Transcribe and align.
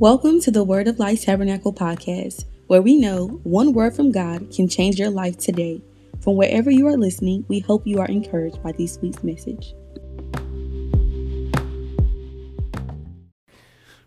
Welcome 0.00 0.40
to 0.40 0.50
the 0.50 0.64
Word 0.64 0.88
of 0.88 0.98
Life 0.98 1.26
Tabernacle 1.26 1.74
podcast, 1.74 2.46
where 2.68 2.80
we 2.80 2.96
know 2.96 3.38
one 3.42 3.74
word 3.74 3.94
from 3.94 4.10
God 4.10 4.50
can 4.50 4.66
change 4.66 4.98
your 4.98 5.10
life 5.10 5.36
today. 5.36 5.82
From 6.20 6.36
wherever 6.36 6.70
you 6.70 6.86
are 6.86 6.96
listening, 6.96 7.44
we 7.48 7.58
hope 7.58 7.86
you 7.86 8.00
are 8.00 8.06
encouraged 8.06 8.62
by 8.62 8.72
this 8.72 8.98
week's 9.02 9.22
message. 9.22 9.74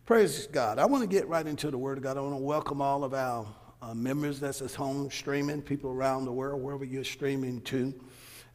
Praise 0.04 0.48
God. 0.48 0.80
I 0.80 0.88
want 0.88 1.04
to 1.04 1.08
get 1.08 1.28
right 1.28 1.46
into 1.46 1.70
the 1.70 1.78
Word 1.78 2.00
of 2.00 2.04
God. 2.04 2.18
I 2.18 2.22
want 2.22 2.34
to 2.34 2.44
welcome 2.44 2.82
all 2.82 3.04
of 3.04 3.14
our 3.14 3.46
uh, 3.80 3.94
members 3.94 4.40
that's 4.40 4.64
at 4.64 4.74
home 4.74 5.12
streaming, 5.12 5.62
people 5.62 5.92
around 5.92 6.26
the 6.26 6.34
world, 6.34 6.60
wherever 6.64 6.86
you're 6.86 7.04
streaming 7.04 7.62
to 7.66 7.94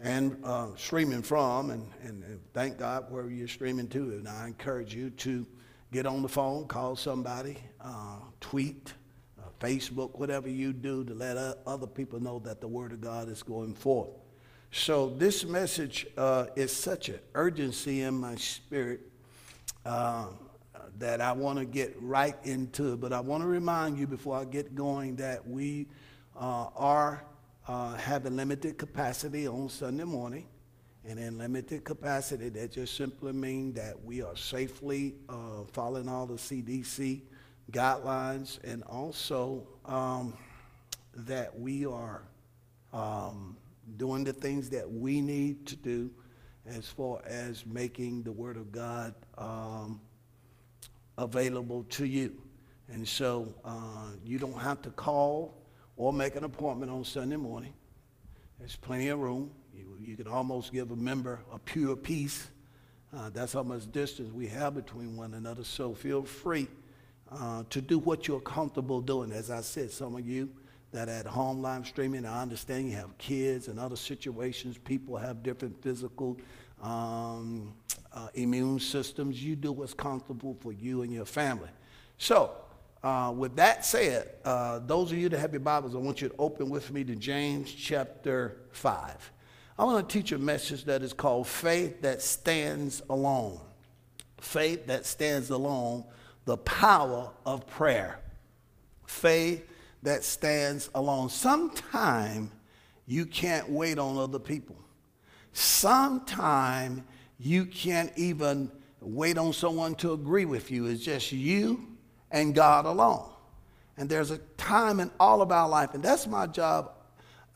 and 0.01 0.37
uh, 0.43 0.70
streaming 0.75 1.23
from, 1.23 1.70
and, 1.70 1.89
and, 2.02 2.41
thank 2.52 2.79
God 2.79 3.12
wherever 3.12 3.30
you're 3.30 3.47
streaming 3.47 3.87
to. 3.91 4.11
And 4.11 4.27
I 4.27 4.48
encourage 4.48 4.93
you 4.93 5.11
to 5.11 5.47
get 5.92 6.06
on 6.06 6.23
the 6.23 6.28
phone, 6.28 6.66
call 6.66 6.97
somebody, 6.97 7.59
uh, 7.80 8.19
tweet, 8.41 8.92
uh, 9.38 9.48
Facebook, 9.60 10.19
whatever 10.19 10.48
you 10.48 10.73
do 10.73 11.05
to 11.05 11.15
let 11.15 11.37
other 11.66 11.87
people 11.87 12.20
know 12.20 12.38
that 12.41 12.60
the 12.60 12.69
Word 12.69 12.92
of 12.92 13.01
God 13.01 13.29
is 13.29 13.42
going 13.42 13.74
forth. 13.74 14.10
So 14.70 15.09
this 15.09 15.45
message 15.45 16.06
uh, 16.16 16.46
is 16.55 16.74
such 16.74 17.09
an 17.09 17.20
urgency 17.34 18.02
in 18.02 18.15
my 18.15 18.37
spirit 18.37 19.01
uh, 19.87 20.27
that 20.98 21.20
I 21.20 21.32
want 21.32 21.59
to 21.59 21.65
get 21.65 21.96
right 22.01 22.37
into. 22.45 22.93
It. 22.93 23.01
But 23.01 23.12
I 23.12 23.20
want 23.20 23.43
to 23.43 23.46
remind 23.46 23.98
you 23.98 24.07
before 24.07 24.37
I 24.37 24.45
get 24.45 24.74
going 24.74 25.16
that 25.16 25.46
we 25.48 25.87
uh, 26.37 26.66
are 26.77 27.24
uh, 27.66 27.95
having 27.96 28.37
limited 28.37 28.77
capacity 28.77 29.48
on 29.48 29.68
Sunday 29.68 30.05
morning. 30.05 30.46
And 31.09 31.19
in 31.19 31.39
limited 31.39 31.85
capacity, 31.85 32.51
that 32.51 32.71
just 32.71 32.95
simply 32.95 33.33
means 33.33 33.77
that 33.77 33.99
we 34.05 34.21
are 34.21 34.37
safely 34.37 35.15
uh, 35.30 35.65
following 35.73 36.07
all 36.07 36.27
the 36.27 36.35
CDC 36.35 37.23
guidelines 37.73 38.63
and 38.63 38.82
also 38.82 39.66
um, 39.87 40.37
that 41.15 41.59
we 41.59 41.87
are 41.87 42.24
um, 42.93 43.57
doing 43.97 44.23
the 44.23 44.35
things 44.35 44.69
that 44.69 44.91
we 44.91 45.23
need 45.23 45.66
to 45.69 45.77
do 45.77 46.10
as 46.66 46.87
far 46.87 47.23
as 47.25 47.65
making 47.65 48.23
the 48.23 48.32
Word 48.32 48.59
of 48.59 48.71
God 48.71 49.15
um, 49.38 50.02
available 51.16 51.85
to 51.85 52.04
you. 52.04 52.37
And 52.93 53.09
so 53.09 53.54
uh, 53.65 54.10
you 54.27 54.38
don't 54.38 54.60
have 54.60 54.82
to 54.82 54.91
call 54.91 55.57
or 55.97 56.13
make 56.13 56.37
an 56.37 56.45
appointment 56.45 56.93
on 56.93 57.02
Sunday 57.02 57.37
morning. 57.37 57.73
There's 58.59 58.77
plenty 58.77 59.09
of 59.09 59.21
room. 59.21 59.52
You, 59.79 59.96
you 60.04 60.16
can 60.16 60.26
almost 60.26 60.73
give 60.73 60.90
a 60.90 60.96
member 60.96 61.38
a 61.52 61.59
pure 61.59 61.95
peace. 61.95 62.48
Uh, 63.16 63.30
that's 63.30 63.52
how 63.52 63.62
much 63.62 63.90
distance 63.93 64.32
we 64.32 64.48
have 64.48 64.75
between 64.75 65.16
one 65.16 65.34
another. 65.34 65.62
So 65.62 65.94
feel 65.94 66.25
free 66.25 66.66
uh, 67.31 67.62
to 67.70 67.81
do 67.81 68.00
what 68.00 68.26
you're 68.26 68.41
comfortable 68.41 69.00
doing. 69.00 69.31
As 69.31 69.50
I 69.50 69.60
said, 69.60 69.93
some 69.93 70.16
of 70.16 70.26
you 70.26 70.48
that 70.91 71.09
at 71.09 71.26
home 71.26 71.62
live 71.62 71.87
streaming, 71.87 72.26
I 72.26 72.43
understand 72.43 72.91
you 72.91 72.97
have 72.97 73.16
kids 73.19 73.69
and 73.69 73.78
other 73.78 73.94
situations. 73.94 74.78
People 74.78 75.16
have 75.16 75.44
different 75.44 75.81
physical 75.81 76.38
um, 76.82 77.72
uh, 78.12 78.28
immune 78.34 78.81
systems. 78.81 79.42
You 79.42 79.54
do 79.54 79.70
what's 79.70 79.94
comfortable 79.94 80.56
for 80.60 80.72
you 80.72 81.03
and 81.03 81.12
your 81.12 81.26
family. 81.26 81.70
So, 82.16 82.50
uh, 83.04 83.32
with 83.37 83.54
that 83.56 83.84
said, 83.84 84.31
uh, 84.44 84.81
those 84.81 85.12
of 85.12 85.19
you 85.19 85.28
that 85.28 85.38
have 85.38 85.53
your 85.53 85.60
Bibles, 85.60 85.94
I 85.94 85.98
want 85.98 86.20
you 86.20 86.31
to 86.31 86.34
open 86.37 86.69
with 86.69 86.91
me 86.91 87.04
to 87.04 87.15
James 87.15 87.72
chapter 87.72 88.56
5. 88.72 89.32
I 89.78 89.84
want 89.84 90.09
to 90.09 90.12
teach 90.12 90.32
a 90.32 90.38
message 90.38 90.87
that 90.87 91.03
is 91.03 91.12
called 91.12 91.47
Faith 91.47 92.03
That 92.03 92.21
Stands 92.21 93.00
Alone. 93.09 93.60
Faith 94.41 94.87
that 94.87 95.06
stands 95.06 95.50
alone, 95.50 96.04
the 96.44 96.56
power 96.59 97.31
of 97.47 97.66
prayer. 97.66 98.20
Faith 99.06 99.64
that 100.03 100.25
stands 100.25 100.91
alone. 100.94 101.28
Sometime 101.28 102.50
you 103.06 103.25
can't 103.26 103.69
wait 103.69 103.98
on 103.98 104.16
other 104.16 104.38
people. 104.38 104.76
Sometime 105.53 107.04
you 107.38 107.64
can't 107.64 108.12
even 108.16 108.70
wait 109.00 109.38
on 109.38 109.53
someone 109.53 109.94
to 109.97 110.12
agree 110.12 110.44
with 110.44 110.70
you. 110.70 110.86
It's 110.86 111.04
just 111.04 111.30
you 111.30 111.86
and 112.30 112.54
God 112.54 112.84
alone. 112.84 113.28
And 113.97 114.08
there's 114.08 114.30
a 114.30 114.38
time 114.56 114.98
in 115.00 115.10
all 115.19 115.42
of 115.42 115.50
our 115.50 115.69
life, 115.69 115.94
and 115.94 116.03
that's 116.03 116.26
my 116.26 116.47
job 116.47 116.92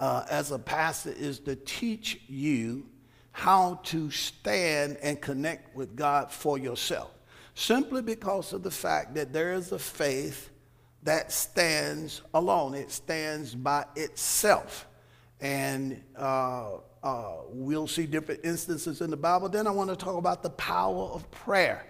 uh, 0.02 0.24
as 0.28 0.50
a 0.50 0.58
pastor 0.58 1.12
is 1.16 1.38
to 1.38 1.54
teach 1.54 2.20
you 2.26 2.84
how 3.30 3.78
to 3.84 4.10
stand 4.10 4.96
and 5.00 5.20
connect 5.20 5.76
with 5.76 5.94
God 5.94 6.32
for 6.32 6.58
yourself. 6.58 7.12
Simply 7.54 8.02
because 8.02 8.52
of 8.52 8.64
the 8.64 8.70
fact 8.70 9.14
that 9.14 9.32
there 9.32 9.52
is 9.52 9.70
a 9.70 9.78
faith 9.78 10.50
that 11.04 11.30
stands 11.30 12.20
alone, 12.34 12.74
it 12.74 12.90
stands 12.90 13.54
by 13.54 13.84
itself. 13.94 14.88
And 15.40 16.02
uh, 16.18 16.78
uh, 17.00 17.34
we'll 17.50 17.86
see 17.86 18.06
different 18.06 18.40
instances 18.42 19.02
in 19.02 19.10
the 19.10 19.16
Bible. 19.16 19.48
Then 19.48 19.68
I 19.68 19.70
want 19.70 19.90
to 19.90 19.96
talk 19.96 20.16
about 20.16 20.42
the 20.42 20.50
power 20.50 21.04
of 21.12 21.30
prayer. 21.30 21.86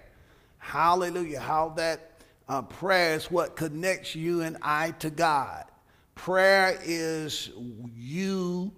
Hallelujah. 0.58 1.40
How 1.40 1.70
that 1.76 2.20
uh, 2.46 2.60
prayer 2.60 3.14
is 3.14 3.30
what 3.30 3.56
connects 3.56 4.14
you 4.14 4.42
and 4.42 4.58
I 4.60 4.90
to 4.98 5.08
God. 5.08 5.64
Prayer 6.14 6.78
is 6.84 7.50
you 7.94 8.72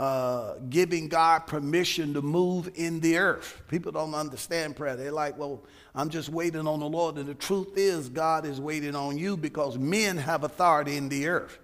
uh, 0.00 0.54
giving 0.70 1.08
God 1.08 1.40
permission 1.40 2.14
to 2.14 2.22
move 2.22 2.70
in 2.74 3.00
the 3.00 3.18
earth. 3.18 3.62
People 3.68 3.92
don't 3.92 4.14
understand 4.14 4.74
prayer. 4.74 4.96
They're 4.96 5.12
like, 5.12 5.36
well, 5.36 5.62
I'm 5.94 6.08
just 6.08 6.30
waiting 6.30 6.66
on 6.66 6.80
the 6.80 6.88
Lord. 6.88 7.16
And 7.16 7.26
the 7.26 7.34
truth 7.34 7.76
is, 7.76 8.08
God 8.08 8.46
is 8.46 8.60
waiting 8.60 8.94
on 8.94 9.18
you 9.18 9.36
because 9.36 9.76
men 9.76 10.16
have 10.16 10.42
authority 10.42 10.96
in 10.96 11.10
the 11.10 11.28
earth. 11.28 11.58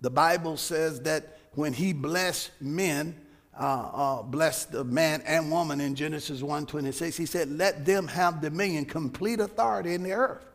The 0.00 0.08
Bible 0.08 0.56
says 0.56 1.00
that 1.02 1.38
when 1.52 1.74
He 1.74 1.92
blessed 1.92 2.50
men, 2.62 3.20
uh, 3.58 3.90
uh, 3.92 4.22
blessed 4.22 4.72
the 4.72 4.84
man 4.84 5.22
and 5.26 5.50
woman 5.50 5.80
in 5.80 5.94
Genesis 5.94 6.40
1:26, 6.40 7.16
He 7.16 7.26
said, 7.26 7.50
let 7.50 7.84
them 7.84 8.08
have 8.08 8.40
dominion, 8.40 8.86
complete 8.86 9.38
authority 9.40 9.92
in 9.92 10.02
the 10.02 10.12
earth. 10.12 10.46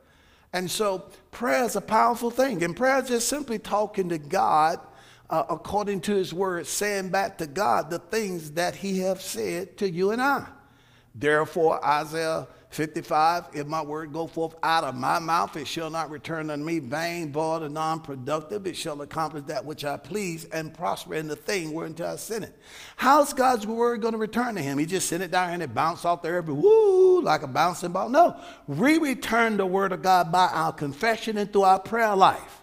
And 0.54 0.70
so 0.70 1.06
prayer 1.32 1.64
is 1.64 1.76
a 1.76 1.82
powerful 1.82 2.30
thing. 2.30 2.64
And 2.64 2.76
prayer 2.76 3.02
is 3.02 3.08
just 3.08 3.28
simply 3.28 3.60
talking 3.60 4.10
to 4.10 4.18
God 4.18 4.80
uh, 5.30 5.44
according 5.50 6.02
to 6.02 6.14
his 6.14 6.34
word, 6.34 6.68
saying 6.68 7.10
back 7.10 7.38
to 7.38 7.48
God 7.48 7.90
the 7.90 8.00
things 8.00 8.52
that 8.52 8.76
he 8.76 9.00
have 9.00 9.22
said 9.22 9.78
to 9.78 9.90
you 9.90 10.12
and 10.12 10.22
I. 10.22 10.46
Therefore, 11.16 11.84
Isaiah 11.86 12.48
55, 12.72 13.50
if 13.54 13.68
my 13.68 13.82
word 13.82 14.14
go 14.14 14.28
forth 14.28 14.56
out 14.64 14.86
of 14.86 14.96
my 14.96 15.20
mouth, 15.20 15.58
it 15.58 15.68
shall 15.68 15.90
not 15.90 16.10
return 16.10 16.50
unto 16.50 16.64
me 16.64 16.80
vain, 16.80 17.32
void, 17.32 17.64
and 17.64 17.74
non-productive. 17.74 18.66
It 18.66 18.78
shall 18.78 19.02
accomplish 19.02 19.44
that 19.48 19.66
which 19.66 19.84
I 19.84 19.98
please 19.98 20.46
and 20.46 20.74
prosper 20.74 21.16
in 21.16 21.28
the 21.28 21.36
thing 21.36 21.74
whereunto 21.74 22.06
I 22.06 22.16
sent 22.16 22.46
it. 22.46 22.58
How's 22.96 23.34
God's 23.34 23.68
word 23.68 24.02
going 24.02 24.14
to 24.14 24.18
return 24.18 24.56
to 24.56 24.62
him? 24.62 24.78
He 24.78 24.86
just 24.86 25.10
sent 25.10 25.22
it 25.22 25.32
down 25.32 25.50
and 25.50 25.62
it 25.62 25.74
bounced 25.74 26.06
off 26.06 26.22
there 26.22 26.38
every 26.38 26.54
woo, 26.54 27.22
like 27.22 27.44
a 27.44 27.48
bouncing 27.48 27.92
ball. 27.92 28.08
No, 28.08 28.40
we 28.68 28.98
return 28.98 29.58
the 29.58 29.66
word 29.66 29.92
of 29.92 30.02
God 30.02 30.32
by 30.32 30.48
our 30.48 30.72
confession 30.72 31.38
and 31.38 31.52
through 31.52 31.64
our 31.64 31.80
prayer 31.80 32.16
life. 32.16 32.61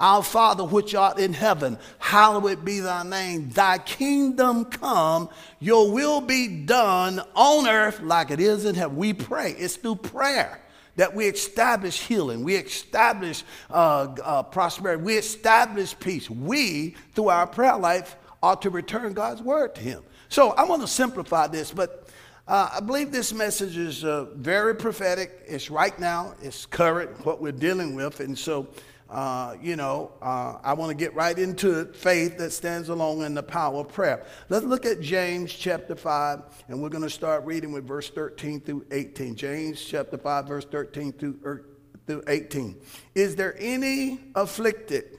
Our 0.00 0.22
Father 0.22 0.64
which 0.64 0.94
art 0.94 1.18
in 1.18 1.32
heaven, 1.32 1.78
hallowed 1.98 2.64
be 2.64 2.80
thy 2.80 3.02
name. 3.02 3.50
Thy 3.50 3.78
kingdom 3.78 4.66
come, 4.66 5.28
your 5.58 5.90
will 5.90 6.20
be 6.20 6.46
done 6.46 7.20
on 7.34 7.68
earth 7.68 8.00
like 8.00 8.30
it 8.30 8.38
is 8.38 8.64
in 8.64 8.76
heaven. 8.76 8.96
We 8.96 9.12
pray. 9.12 9.52
It's 9.52 9.76
through 9.76 9.96
prayer 9.96 10.60
that 10.98 11.14
we 11.14 11.26
establish 11.26 12.00
healing, 12.00 12.42
we 12.42 12.56
establish 12.56 13.44
uh, 13.70 14.14
uh, 14.22 14.42
prosperity, 14.42 15.00
we 15.02 15.16
establish 15.16 15.96
peace. 15.98 16.28
We, 16.28 16.96
through 17.14 17.28
our 17.28 17.46
prayer 17.46 17.76
life, 17.76 18.16
ought 18.42 18.62
to 18.62 18.70
return 18.70 19.12
God's 19.12 19.40
word 19.40 19.76
to 19.76 19.80
Him. 19.80 20.02
So 20.28 20.50
I 20.50 20.64
want 20.64 20.82
to 20.82 20.88
simplify 20.88 21.46
this, 21.46 21.70
but 21.70 22.08
uh, 22.48 22.70
I 22.72 22.80
believe 22.80 23.12
this 23.12 23.32
message 23.32 23.76
is 23.76 24.04
uh, 24.04 24.26
very 24.34 24.74
prophetic. 24.74 25.42
It's 25.46 25.70
right 25.70 25.96
now, 26.00 26.34
it's 26.42 26.66
current, 26.66 27.24
what 27.24 27.40
we're 27.40 27.52
dealing 27.52 27.94
with. 27.94 28.20
And 28.20 28.36
so 28.36 28.66
uh, 29.10 29.56
you 29.62 29.74
know, 29.74 30.12
uh, 30.20 30.58
I 30.62 30.74
want 30.74 30.90
to 30.90 30.94
get 30.94 31.14
right 31.14 31.38
into 31.38 31.80
it 31.80 31.96
faith 31.96 32.36
that 32.38 32.50
stands 32.50 32.90
alone 32.90 33.24
in 33.24 33.34
the 33.34 33.42
power 33.42 33.80
of 33.80 33.88
prayer. 33.88 34.26
Let's 34.50 34.66
look 34.66 34.84
at 34.84 35.00
James 35.00 35.52
chapter 35.52 35.96
5, 35.96 36.64
and 36.68 36.82
we're 36.82 36.90
going 36.90 37.04
to 37.04 37.10
start 37.10 37.44
reading 37.46 37.72
with 37.72 37.86
verse 37.86 38.10
13 38.10 38.60
through 38.60 38.84
18. 38.90 39.34
James 39.34 39.82
chapter 39.82 40.18
5, 40.18 40.46
verse 40.46 40.66
13 40.66 41.12
through, 41.12 41.38
er, 41.42 41.64
through 42.06 42.22
18. 42.28 42.76
Is 43.14 43.34
there 43.34 43.56
any 43.58 44.20
afflicted? 44.34 45.18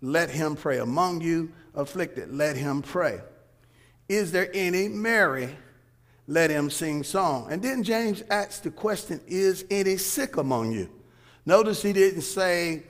Let 0.00 0.30
him 0.30 0.56
pray. 0.56 0.78
Among 0.78 1.20
you 1.20 1.52
afflicted, 1.74 2.34
let 2.34 2.56
him 2.56 2.80
pray. 2.80 3.20
Is 4.08 4.32
there 4.32 4.50
any 4.54 4.88
merry? 4.88 5.54
Let 6.26 6.48
him 6.48 6.70
sing 6.70 7.02
song. 7.02 7.48
And 7.50 7.60
then 7.60 7.82
James 7.82 8.22
asks 8.30 8.60
the 8.60 8.70
question 8.70 9.20
Is 9.26 9.66
any 9.70 9.98
sick 9.98 10.38
among 10.38 10.72
you? 10.72 10.88
Notice 11.46 11.82
he 11.82 11.92
didn't 11.92 12.22
say, 12.22 12.84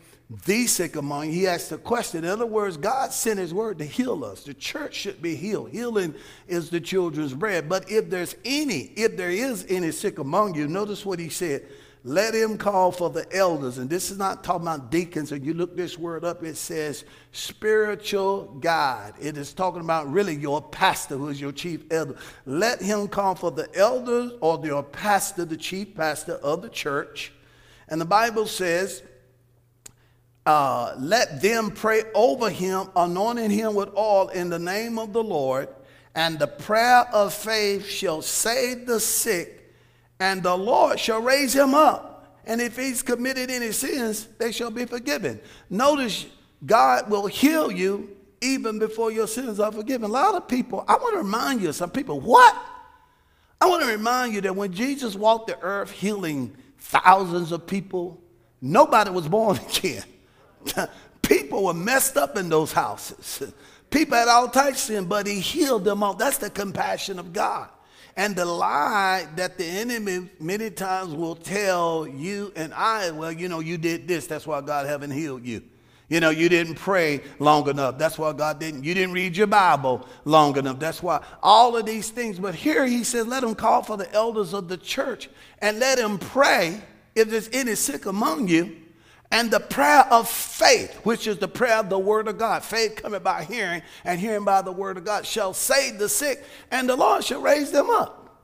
the 0.46 0.66
sick 0.66 0.96
among 0.96 1.26
you. 1.26 1.32
He 1.32 1.46
asked 1.46 1.70
the 1.70 1.78
question. 1.78 2.24
In 2.24 2.30
other 2.30 2.46
words, 2.46 2.76
God 2.76 3.12
sent 3.12 3.38
his 3.38 3.52
word 3.52 3.78
to 3.78 3.84
heal 3.84 4.24
us. 4.24 4.44
The 4.44 4.54
church 4.54 4.94
should 4.94 5.20
be 5.20 5.36
healed. 5.36 5.70
Healing 5.70 6.14
is 6.48 6.70
the 6.70 6.80
children's 6.80 7.34
bread. 7.34 7.68
But 7.68 7.90
if 7.90 8.08
there's 8.08 8.34
any, 8.44 8.92
if 8.96 9.16
there 9.16 9.30
is 9.30 9.66
any 9.68 9.90
sick 9.90 10.18
among 10.18 10.54
you, 10.54 10.66
notice 10.66 11.04
what 11.04 11.18
he 11.18 11.28
said. 11.28 11.66
let 12.06 12.34
him 12.34 12.58
call 12.58 12.92
for 12.92 13.08
the 13.08 13.26
elders. 13.34 13.78
And 13.78 13.88
this 13.88 14.10
is 14.10 14.18
not 14.18 14.44
talking 14.44 14.66
about 14.66 14.90
deacons. 14.90 15.32
And 15.32 15.44
you 15.44 15.54
look 15.54 15.74
this 15.74 15.98
word 15.98 16.22
up, 16.22 16.44
it 16.44 16.56
says 16.56 17.04
spiritual 17.32 18.44
guide. 18.60 19.14
It 19.18 19.38
is 19.38 19.54
talking 19.54 19.80
about 19.80 20.12
really 20.12 20.34
your 20.34 20.60
pastor, 20.60 21.16
who 21.16 21.28
is 21.28 21.40
your 21.40 21.52
chief 21.52 21.84
elder. 21.90 22.16
Let 22.44 22.82
him 22.82 23.08
call 23.08 23.34
for 23.34 23.50
the 23.50 23.74
elders 23.74 24.32
or 24.42 24.60
your 24.64 24.82
pastor, 24.82 25.46
the 25.46 25.56
chief 25.56 25.94
pastor 25.94 26.34
of 26.34 26.60
the 26.60 26.68
church. 26.68 27.32
And 27.88 27.98
the 27.98 28.06
Bible 28.06 28.46
says, 28.46 29.02
uh, 30.46 30.94
let 30.98 31.40
them 31.40 31.70
pray 31.70 32.02
over 32.14 32.50
him, 32.50 32.88
anointing 32.94 33.50
him 33.50 33.74
with 33.74 33.94
oil 33.96 34.28
in 34.28 34.50
the 34.50 34.58
name 34.58 34.98
of 34.98 35.12
the 35.12 35.22
Lord. 35.22 35.68
And 36.14 36.38
the 36.38 36.46
prayer 36.46 37.06
of 37.12 37.34
faith 37.34 37.86
shall 37.86 38.22
save 38.22 38.86
the 38.86 39.00
sick 39.00 39.64
and 40.20 40.42
the 40.42 40.56
Lord 40.56 40.98
shall 41.00 41.20
raise 41.20 41.54
him 41.54 41.74
up. 41.74 42.40
And 42.46 42.60
if 42.60 42.76
he's 42.76 43.02
committed 43.02 43.50
any 43.50 43.72
sins, 43.72 44.28
they 44.38 44.52
shall 44.52 44.70
be 44.70 44.84
forgiven. 44.84 45.40
Notice 45.70 46.26
God 46.64 47.10
will 47.10 47.26
heal 47.26 47.70
you 47.72 48.16
even 48.40 48.78
before 48.78 49.10
your 49.10 49.26
sins 49.26 49.58
are 49.60 49.72
forgiven. 49.72 50.10
A 50.10 50.12
lot 50.12 50.34
of 50.34 50.46
people, 50.46 50.84
I 50.86 50.96
want 50.96 51.14
to 51.14 51.18
remind 51.18 51.62
you 51.62 51.72
some 51.72 51.90
people, 51.90 52.20
what? 52.20 52.54
I 53.60 53.66
want 53.66 53.82
to 53.82 53.88
remind 53.88 54.34
you 54.34 54.40
that 54.42 54.54
when 54.54 54.72
Jesus 54.72 55.14
walked 55.14 55.46
the 55.46 55.58
earth 55.60 55.90
healing 55.90 56.54
thousands 56.78 57.50
of 57.50 57.66
people, 57.66 58.20
nobody 58.60 59.10
was 59.10 59.26
born 59.26 59.58
again. 59.68 60.04
people 61.22 61.64
were 61.64 61.74
messed 61.74 62.16
up 62.16 62.36
in 62.36 62.48
those 62.48 62.72
houses. 62.72 63.52
People 63.90 64.16
had 64.16 64.28
all 64.28 64.48
types 64.48 64.88
of 64.88 64.94
sin, 64.94 65.04
but 65.04 65.26
he 65.26 65.38
healed 65.40 65.84
them 65.84 66.02
all. 66.02 66.14
That's 66.14 66.38
the 66.38 66.50
compassion 66.50 67.18
of 67.18 67.32
God. 67.32 67.68
And 68.16 68.36
the 68.36 68.44
lie 68.44 69.26
that 69.36 69.58
the 69.58 69.64
enemy 69.64 70.28
many 70.38 70.70
times 70.70 71.14
will 71.14 71.34
tell 71.34 72.06
you 72.06 72.52
and 72.54 72.72
I, 72.74 73.10
well, 73.10 73.32
you 73.32 73.48
know, 73.48 73.60
you 73.60 73.76
did 73.76 74.06
this, 74.06 74.26
that's 74.26 74.46
why 74.46 74.60
God 74.60 74.86
haven't 74.86 75.10
healed 75.10 75.44
you. 75.44 75.62
You 76.08 76.20
know, 76.20 76.30
you 76.30 76.48
didn't 76.48 76.74
pray 76.74 77.22
long 77.38 77.68
enough. 77.68 77.98
That's 77.98 78.18
why 78.18 78.32
God 78.32 78.60
didn't. 78.60 78.84
You 78.84 78.94
didn't 78.94 79.14
read 79.14 79.36
your 79.36 79.46
Bible 79.46 80.06
long 80.24 80.56
enough. 80.56 80.78
That's 80.78 81.02
why 81.02 81.24
all 81.42 81.76
of 81.76 81.86
these 81.86 82.10
things. 82.10 82.38
But 82.38 82.54
here 82.54 82.86
he 82.86 83.04
says, 83.04 83.26
let 83.26 83.42
him 83.42 83.54
call 83.54 83.82
for 83.82 83.96
the 83.96 84.12
elders 84.12 84.52
of 84.52 84.68
the 84.68 84.76
church 84.76 85.30
and 85.60 85.78
let 85.78 85.98
him 85.98 86.18
pray 86.18 86.80
if 87.14 87.30
there's 87.30 87.48
any 87.52 87.74
sick 87.74 88.06
among 88.06 88.48
you 88.48 88.76
and 89.30 89.50
the 89.50 89.60
prayer 89.60 90.06
of 90.10 90.28
faith, 90.28 90.94
which 91.04 91.26
is 91.26 91.38
the 91.38 91.48
prayer 91.48 91.78
of 91.78 91.88
the 91.88 91.98
word 91.98 92.28
of 92.28 92.38
God, 92.38 92.62
faith 92.62 92.96
coming 92.96 93.22
by 93.22 93.44
hearing, 93.44 93.82
and 94.04 94.20
hearing 94.20 94.44
by 94.44 94.62
the 94.62 94.72
word 94.72 94.96
of 94.96 95.04
God, 95.04 95.26
shall 95.26 95.52
save 95.52 95.98
the 95.98 96.08
sick, 96.08 96.44
and 96.70 96.88
the 96.88 96.96
Lord 96.96 97.24
shall 97.24 97.40
raise 97.40 97.70
them 97.70 97.90
up. 97.90 98.38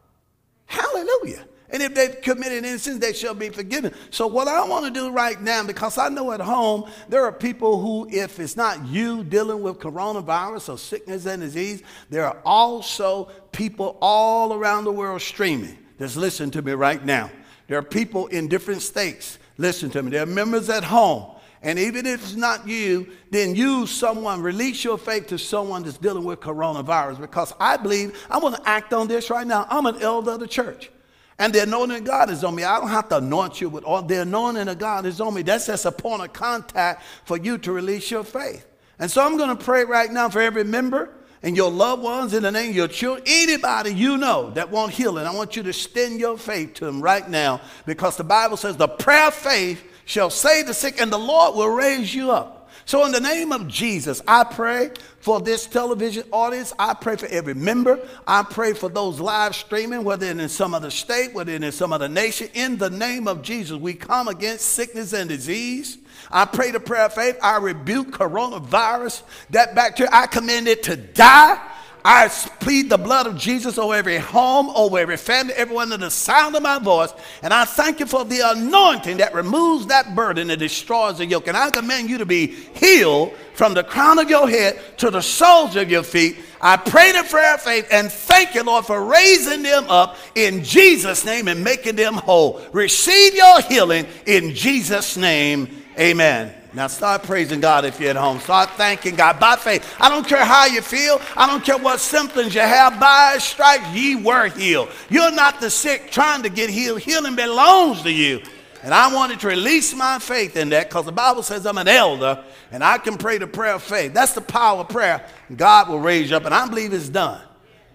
Hallelujah. 0.66 1.44
And 1.72 1.82
if 1.82 1.94
they've 1.94 2.20
committed 2.20 2.64
any 2.64 2.78
sins, 2.78 2.98
they 2.98 3.12
shall 3.12 3.34
be 3.34 3.48
forgiven. 3.48 3.94
So, 4.10 4.26
what 4.26 4.48
I 4.48 4.66
want 4.66 4.86
to 4.86 4.90
do 4.90 5.10
right 5.10 5.40
now, 5.40 5.62
because 5.62 5.98
I 5.98 6.08
know 6.08 6.32
at 6.32 6.40
home 6.40 6.90
there 7.08 7.24
are 7.24 7.32
people 7.32 7.80
who, 7.80 8.08
if 8.10 8.40
it's 8.40 8.56
not 8.56 8.86
you 8.86 9.22
dealing 9.22 9.62
with 9.62 9.78
coronavirus 9.78 10.74
or 10.74 10.78
sickness 10.78 11.26
and 11.26 11.40
disease, 11.40 11.82
there 12.08 12.26
are 12.26 12.38
also 12.44 13.30
people 13.52 13.96
all 14.00 14.52
around 14.52 14.84
the 14.84 14.92
world 14.92 15.22
streaming. 15.22 15.78
Just 15.98 16.16
listen 16.16 16.50
to 16.52 16.62
me 16.62 16.72
right 16.72 17.04
now. 17.04 17.30
There 17.68 17.78
are 17.78 17.82
people 17.82 18.26
in 18.28 18.48
different 18.48 18.82
states 18.82 19.38
Listen 19.60 19.90
to 19.90 20.02
me. 20.02 20.10
There 20.10 20.22
are 20.22 20.26
members 20.26 20.70
at 20.70 20.84
home. 20.84 21.36
And 21.60 21.78
even 21.78 22.06
if 22.06 22.22
it's 22.22 22.34
not 22.34 22.66
you, 22.66 23.08
then 23.30 23.54
use 23.54 23.90
someone, 23.90 24.40
release 24.40 24.82
your 24.82 24.96
faith 24.96 25.26
to 25.26 25.38
someone 25.38 25.82
that's 25.82 25.98
dealing 25.98 26.24
with 26.24 26.40
coronavirus. 26.40 27.20
Because 27.20 27.52
I 27.60 27.76
believe, 27.76 28.26
I'm 28.30 28.40
going 28.40 28.54
to 28.54 28.66
act 28.66 28.94
on 28.94 29.06
this 29.06 29.28
right 29.28 29.46
now. 29.46 29.66
I'm 29.68 29.84
an 29.84 30.00
elder 30.00 30.30
of 30.30 30.40
the 30.40 30.48
church. 30.48 30.90
And 31.38 31.52
the 31.52 31.62
anointing 31.64 31.98
of 31.98 32.04
God 32.04 32.30
is 32.30 32.42
on 32.42 32.54
me. 32.54 32.64
I 32.64 32.80
don't 32.80 32.88
have 32.88 33.10
to 33.10 33.18
anoint 33.18 33.60
you 33.60 33.68
with 33.68 33.84
all. 33.84 34.00
The 34.00 34.22
anointing 34.22 34.66
of 34.66 34.78
God 34.78 35.04
is 35.04 35.20
on 35.20 35.34
me. 35.34 35.42
That's 35.42 35.66
just 35.66 35.84
a 35.84 35.92
point 35.92 36.22
of 36.22 36.32
contact 36.32 37.02
for 37.26 37.36
you 37.36 37.58
to 37.58 37.72
release 37.72 38.10
your 38.10 38.24
faith. 38.24 38.66
And 38.98 39.10
so 39.10 39.22
I'm 39.22 39.36
going 39.36 39.54
to 39.54 39.62
pray 39.62 39.84
right 39.84 40.10
now 40.10 40.30
for 40.30 40.40
every 40.40 40.64
member 40.64 41.12
and 41.42 41.56
your 41.56 41.70
loved 41.70 42.02
ones 42.02 42.34
in 42.34 42.42
the 42.42 42.50
name 42.50 42.70
of 42.70 42.76
your 42.76 42.88
children, 42.88 43.24
anybody 43.26 43.94
you 43.94 44.18
know 44.18 44.50
that 44.50 44.70
want 44.70 44.92
healing, 44.92 45.26
I 45.26 45.34
want 45.34 45.56
you 45.56 45.62
to 45.62 45.70
extend 45.70 46.20
your 46.20 46.36
faith 46.36 46.74
to 46.74 46.84
them 46.84 47.00
right 47.00 47.28
now 47.28 47.60
because 47.86 48.16
the 48.16 48.24
Bible 48.24 48.56
says 48.56 48.76
the 48.76 48.88
prayer 48.88 49.28
of 49.28 49.34
faith 49.34 49.82
shall 50.04 50.28
save 50.28 50.66
the 50.66 50.74
sick 50.74 51.00
and 51.00 51.10
the 51.10 51.18
Lord 51.18 51.54
will 51.54 51.70
raise 51.70 52.14
you 52.14 52.30
up. 52.30 52.59
So, 52.90 53.06
in 53.06 53.12
the 53.12 53.20
name 53.20 53.52
of 53.52 53.68
Jesus, 53.68 54.20
I 54.26 54.42
pray 54.42 54.90
for 55.20 55.40
this 55.40 55.64
television 55.64 56.24
audience. 56.32 56.74
I 56.76 56.94
pray 56.94 57.14
for 57.14 57.26
every 57.26 57.54
member. 57.54 58.00
I 58.26 58.42
pray 58.42 58.72
for 58.72 58.88
those 58.88 59.20
live 59.20 59.54
streaming, 59.54 60.02
whether 60.02 60.26
in 60.26 60.48
some 60.48 60.74
other 60.74 60.90
state, 60.90 61.32
whether 61.32 61.52
in 61.52 61.70
some 61.70 61.92
other 61.92 62.08
nation. 62.08 62.48
In 62.52 62.78
the 62.78 62.90
name 62.90 63.28
of 63.28 63.42
Jesus, 63.42 63.76
we 63.76 63.94
come 63.94 64.26
against 64.26 64.70
sickness 64.70 65.12
and 65.12 65.28
disease. 65.28 65.98
I 66.32 66.46
pray 66.46 66.72
the 66.72 66.80
prayer 66.80 67.04
of 67.04 67.14
faith. 67.14 67.38
I 67.40 67.58
rebuke 67.58 68.08
coronavirus, 68.10 69.22
that 69.50 69.76
bacteria. 69.76 70.10
I 70.12 70.26
command 70.26 70.66
it 70.66 70.82
to 70.82 70.96
die. 70.96 71.64
I 72.04 72.28
plead 72.28 72.88
the 72.88 72.96
blood 72.96 73.26
of 73.26 73.36
Jesus 73.36 73.76
over 73.76 73.94
every 73.94 74.18
home, 74.18 74.70
over 74.70 74.98
every 74.98 75.16
family, 75.16 75.52
everyone 75.54 75.92
under 75.92 76.06
the 76.06 76.10
sound 76.10 76.56
of 76.56 76.62
my 76.62 76.78
voice. 76.78 77.12
And 77.42 77.52
I 77.52 77.64
thank 77.64 78.00
you 78.00 78.06
for 78.06 78.24
the 78.24 78.40
anointing 78.42 79.18
that 79.18 79.34
removes 79.34 79.86
that 79.86 80.14
burden 80.14 80.50
and 80.50 80.58
destroys 80.58 81.18
the 81.18 81.26
yoke. 81.26 81.46
And 81.46 81.56
I 81.56 81.70
command 81.70 82.08
you 82.08 82.18
to 82.18 82.26
be 82.26 82.46
healed 82.46 83.34
from 83.54 83.74
the 83.74 83.84
crown 83.84 84.18
of 84.18 84.30
your 84.30 84.48
head 84.48 84.80
to 84.98 85.10
the 85.10 85.20
soles 85.20 85.76
of 85.76 85.90
your 85.90 86.02
feet. 86.02 86.38
I 86.60 86.76
pray 86.76 87.12
the 87.12 87.24
prayer 87.28 87.54
of 87.54 87.60
faith 87.60 87.86
and 87.90 88.10
thank 88.10 88.54
you, 88.54 88.62
Lord, 88.62 88.86
for 88.86 89.04
raising 89.04 89.62
them 89.62 89.84
up 89.88 90.16
in 90.34 90.64
Jesus' 90.64 91.24
name 91.24 91.48
and 91.48 91.62
making 91.62 91.96
them 91.96 92.14
whole. 92.14 92.62
Receive 92.72 93.34
your 93.34 93.60
healing 93.62 94.06
in 94.26 94.54
Jesus' 94.54 95.16
name. 95.16 95.84
Amen. 95.98 96.59
Now 96.72 96.86
start 96.86 97.24
praising 97.24 97.60
God 97.60 97.84
if 97.84 97.98
you're 97.98 98.10
at 98.10 98.16
home. 98.16 98.38
Start 98.38 98.70
thanking 98.70 99.16
God 99.16 99.40
by 99.40 99.56
faith. 99.56 99.96
I 99.98 100.08
don't 100.08 100.26
care 100.26 100.44
how 100.44 100.66
you 100.66 100.82
feel. 100.82 101.20
I 101.36 101.46
don't 101.46 101.64
care 101.64 101.78
what 101.78 101.98
symptoms 101.98 102.54
you 102.54 102.60
have. 102.60 103.00
By 103.00 103.38
stripes 103.38 103.88
ye 103.88 104.14
were 104.16 104.48
healed. 104.48 104.90
You're 105.08 105.32
not 105.32 105.60
the 105.60 105.70
sick 105.70 106.10
trying 106.12 106.44
to 106.44 106.48
get 106.48 106.70
healed. 106.70 107.00
Healing 107.00 107.34
belongs 107.34 108.02
to 108.02 108.10
you. 108.10 108.40
And 108.82 108.94
I 108.94 109.12
wanted 109.12 109.40
to 109.40 109.48
release 109.48 109.94
my 109.94 110.18
faith 110.18 110.56
in 110.56 110.70
that 110.70 110.88
because 110.88 111.04
the 111.04 111.12
Bible 111.12 111.42
says 111.42 111.66
I'm 111.66 111.76
an 111.76 111.88
elder 111.88 112.42
and 112.70 112.82
I 112.82 112.98
can 112.98 113.18
pray 113.18 113.36
the 113.38 113.46
prayer 113.46 113.74
of 113.74 113.82
faith. 113.82 114.14
That's 114.14 114.32
the 114.32 114.40
power 114.40 114.80
of 114.80 114.88
prayer. 114.88 115.26
God 115.54 115.88
will 115.88 116.00
raise 116.00 116.30
you 116.30 116.36
up, 116.36 116.46
and 116.46 116.54
I 116.54 116.66
believe 116.66 116.92
it's 116.92 117.08
done. 117.08 117.42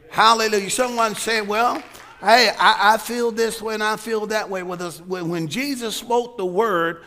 Hallelujah. 0.10 0.70
Someone 0.70 1.16
said, 1.16 1.48
Well, 1.48 1.82
hey, 2.22 2.52
I, 2.60 2.94
I 2.94 2.98
feel 2.98 3.32
this 3.32 3.62
way 3.62 3.74
and 3.74 3.84
I 3.84 3.96
feel 3.98 4.28
that 4.28 4.50
way. 4.50 4.62
When 4.64 5.48
Jesus 5.48 5.96
spoke 5.96 6.38
the 6.38 6.46
word, 6.46 7.04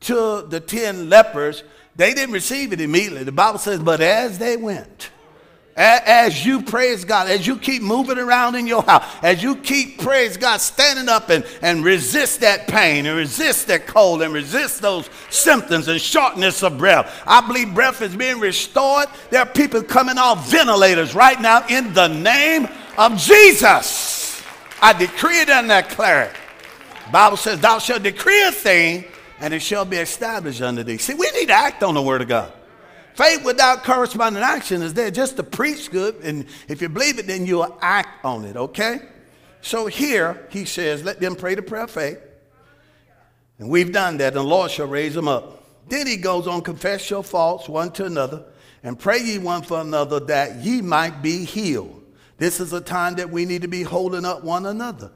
to 0.00 0.46
the 0.48 0.60
10 0.60 1.08
lepers, 1.08 1.62
they 1.96 2.14
didn't 2.14 2.32
receive 2.32 2.72
it 2.72 2.80
immediately. 2.80 3.24
The 3.24 3.32
Bible 3.32 3.58
says, 3.58 3.80
but 3.80 4.00
as 4.00 4.38
they 4.38 4.56
went, 4.56 5.10
as 5.76 6.44
you 6.44 6.62
praise 6.62 7.04
God, 7.04 7.28
as 7.28 7.46
you 7.46 7.56
keep 7.56 7.82
moving 7.82 8.18
around 8.18 8.54
in 8.54 8.66
your 8.66 8.82
house, 8.82 9.04
as 9.22 9.42
you 9.42 9.56
keep 9.56 10.00
praise 10.00 10.36
God, 10.36 10.60
standing 10.60 11.08
up 11.08 11.30
and, 11.30 11.44
and 11.62 11.84
resist 11.84 12.40
that 12.40 12.66
pain 12.66 13.06
and 13.06 13.16
resist 13.16 13.68
that 13.68 13.86
cold 13.86 14.20
and 14.20 14.34
resist 14.34 14.82
those 14.82 15.08
symptoms 15.30 15.88
and 15.88 16.00
shortness 16.00 16.62
of 16.62 16.76
breath. 16.76 17.22
I 17.26 17.46
believe 17.46 17.74
breath 17.74 18.02
is 18.02 18.14
being 18.14 18.40
restored. 18.40 19.06
There 19.30 19.40
are 19.40 19.46
people 19.46 19.82
coming 19.82 20.18
off 20.18 20.50
ventilators 20.50 21.14
right 21.14 21.40
now 21.40 21.66
in 21.68 21.94
the 21.94 22.08
name 22.08 22.68
of 22.98 23.16
Jesus. 23.16 24.42
I 24.82 24.92
decree 24.92 25.40
it 25.40 25.48
and 25.48 25.68
declare 25.68 26.24
it. 26.24 26.32
Bible 27.12 27.36
says, 27.36 27.60
Thou 27.60 27.78
shalt 27.78 28.02
decree 28.02 28.42
a 28.44 28.52
thing 28.52 29.04
and 29.40 29.54
it 29.54 29.60
shall 29.62 29.84
be 29.84 29.96
established 29.96 30.60
unto 30.60 30.82
thee. 30.82 30.98
See, 30.98 31.14
we 31.14 31.30
need 31.32 31.46
to 31.46 31.54
act 31.54 31.82
on 31.82 31.94
the 31.94 32.02
word 32.02 32.22
of 32.22 32.28
God. 32.28 32.52
Faith 33.14 33.44
without 33.44 33.82
corresponding 33.82 34.42
action 34.42 34.82
is 34.82 34.94
there 34.94 35.10
just 35.10 35.36
to 35.36 35.42
preach 35.42 35.90
good, 35.90 36.16
and 36.22 36.46
if 36.68 36.80
you 36.80 36.88
believe 36.88 37.18
it, 37.18 37.26
then 37.26 37.44
you'll 37.44 37.76
act 37.80 38.24
on 38.24 38.44
it, 38.44 38.56
okay? 38.56 39.00
So 39.62 39.86
here 39.86 40.46
he 40.50 40.64
says, 40.64 41.02
Let 41.04 41.20
them 41.20 41.36
pray 41.36 41.54
the 41.54 41.62
prayer 41.62 41.84
of 41.84 41.90
faith. 41.90 42.18
And 43.58 43.68
we've 43.68 43.92
done 43.92 44.18
that, 44.18 44.28
and 44.28 44.36
the 44.36 44.42
Lord 44.42 44.70
shall 44.70 44.86
raise 44.86 45.14
them 45.14 45.28
up. 45.28 45.64
Then 45.88 46.06
he 46.06 46.16
goes 46.16 46.46
on, 46.46 46.62
confess 46.62 47.10
your 47.10 47.22
faults 47.22 47.68
one 47.68 47.90
to 47.92 48.06
another, 48.06 48.44
and 48.82 48.98
pray 48.98 49.18
ye 49.18 49.38
one 49.38 49.62
for 49.62 49.80
another 49.80 50.20
that 50.20 50.56
ye 50.56 50.80
might 50.80 51.20
be 51.20 51.44
healed. 51.44 52.02
This 52.38 52.60
is 52.60 52.72
a 52.72 52.80
time 52.80 53.16
that 53.16 53.28
we 53.28 53.44
need 53.44 53.62
to 53.62 53.68
be 53.68 53.82
holding 53.82 54.24
up 54.24 54.44
one 54.44 54.64
another. 54.64 55.10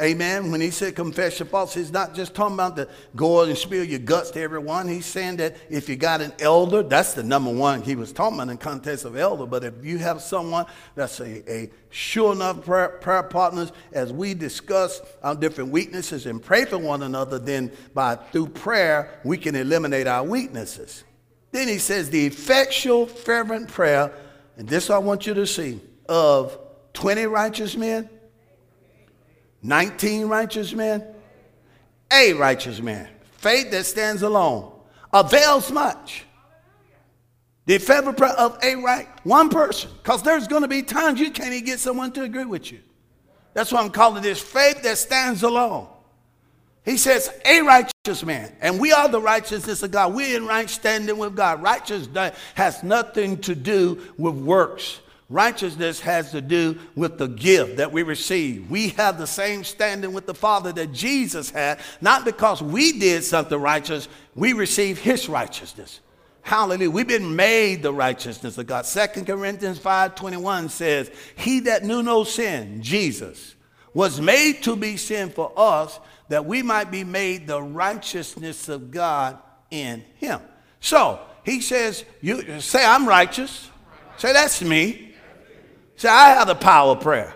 Amen. 0.00 0.50
When 0.50 0.60
he 0.60 0.70
said 0.70 0.94
confess 0.94 1.38
your 1.38 1.46
faults, 1.46 1.72
he's 1.72 1.90
not 1.90 2.14
just 2.14 2.34
talking 2.34 2.54
about 2.54 2.76
the 2.76 2.86
go 3.14 3.42
and 3.42 3.56
spill 3.56 3.82
your 3.82 3.98
guts 3.98 4.30
to 4.32 4.40
everyone. 4.40 4.88
He's 4.88 5.06
saying 5.06 5.36
that 5.36 5.56
if 5.70 5.88
you 5.88 5.96
got 5.96 6.20
an 6.20 6.34
elder, 6.38 6.82
that's 6.82 7.14
the 7.14 7.22
number 7.22 7.50
one 7.50 7.80
he 7.80 7.96
was 7.96 8.12
talking 8.12 8.38
about 8.38 8.50
in 8.50 8.58
context 8.58 9.06
of 9.06 9.16
elder. 9.16 9.46
But 9.46 9.64
if 9.64 9.82
you 9.82 9.96
have 9.98 10.20
someone 10.20 10.66
that's 10.94 11.18
a, 11.20 11.50
a 11.50 11.70
sure 11.88 12.34
enough 12.34 12.62
prayer, 12.62 12.90
prayer 13.00 13.22
partners, 13.22 13.72
as 13.92 14.12
we 14.12 14.34
discuss 14.34 15.00
our 15.22 15.34
different 15.34 15.70
weaknesses 15.70 16.26
and 16.26 16.42
pray 16.42 16.66
for 16.66 16.76
one 16.76 17.02
another, 17.02 17.38
then 17.38 17.72
by 17.94 18.16
through 18.16 18.48
prayer 18.48 19.18
we 19.24 19.38
can 19.38 19.54
eliminate 19.54 20.06
our 20.06 20.24
weaknesses. 20.24 21.04
Then 21.52 21.68
he 21.68 21.78
says 21.78 22.10
the 22.10 22.26
effectual 22.26 23.06
fervent 23.06 23.68
prayer, 23.68 24.12
and 24.58 24.68
this 24.68 24.90
I 24.90 24.98
want 24.98 25.26
you 25.26 25.32
to 25.32 25.46
see, 25.46 25.80
of 26.06 26.58
20 26.92 27.24
righteous 27.24 27.76
men 27.78 28.10
19 29.62 30.26
righteous 30.26 30.72
men 30.72 31.04
a 32.12 32.32
righteous 32.34 32.80
man. 32.80 33.08
Faith 33.38 33.70
that 33.70 33.84
stands 33.84 34.22
alone 34.22 34.72
avails 35.12 35.70
much. 35.70 36.24
The 37.66 37.78
prayer 37.78 38.02
of 38.30 38.58
a 38.62 38.76
right 38.76 39.08
one 39.24 39.48
person, 39.48 39.90
because 40.02 40.22
there's 40.22 40.46
going 40.46 40.62
to 40.62 40.68
be 40.68 40.82
times 40.82 41.18
you 41.18 41.30
can't 41.30 41.52
even 41.52 41.64
get 41.64 41.80
someone 41.80 42.12
to 42.12 42.22
agree 42.22 42.44
with 42.44 42.70
you. 42.70 42.78
That's 43.54 43.72
why 43.72 43.80
I'm 43.80 43.90
calling 43.90 44.22
this 44.22 44.40
faith 44.40 44.82
that 44.82 44.98
stands 44.98 45.42
alone. 45.42 45.88
He 46.84 46.96
says, 46.96 47.28
a 47.44 47.62
righteous 47.62 48.22
man. 48.22 48.54
And 48.60 48.78
we 48.78 48.92
are 48.92 49.08
the 49.08 49.20
righteousness 49.20 49.82
of 49.82 49.90
God. 49.90 50.14
We're 50.14 50.36
in 50.36 50.46
right 50.46 50.70
standing 50.70 51.18
with 51.18 51.34
God. 51.34 51.60
Righteousness 51.60 52.38
has 52.54 52.84
nothing 52.84 53.38
to 53.38 53.56
do 53.56 54.00
with 54.16 54.34
works. 54.36 55.00
Righteousness 55.28 55.98
has 56.00 56.30
to 56.30 56.40
do 56.40 56.78
with 56.94 57.18
the 57.18 57.26
gift 57.26 57.78
that 57.78 57.90
we 57.90 58.04
receive. 58.04 58.70
We 58.70 58.90
have 58.90 59.18
the 59.18 59.26
same 59.26 59.64
standing 59.64 60.12
with 60.12 60.26
the 60.26 60.34
Father 60.34 60.72
that 60.72 60.92
Jesus 60.92 61.50
had, 61.50 61.80
not 62.00 62.24
because 62.24 62.62
we 62.62 62.98
did 62.98 63.24
something 63.24 63.60
righteous, 63.60 64.08
we 64.36 64.52
receive 64.52 64.98
his 64.98 65.28
righteousness. 65.28 66.00
Hallelujah. 66.42 66.92
We've 66.92 67.08
been 67.08 67.34
made 67.34 67.82
the 67.82 67.92
righteousness 67.92 68.56
of 68.56 68.68
God. 68.68 68.86
Second 68.86 69.26
Corinthians 69.26 69.80
5:21 69.80 70.70
says, 70.70 71.10
He 71.34 71.58
that 71.60 71.82
knew 71.82 72.04
no 72.04 72.22
sin, 72.22 72.80
Jesus, 72.80 73.56
was 73.92 74.20
made 74.20 74.62
to 74.62 74.76
be 74.76 74.96
sin 74.96 75.30
for 75.30 75.52
us 75.56 75.98
that 76.28 76.44
we 76.44 76.62
might 76.62 76.92
be 76.92 77.02
made 77.02 77.48
the 77.48 77.60
righteousness 77.60 78.68
of 78.68 78.92
God 78.92 79.38
in 79.72 80.04
him. 80.16 80.40
So 80.78 81.18
he 81.44 81.60
says, 81.60 82.04
You 82.20 82.60
say, 82.60 82.84
I'm 82.84 83.08
righteous. 83.08 83.70
Say, 84.16 84.32
that's 84.32 84.62
me. 84.62 85.14
Say, 85.96 86.08
I 86.08 86.30
have 86.30 86.46
the 86.46 86.54
power 86.54 86.92
of 86.92 87.00
prayer. 87.00 87.34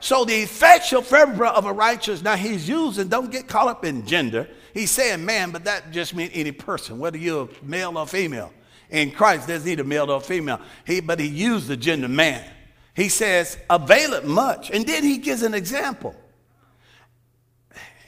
So 0.00 0.24
the 0.24 0.34
effectual 0.34 1.02
fervor 1.02 1.46
of 1.46 1.64
a 1.64 1.72
righteous, 1.72 2.22
now 2.22 2.36
he's 2.36 2.68
using, 2.68 3.08
don't 3.08 3.32
get 3.32 3.48
caught 3.48 3.68
up 3.68 3.84
in 3.84 4.06
gender. 4.06 4.48
He's 4.72 4.90
saying 4.90 5.24
man, 5.24 5.50
but 5.50 5.64
that 5.64 5.90
just 5.90 6.14
means 6.14 6.30
any 6.34 6.52
person, 6.52 6.98
whether 6.98 7.18
you're 7.18 7.48
male 7.62 7.98
or 7.98 8.06
female. 8.06 8.52
In 8.90 9.10
Christ, 9.10 9.46
there's 9.46 9.64
neither 9.64 9.84
male 9.84 10.10
or 10.10 10.20
female. 10.20 10.60
He, 10.86 11.00
but 11.00 11.18
he 11.18 11.26
used 11.26 11.66
the 11.66 11.76
gender 11.76 12.08
man. 12.08 12.48
He 12.94 13.08
says, 13.08 13.58
avail 13.68 14.12
it 14.14 14.24
much. 14.24 14.70
And 14.70 14.86
then 14.86 15.02
he 15.02 15.18
gives 15.18 15.42
an 15.42 15.54
example 15.54 16.14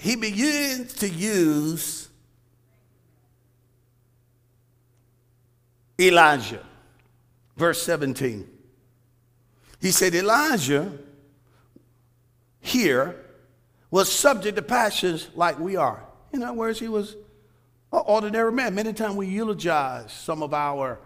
he 0.01 0.17
begins 0.17 0.95
to 0.95 1.09
use 1.09 2.09
Elijah. 6.01 6.65
Verse 7.55 7.83
17. 7.83 8.49
He 9.81 9.91
said, 9.91 10.15
Elijah 10.15 10.93
here 12.61 13.17
was 13.91 14.11
subject 14.13 14.57
to 14.57 14.63
passions 14.63 15.29
like 15.35 15.59
we 15.59 15.77
are. 15.77 16.05
In 16.33 16.43
other 16.43 16.57
words, 16.57 16.79
he 16.79 16.89
was 16.89 17.17
an 17.93 18.03
ordinary 18.07 18.53
man. 18.53 18.75
Many 18.75 18.93
times 18.93 19.17
we 19.17 19.27
eulogize 19.27 20.13
some 20.13 20.43
of 20.43 20.55
our, 20.55 21.01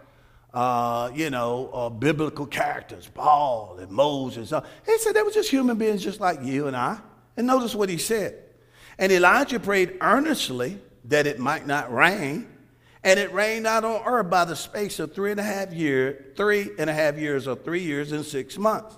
uh, 0.53 1.09
you 1.13 1.29
know, 1.29 1.69
uh, 1.73 1.89
biblical 1.89 2.45
characters, 2.45 3.09
Paul 3.11 3.77
and 3.79 3.89
Moses. 3.91 4.53
He 4.85 4.97
said 4.99 5.15
they 5.15 5.23
were 5.23 5.31
just 5.31 5.49
human 5.49 5.77
beings 5.77 6.03
just 6.03 6.19
like 6.19 6.43
you 6.43 6.67
and 6.67 6.75
I. 6.75 6.99
And 7.37 7.47
notice 7.47 7.73
what 7.73 7.89
he 7.89 7.97
said. 7.97 8.43
And 8.97 9.11
Elijah 9.11 9.59
prayed 9.59 9.97
earnestly 10.01 10.79
that 11.05 11.27
it 11.27 11.39
might 11.39 11.65
not 11.65 11.93
rain. 11.93 12.47
And 13.05 13.19
it 13.19 13.31
rained 13.31 13.67
out 13.67 13.85
on 13.85 14.01
earth 14.05 14.31
by 14.31 14.43
the 14.45 14.55
space 14.55 14.99
of 14.99 15.13
three 15.13 15.29
and 15.29 15.39
a 15.39 15.43
half 15.43 15.71
years, 15.71 16.35
three 16.35 16.71
and 16.79 16.89
a 16.89 16.93
half 16.93 17.17
years, 17.17 17.47
or 17.47 17.55
three 17.55 17.83
years 17.83 18.11
and 18.11 18.25
six 18.25 18.57
months. 18.57 18.97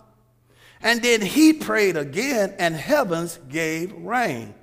And 0.81 1.01
then 1.01 1.21
he 1.21 1.53
prayed 1.53 1.97
again, 1.97 2.55
and 2.57 2.73
heavens 2.73 3.37
gave 3.49 3.91
rain, 3.93 4.55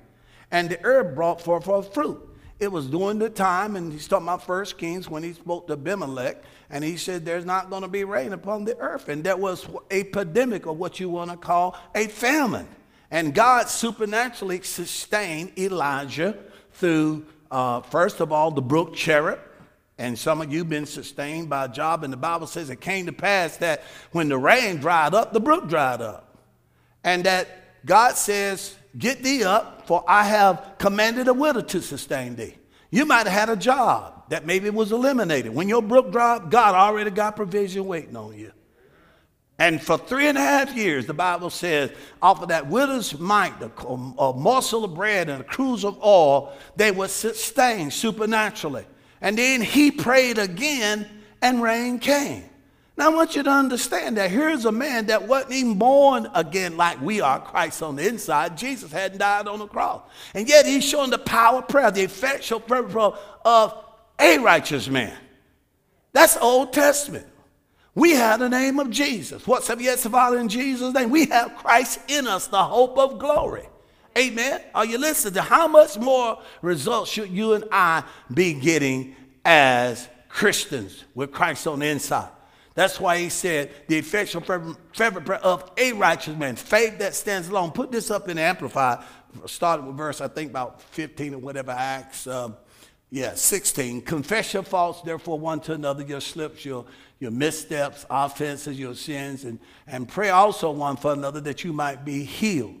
and 0.49 0.69
the 0.69 0.83
earth 0.83 1.13
brought 1.13 1.41
forth 1.41 1.93
fruit. 1.93 2.19
It 2.59 2.71
was 2.71 2.87
during 2.87 3.19
the 3.19 3.29
time, 3.29 3.75
and 3.75 3.91
he's 3.91 4.07
talking 4.07 4.25
about 4.25 4.43
First 4.45 4.77
Kings 4.77 5.09
when 5.09 5.21
he 5.21 5.33
spoke 5.33 5.67
to 5.67 5.73
Abimelech, 5.73 6.41
and 6.69 6.83
he 6.83 6.97
said, 6.97 7.23
There's 7.23 7.45
not 7.45 7.69
going 7.69 7.81
to 7.83 7.87
be 7.87 8.03
rain 8.03 8.33
upon 8.33 8.65
the 8.65 8.77
earth. 8.77 9.09
And 9.09 9.23
there 9.23 9.37
was 9.37 9.67
a 9.91 10.05
pandemic, 10.05 10.65
or 10.65 10.73
what 10.73 10.99
you 10.99 11.09
want 11.09 11.29
to 11.31 11.37
call 11.37 11.77
a 11.93 12.07
famine. 12.07 12.67
And 13.11 13.35
God 13.35 13.69
supernaturally 13.69 14.61
sustained 14.61 15.51
Elijah 15.59 16.37
through, 16.73 17.25
uh, 17.55 17.79
first 17.79 18.19
of 18.19 18.33
all, 18.33 18.51
the 18.51 18.61
brook 18.61 18.93
Cherith. 18.93 19.39
And 19.97 20.19
some 20.19 20.41
of 20.41 20.51
you 20.51 20.59
have 20.59 20.69
been 20.69 20.85
sustained 20.85 21.49
by 21.49 21.63
a 21.63 21.69
job. 21.69 22.03
And 22.03 22.11
the 22.11 22.17
Bible 22.17 22.47
says 22.47 22.69
it 22.69 22.81
came 22.81 23.05
to 23.05 23.13
pass 23.13 23.55
that 23.57 23.83
when 24.11 24.27
the 24.27 24.37
rain 24.37 24.75
dried 24.75 25.13
up, 25.13 25.31
the 25.31 25.39
brook 25.39 25.69
dried 25.69 26.01
up. 26.01 26.37
And 27.05 27.23
that 27.23 27.47
God 27.85 28.15
says, 28.15 28.75
Get 28.97 29.23
thee 29.23 29.45
up, 29.45 29.87
for 29.87 30.03
I 30.05 30.25
have 30.25 30.75
commanded 30.79 31.29
a 31.29 31.33
widow 31.33 31.61
to 31.61 31.81
sustain 31.81 32.35
thee. 32.35 32.55
You 32.91 33.05
might 33.05 33.25
have 33.25 33.47
had 33.47 33.49
a 33.49 33.55
job 33.55 34.29
that 34.29 34.45
maybe 34.45 34.69
was 34.69 34.91
eliminated. 34.91 35.55
When 35.55 35.69
your 35.69 35.81
brook 35.81 36.11
dried, 36.11 36.51
God 36.51 36.75
already 36.75 37.09
got 37.09 37.37
provision 37.37 37.85
waiting 37.85 38.17
on 38.17 38.37
you. 38.37 38.51
And 39.57 39.81
for 39.81 39.97
three 39.97 40.27
and 40.27 40.37
a 40.37 40.41
half 40.41 40.75
years, 40.75 41.05
the 41.05 41.13
Bible 41.13 41.49
says, 41.49 41.91
off 42.21 42.41
of 42.41 42.49
that 42.49 42.67
widow's 42.67 43.17
mite, 43.17 43.53
a, 43.61 43.71
a 43.87 44.33
morsel 44.33 44.83
of 44.83 44.93
bread 44.93 45.29
and 45.29 45.41
a 45.41 45.45
cruse 45.45 45.85
of 45.85 45.97
oil, 46.03 46.53
they 46.75 46.91
were 46.91 47.07
sustained 47.07 47.93
supernaturally. 47.93 48.85
And 49.21 49.37
then 49.37 49.61
he 49.61 49.91
prayed 49.91 50.37
again, 50.37 51.07
and 51.41 51.63
rain 51.63 51.99
came. 51.99 52.43
Now, 52.97 53.11
I 53.11 53.13
want 53.13 53.35
you 53.35 53.43
to 53.43 53.49
understand 53.49 54.17
that 54.17 54.31
here's 54.31 54.65
a 54.65 54.71
man 54.71 55.07
that 55.07 55.27
wasn't 55.27 55.53
even 55.53 55.77
born 55.77 56.27
again 56.33 56.77
like 56.77 57.01
we 57.01 57.21
are, 57.21 57.39
Christ 57.39 57.81
on 57.81 57.97
the 57.97 58.07
inside. 58.07 58.57
Jesus 58.57 58.91
hadn't 58.91 59.17
died 59.17 59.47
on 59.47 59.59
the 59.59 59.67
cross. 59.67 60.01
And 60.33 60.47
yet 60.47 60.65
he's 60.65 60.83
showing 60.83 61.11
the 61.11 61.17
power 61.17 61.59
of 61.59 61.67
prayer, 61.67 61.91
the 61.91 62.03
effectual 62.03 62.59
prayer 62.59 62.85
of 63.45 63.85
a 64.19 64.37
righteous 64.37 64.87
man. 64.87 65.15
That's 66.13 66.37
Old 66.37 66.71
Testament. 66.71 67.27
We 67.95 68.11
have 68.11 68.41
the 68.41 68.49
name 68.49 68.77
of 68.79 68.89
Jesus. 68.89 69.47
What's 69.47 69.69
up, 69.69 69.79
yes, 69.79 70.05
Father, 70.05 70.37
in 70.37 70.49
Jesus' 70.49 70.93
name? 70.93 71.09
We 71.09 71.27
have 71.27 71.55
Christ 71.55 71.99
in 72.09 72.27
us, 72.27 72.47
the 72.47 72.61
hope 72.61 72.97
of 72.97 73.17
glory. 73.17 73.67
Amen. 74.17 74.61
Are 74.73 74.85
you 74.85 74.97
listening 74.97 75.35
to 75.35 75.41
how 75.41 75.67
much 75.69 75.97
more 75.97 76.41
results 76.61 77.09
should 77.09 77.29
you 77.29 77.53
and 77.53 77.63
I 77.71 78.03
be 78.33 78.53
getting 78.53 79.15
as 79.45 80.09
Christians 80.27 81.05
with 81.15 81.31
Christ 81.31 81.67
on 81.67 81.79
the 81.79 81.87
inside? 81.87 82.29
That's 82.73 82.99
why 82.99 83.17
he 83.19 83.29
said 83.29 83.71
the 83.87 83.97
effectual 83.97 84.41
fervent 84.41 85.25
prayer 85.25 85.39
of 85.39 85.71
a 85.77 85.93
righteous 85.93 86.35
man, 86.35 86.57
faith 86.57 86.99
that 86.99 87.15
stands 87.15 87.47
alone. 87.47 87.71
Put 87.71 87.93
this 87.93 88.11
up 88.11 88.27
in 88.27 88.37
Amplified. 88.37 89.05
Started 89.45 89.85
with 89.85 89.95
verse, 89.95 90.19
I 90.19 90.27
think 90.27 90.49
about 90.49 90.81
15 90.81 91.35
or 91.35 91.37
whatever, 91.37 91.71
Acts. 91.71 92.27
Um, 92.27 92.57
yeah, 93.09 93.33
16. 93.35 94.01
Confess 94.01 94.53
your 94.53 94.63
faults, 94.63 95.01
therefore, 95.01 95.39
one 95.39 95.61
to 95.61 95.73
another, 95.73 96.03
your 96.03 96.19
slips, 96.19 96.65
your 96.65 96.85
your 97.19 97.31
missteps, 97.31 98.05
offenses, 98.09 98.79
your 98.79 98.93
sins, 98.93 99.45
and, 99.45 99.59
and 99.87 100.07
pray 100.07 100.29
also 100.29 100.71
one 100.71 100.97
for 100.97 101.13
another 101.13 101.39
that 101.41 101.63
you 101.63 101.73
might 101.73 102.03
be 102.03 102.23
healed. 102.23 102.75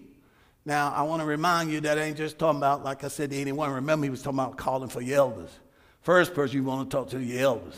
Now, 0.65 0.91
I 0.91 1.03
want 1.03 1.21
to 1.21 1.25
remind 1.25 1.71
you 1.71 1.79
that 1.81 1.99
I 1.99 2.03
ain't 2.03 2.17
just 2.17 2.39
talking 2.39 2.57
about, 2.57 2.83
like 2.83 3.03
I 3.03 3.07
said 3.07 3.29
to 3.29 3.35
anyone. 3.37 3.71
Remember, 3.71 4.05
he 4.05 4.09
was 4.09 4.23
talking 4.23 4.39
about 4.39 4.57
calling 4.57 4.89
for 4.89 5.01
your 5.01 5.17
elders. 5.17 5.51
First 6.01 6.33
person 6.33 6.57
you 6.57 6.63
want 6.63 6.89
to 6.89 6.97
talk 6.97 7.09
to 7.11 7.19
your 7.19 7.41
elders. 7.41 7.75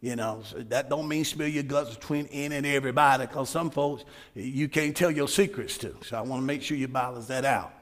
You 0.00 0.16
know, 0.16 0.42
so 0.44 0.58
that 0.58 0.90
don't 0.90 1.08
mean 1.08 1.24
spill 1.24 1.48
your 1.48 1.62
guts 1.62 1.94
between 1.94 2.26
any 2.26 2.56
and 2.56 2.66
everybody, 2.66 3.26
because 3.26 3.48
some 3.48 3.70
folks 3.70 4.04
you 4.34 4.68
can't 4.68 4.94
tell 4.94 5.10
your 5.10 5.28
secrets 5.28 5.78
to. 5.78 5.96
So 6.02 6.18
I 6.18 6.20
want 6.20 6.42
to 6.42 6.46
make 6.46 6.60
sure 6.60 6.76
you 6.76 6.88
balance 6.88 7.26
that 7.28 7.46
out. 7.46 7.72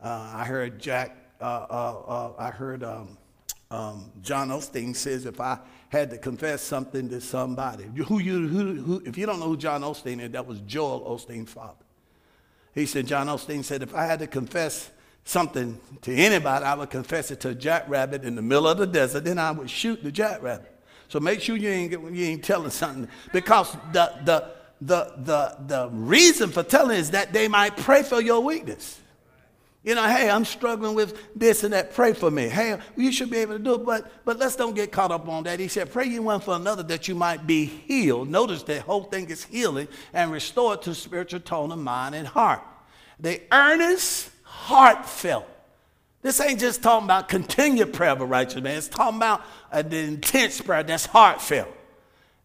Uh, 0.00 0.34
I 0.34 0.44
heard 0.44 0.78
Jack, 0.78 1.16
uh, 1.40 1.44
uh, 1.44 2.02
uh 2.06 2.32
I 2.38 2.50
heard 2.50 2.84
um, 2.84 3.18
um, 3.72 4.12
John 4.22 4.50
Osteen 4.50 4.94
says 4.94 5.26
if 5.26 5.40
I 5.40 5.58
had 5.88 6.10
to 6.10 6.18
confess 6.18 6.62
something 6.62 7.08
to 7.08 7.20
somebody. 7.20 7.84
Who 7.84 8.18
you, 8.18 8.46
who, 8.46 8.74
who, 8.74 9.02
if 9.06 9.16
you 9.16 9.26
don't 9.26 9.40
know 9.40 9.46
who 9.46 9.56
John 9.56 9.82
Osteen 9.82 10.20
is, 10.20 10.30
that 10.32 10.46
was 10.46 10.60
Joel 10.60 11.00
Osteen's 11.00 11.50
father. 11.50 11.84
He 12.74 12.86
said, 12.86 13.06
John 13.06 13.26
Osteen 13.26 13.64
said, 13.64 13.82
if 13.82 13.94
I 13.94 14.04
had 14.04 14.18
to 14.20 14.26
confess 14.26 14.90
something 15.24 15.80
to 16.02 16.14
anybody, 16.14 16.64
I 16.64 16.74
would 16.74 16.90
confess 16.90 17.30
it 17.30 17.40
to 17.40 17.50
a 17.50 17.54
jackrabbit 17.54 18.24
in 18.24 18.34
the 18.34 18.42
middle 18.42 18.68
of 18.68 18.78
the 18.78 18.86
desert, 18.86 19.24
then 19.24 19.38
I 19.38 19.50
would 19.50 19.70
shoot 19.70 20.02
the 20.02 20.12
jackrabbit. 20.12 20.74
So 21.08 21.20
make 21.20 21.40
sure 21.40 21.56
you 21.56 21.70
ain't, 21.70 21.92
you 21.92 22.24
ain't 22.26 22.44
telling 22.44 22.70
something 22.70 23.08
because 23.32 23.72
the, 23.92 24.12
the, 24.24 24.50
the, 24.80 25.12
the, 25.16 25.56
the 25.66 25.88
reason 25.90 26.50
for 26.50 26.62
telling 26.62 26.98
is 26.98 27.10
that 27.12 27.32
they 27.32 27.48
might 27.48 27.76
pray 27.76 28.02
for 28.02 28.20
your 28.20 28.40
weakness. 28.40 29.00
You 29.88 29.94
know, 29.94 30.06
hey, 30.06 30.28
I'm 30.28 30.44
struggling 30.44 30.94
with 30.94 31.18
this 31.34 31.64
and 31.64 31.72
that. 31.72 31.94
Pray 31.94 32.12
for 32.12 32.30
me. 32.30 32.46
Hey, 32.46 32.76
you 32.94 33.10
should 33.10 33.30
be 33.30 33.38
able 33.38 33.54
to 33.54 33.58
do 33.58 33.76
it, 33.76 33.86
but 33.86 34.22
but 34.26 34.38
let's 34.38 34.54
don't 34.54 34.74
get 34.74 34.92
caught 34.92 35.10
up 35.10 35.26
on 35.26 35.44
that. 35.44 35.58
He 35.58 35.68
said, 35.68 35.90
pray 35.90 36.04
you 36.04 36.20
one 36.20 36.40
for 36.40 36.54
another 36.56 36.82
that 36.82 37.08
you 37.08 37.14
might 37.14 37.46
be 37.46 37.64
healed. 37.64 38.28
Notice 38.28 38.62
that 38.64 38.82
whole 38.82 39.04
thing 39.04 39.30
is 39.30 39.44
healing 39.44 39.88
and 40.12 40.30
restored 40.30 40.82
to 40.82 40.94
spiritual 40.94 41.40
tone 41.40 41.72
of 41.72 41.78
mind 41.78 42.14
and 42.14 42.28
heart. 42.28 42.60
The 43.18 43.40
earnest, 43.50 44.30
heartfelt. 44.42 45.48
This 46.20 46.38
ain't 46.38 46.60
just 46.60 46.82
talking 46.82 47.06
about 47.06 47.30
continued 47.30 47.94
prayer 47.94 48.10
of 48.10 48.20
a 48.20 48.26
righteous 48.26 48.60
man. 48.60 48.76
It's 48.76 48.88
talking 48.88 49.16
about 49.16 49.42
the 49.72 49.96
intense 49.96 50.60
prayer 50.60 50.82
that's 50.82 51.06
heartfelt. 51.06 51.74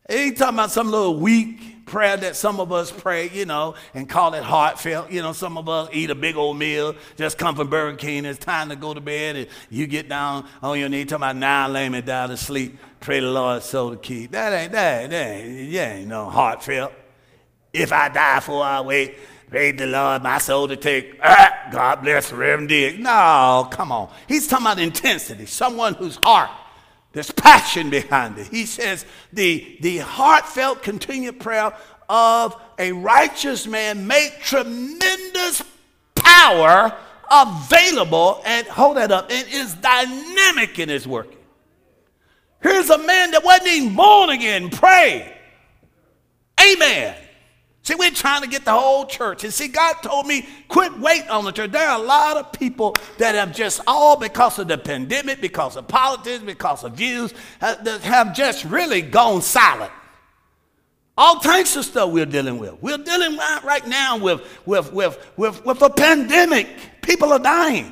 Ain't 0.09 0.37
talking 0.37 0.55
about 0.55 0.71
some 0.71 0.91
little 0.91 1.17
weak 1.17 1.85
prayer 1.85 2.17
that 2.17 2.35
some 2.35 2.59
of 2.59 2.73
us 2.73 2.91
pray, 2.91 3.29
you 3.29 3.45
know, 3.45 3.75
and 3.93 4.09
call 4.09 4.33
it 4.33 4.43
heartfelt. 4.43 5.09
You 5.11 5.21
know, 5.21 5.31
some 5.31 5.57
of 5.57 5.69
us 5.69 5.89
eat 5.93 6.09
a 6.09 6.15
big 6.15 6.35
old 6.35 6.57
meal, 6.57 6.95
just 7.15 7.37
come 7.37 7.55
from 7.55 7.69
Burger 7.69 7.95
King, 7.95 8.25
it's 8.25 8.37
time 8.37 8.67
to 8.69 8.75
go 8.75 8.93
to 8.93 8.99
bed, 8.99 9.37
and 9.37 9.47
you 9.69 9.87
get 9.87 10.09
down 10.09 10.45
on 10.61 10.77
your 10.77 10.89
knee, 10.89 11.05
talking 11.05 11.23
about 11.23 11.37
now 11.37 11.69
lay 11.69 11.87
me 11.87 12.01
down 12.01 12.29
to 12.29 12.37
sleep. 12.37 12.77
Pray 12.99 13.21
the 13.21 13.27
Lord 13.27 13.63
so 13.63 13.91
to 13.91 13.95
keep. 13.95 14.31
That 14.31 14.51
ain't 14.51 14.71
that, 14.73 15.09
that 15.09 15.27
ain't, 15.35 15.69
yeah, 15.69 15.93
ain't 15.93 16.07
no 16.09 16.29
heartfelt. 16.29 16.91
If 17.71 17.93
I 17.93 18.09
die 18.09 18.41
for 18.41 18.61
I 18.61 18.81
wait, 18.81 19.17
praise 19.49 19.77
the 19.77 19.87
Lord, 19.87 20.21
my 20.21 20.37
soul 20.37 20.67
to 20.67 20.75
take. 20.75 21.17
Ah, 21.23 21.69
God 21.71 22.01
bless 22.01 22.31
Reverend 22.31 22.69
Dick. 22.69 22.99
No, 22.99 23.69
come 23.71 23.91
on. 23.93 24.11
He's 24.27 24.47
talking 24.47 24.65
about 24.65 24.79
intensity, 24.79 25.45
someone 25.45 25.93
whose 25.93 26.17
heart 26.17 26.49
there's 27.13 27.31
passion 27.31 27.89
behind 27.89 28.37
it. 28.39 28.47
He 28.47 28.65
says 28.65 29.05
the, 29.31 29.77
the 29.81 29.99
heartfelt 29.99 30.83
continued 30.83 31.39
prayer 31.39 31.73
of 32.09 32.59
a 32.77 32.91
righteous 32.91 33.67
man 33.67 34.05
make 34.07 34.39
tremendous 34.41 35.63
power 36.15 36.95
available 37.31 38.41
and 38.45 38.67
hold 38.67 38.97
that 38.97 39.11
up 39.11 39.31
and 39.31 39.47
is 39.49 39.73
dynamic 39.75 40.79
in 40.79 40.89
his 40.89 41.07
working. 41.07 41.37
Here's 42.61 42.89
a 42.89 42.97
man 42.97 43.31
that 43.31 43.43
wasn't 43.43 43.67
even 43.67 43.95
born 43.95 44.29
again, 44.29 44.69
pray. 44.69 45.37
Amen. 46.59 47.15
See, 47.83 47.95
we're 47.95 48.11
trying 48.11 48.41
to 48.43 48.47
get 48.47 48.63
the 48.63 48.71
whole 48.71 49.05
church. 49.05 49.43
And 49.43 49.53
see, 49.53 49.67
God 49.67 49.95
told 50.01 50.25
me, 50.25 50.47
quit 50.69 50.97
waiting 50.99 51.29
on 51.29 51.43
the 51.43 51.51
church. 51.51 51.71
There 51.71 51.85
are 51.85 51.99
a 51.99 52.01
lot 52.01 52.37
of 52.37 52.53
people 52.53 52.95
that 53.17 53.35
have 53.35 53.53
just 53.53 53.81
all 53.85 54.17
because 54.17 54.57
of 54.57 54.69
the 54.69 54.77
pandemic, 54.77 55.41
because 55.41 55.75
of 55.75 55.89
politics, 55.89 56.41
because 56.45 56.85
of 56.85 56.93
views, 56.93 57.33
have 57.59 58.33
just 58.33 58.63
really 58.63 59.01
gone 59.01 59.41
silent. 59.41 59.91
All 61.17 61.41
types 61.41 61.75
of 61.75 61.83
stuff 61.83 62.09
we're 62.09 62.25
dealing 62.25 62.57
with. 62.57 62.81
We're 62.81 62.97
dealing 62.97 63.37
right 63.37 63.85
now 63.85 64.17
with, 64.17 64.41
with, 64.65 64.93
with, 64.93 65.33
with, 65.35 65.65
with 65.65 65.81
a 65.81 65.89
pandemic. 65.89 66.69
People 67.01 67.33
are 67.33 67.39
dying. 67.39 67.91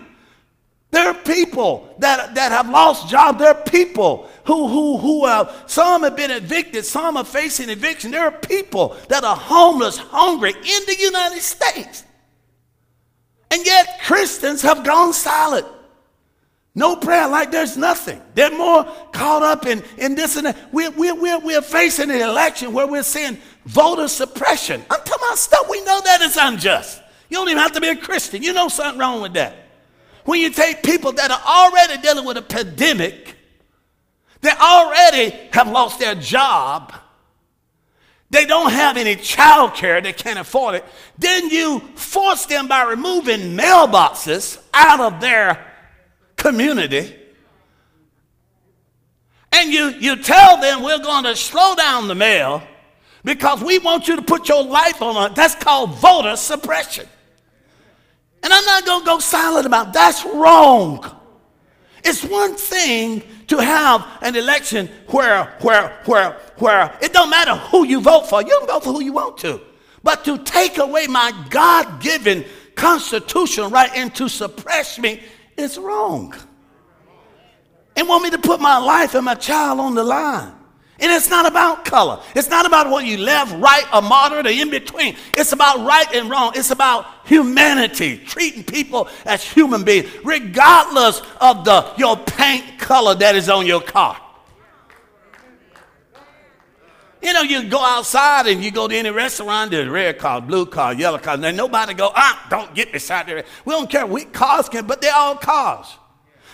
There 0.91 1.07
are 1.07 1.13
people 1.13 1.95
that, 1.99 2.35
that 2.35 2.51
have 2.51 2.69
lost 2.69 3.09
jobs. 3.09 3.39
There 3.39 3.47
are 3.47 3.63
people 3.63 4.29
who, 4.45 4.67
who, 4.67 4.97
who 4.97 5.25
have, 5.25 5.63
some 5.65 6.03
have 6.03 6.17
been 6.17 6.31
evicted, 6.31 6.85
some 6.85 7.15
are 7.15 7.23
facing 7.23 7.69
eviction. 7.69 8.11
There 8.11 8.25
are 8.25 8.31
people 8.31 8.97
that 9.07 9.23
are 9.23 9.35
homeless, 9.35 9.97
hungry 9.97 10.51
in 10.51 10.85
the 10.85 10.97
United 10.99 11.41
States. 11.41 12.03
And 13.51 13.65
yet 13.65 14.01
Christians 14.03 14.61
have 14.63 14.83
gone 14.83 15.13
silent. 15.13 15.65
No 16.75 16.95
prayer, 16.95 17.27
like 17.27 17.51
there's 17.51 17.77
nothing. 17.77 18.21
They're 18.33 18.57
more 18.57 18.83
caught 19.11 19.43
up 19.43 19.65
in, 19.65 19.83
in 19.97 20.15
this 20.15 20.37
and 20.37 20.47
that. 20.47 20.73
We're, 20.73 20.91
we're, 20.91 21.15
we're, 21.15 21.39
we're 21.39 21.61
facing 21.61 22.09
an 22.11 22.21
election 22.21 22.73
where 22.73 22.87
we're 22.87 23.03
seeing 23.03 23.37
voter 23.65 24.07
suppression. 24.07 24.81
I'm 24.89 24.99
talking 24.99 25.25
about 25.25 25.37
stuff 25.37 25.69
we 25.69 25.83
know 25.83 25.99
that 26.01 26.21
is 26.21 26.37
unjust. 26.39 27.01
You 27.29 27.37
don't 27.37 27.49
even 27.49 27.61
have 27.61 27.73
to 27.73 27.81
be 27.81 27.89
a 27.89 27.95
Christian. 27.95 28.41
You 28.43 28.53
know 28.53 28.67
something 28.69 28.99
wrong 28.99 29.21
with 29.21 29.33
that. 29.33 29.55
When 30.25 30.39
you 30.39 30.51
take 30.51 30.83
people 30.83 31.11
that 31.13 31.31
are 31.31 31.41
already 31.45 32.01
dealing 32.01 32.25
with 32.25 32.37
a 32.37 32.41
pandemic, 32.41 33.35
they 34.41 34.51
already 34.51 35.31
have 35.51 35.69
lost 35.69 35.99
their 35.99 36.15
job, 36.15 36.93
they 38.29 38.45
don't 38.45 38.71
have 38.71 38.97
any 38.97 39.15
child 39.15 39.73
care, 39.73 40.01
they 40.01 40.13
can't 40.13 40.39
afford 40.39 40.75
it, 40.75 40.85
then 41.17 41.49
you 41.49 41.79
force 41.95 42.45
them 42.45 42.67
by 42.67 42.83
removing 42.83 43.57
mailboxes 43.57 44.61
out 44.73 44.99
of 44.99 45.21
their 45.21 45.63
community. 46.37 47.15
And 49.51 49.71
you, 49.71 49.89
you 49.89 50.15
tell 50.15 50.59
them 50.61 50.81
we're 50.81 50.99
going 50.99 51.25
to 51.25 51.35
slow 51.35 51.75
down 51.75 52.07
the 52.07 52.15
mail 52.15 52.63
because 53.23 53.61
we 53.61 53.79
want 53.79 54.07
you 54.07 54.15
to 54.15 54.21
put 54.21 54.47
your 54.47 54.63
life 54.63 55.01
on 55.01 55.31
it. 55.31 55.35
That's 55.35 55.55
called 55.55 55.95
voter 55.95 56.35
suppression. 56.35 57.07
And 58.43 58.51
I'm 58.51 58.65
not 58.65 58.85
going 58.85 59.01
to 59.01 59.05
go 59.05 59.19
silent 59.19 59.65
about 59.65 59.87
it. 59.87 59.93
That's 59.93 60.25
wrong. 60.25 61.17
It's 62.03 62.23
one 62.23 62.55
thing 62.55 63.23
to 63.47 63.57
have 63.59 64.07
an 64.21 64.35
election 64.35 64.89
where, 65.07 65.45
where, 65.61 66.01
where, 66.05 66.31
where 66.57 66.97
it 67.01 67.13
don't 67.13 67.29
matter 67.29 67.55
who 67.55 67.85
you 67.85 68.01
vote 68.01 68.27
for. 68.27 68.41
You 68.41 68.57
can 68.59 68.67
vote 68.67 68.83
for 68.83 68.93
who 68.93 69.01
you 69.01 69.13
want 69.13 69.37
to. 69.39 69.61
But 70.03 70.25
to 70.25 70.39
take 70.39 70.79
away 70.79 71.07
my 71.07 71.31
God 71.49 72.01
given 72.01 72.45
constitutional 72.75 73.69
right 73.69 73.91
and 73.93 74.13
to 74.15 74.27
suppress 74.27 74.97
me 74.97 75.21
is 75.57 75.77
wrong. 75.77 76.33
And 77.95 78.07
want 78.07 78.23
me 78.23 78.31
to 78.31 78.39
put 78.39 78.59
my 78.59 78.77
life 78.77 79.13
and 79.13 79.25
my 79.25 79.35
child 79.35 79.79
on 79.79 79.93
the 79.93 80.03
line. 80.03 80.53
And 81.01 81.11
it's 81.11 81.29
not 81.29 81.47
about 81.47 81.83
color. 81.83 82.21
It's 82.35 82.49
not 82.49 82.67
about 82.67 82.91
what 82.91 83.05
you 83.05 83.17
left, 83.17 83.55
right, 83.57 83.85
or 83.91 84.03
moderate, 84.03 84.45
or 84.45 84.49
in 84.49 84.69
between. 84.69 85.15
It's 85.35 85.51
about 85.51 85.85
right 85.85 86.05
and 86.13 86.29
wrong. 86.29 86.51
It's 86.55 86.69
about 86.69 87.07
humanity, 87.25 88.17
treating 88.19 88.63
people 88.63 89.09
as 89.25 89.43
human 89.43 89.83
beings, 89.83 90.09
regardless 90.23 91.23
of 91.39 91.65
the 91.65 91.91
your 91.97 92.17
paint 92.17 92.77
color 92.77 93.15
that 93.15 93.35
is 93.35 93.49
on 93.49 93.65
your 93.65 93.81
car. 93.81 94.15
You 97.21 97.33
know, 97.33 97.41
you 97.41 97.67
go 97.67 97.79
outside 97.79 98.47
and 98.47 98.63
you 98.63 98.71
go 98.71 98.87
to 98.87 98.95
any 98.95 99.09
restaurant, 99.11 99.71
there's 99.71 99.87
red 99.87 100.17
car, 100.17 100.41
blue 100.41 100.65
car, 100.65 100.93
yellow 100.93 101.19
car, 101.19 101.37
and 101.39 101.57
nobody 101.57 101.93
go, 101.93 102.11
ah, 102.15 102.47
don't 102.49 102.73
get 102.73 102.91
beside 102.91 103.27
there. 103.27 103.43
We 103.63 103.73
don't 103.73 103.89
care. 103.89 104.07
We 104.07 104.25
cars 104.25 104.69
can, 104.69 104.87
but 104.87 105.01
they're 105.01 105.15
all 105.15 105.35
cars. 105.35 105.97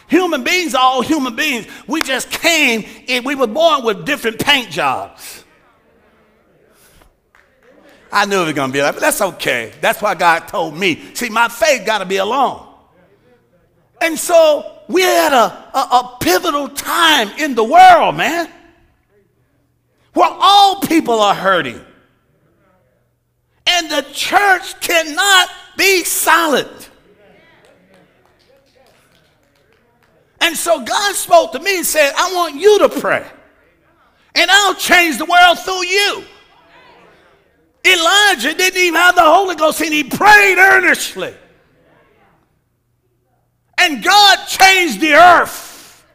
Human 0.08 0.44
beings 0.44 0.74
are 0.74 0.82
all 0.82 1.02
human 1.02 1.36
beings. 1.36 1.68
We 1.86 2.02
just 2.02 2.30
came 2.32 2.86
and 3.08 3.26
we 3.26 3.36
were 3.36 3.48
born 3.48 3.84
with 3.84 4.06
different 4.06 4.40
paint 4.40 4.70
jobs. 4.70 5.44
I 8.12 8.26
knew 8.26 8.42
it 8.42 8.46
was 8.46 8.54
going 8.54 8.70
to 8.70 8.74
be 8.74 8.82
like, 8.82 8.94
but 8.94 9.02
that's 9.02 9.22
okay. 9.22 9.74
That's 9.82 10.02
why 10.02 10.16
God 10.16 10.48
told 10.48 10.78
me. 10.78 11.14
See, 11.14 11.30
my 11.30 11.50
faith 11.50 11.86
got 11.86 11.98
to 12.00 12.06
be 12.06 12.18
alone. 12.18 12.66
And 14.02 14.18
so 14.18 14.80
we're 14.88 15.10
at 15.10 15.34
a, 15.34 15.78
a, 15.78 15.80
a 15.80 16.18
pivotal 16.22 16.70
time 16.70 17.30
in 17.38 17.56
the 17.56 17.64
world, 17.64 18.16
man, 18.16 18.50
where 20.14 20.30
all 20.32 20.80
people 20.82 21.20
are 21.20 21.36
hurting. 21.36 21.82
And 23.70 23.92
the 23.92 24.06
church 24.14 24.80
cannot 24.80 25.50
be 25.78 26.06
silent. 26.06 26.90
And 30.42 30.56
so 30.56 30.84
God 30.84 31.16
spoke 31.16 31.52
to 31.54 31.60
me 31.60 31.78
and 31.78 31.86
said, 31.86 32.14
I 32.16 32.34
want 32.34 32.56
you 32.56 32.80
to 32.80 32.90
pray. 32.90 33.26
And 34.36 34.52
I'll 34.52 34.76
change 34.76 35.18
the 35.18 35.26
world 35.26 35.60
through 35.60 35.86
you. 35.86 36.24
Elijah 37.86 38.54
didn't 38.54 38.80
even 38.80 39.00
have 39.00 39.16
the 39.16 39.24
Holy 39.24 39.56
Ghost 39.56 39.82
and 39.82 39.94
he 39.94 40.04
prayed 40.04 40.58
earnestly. 40.58 41.34
And 43.78 44.04
God 44.04 44.46
changed 44.48 45.00
the 45.00 45.14
earth 45.14 46.06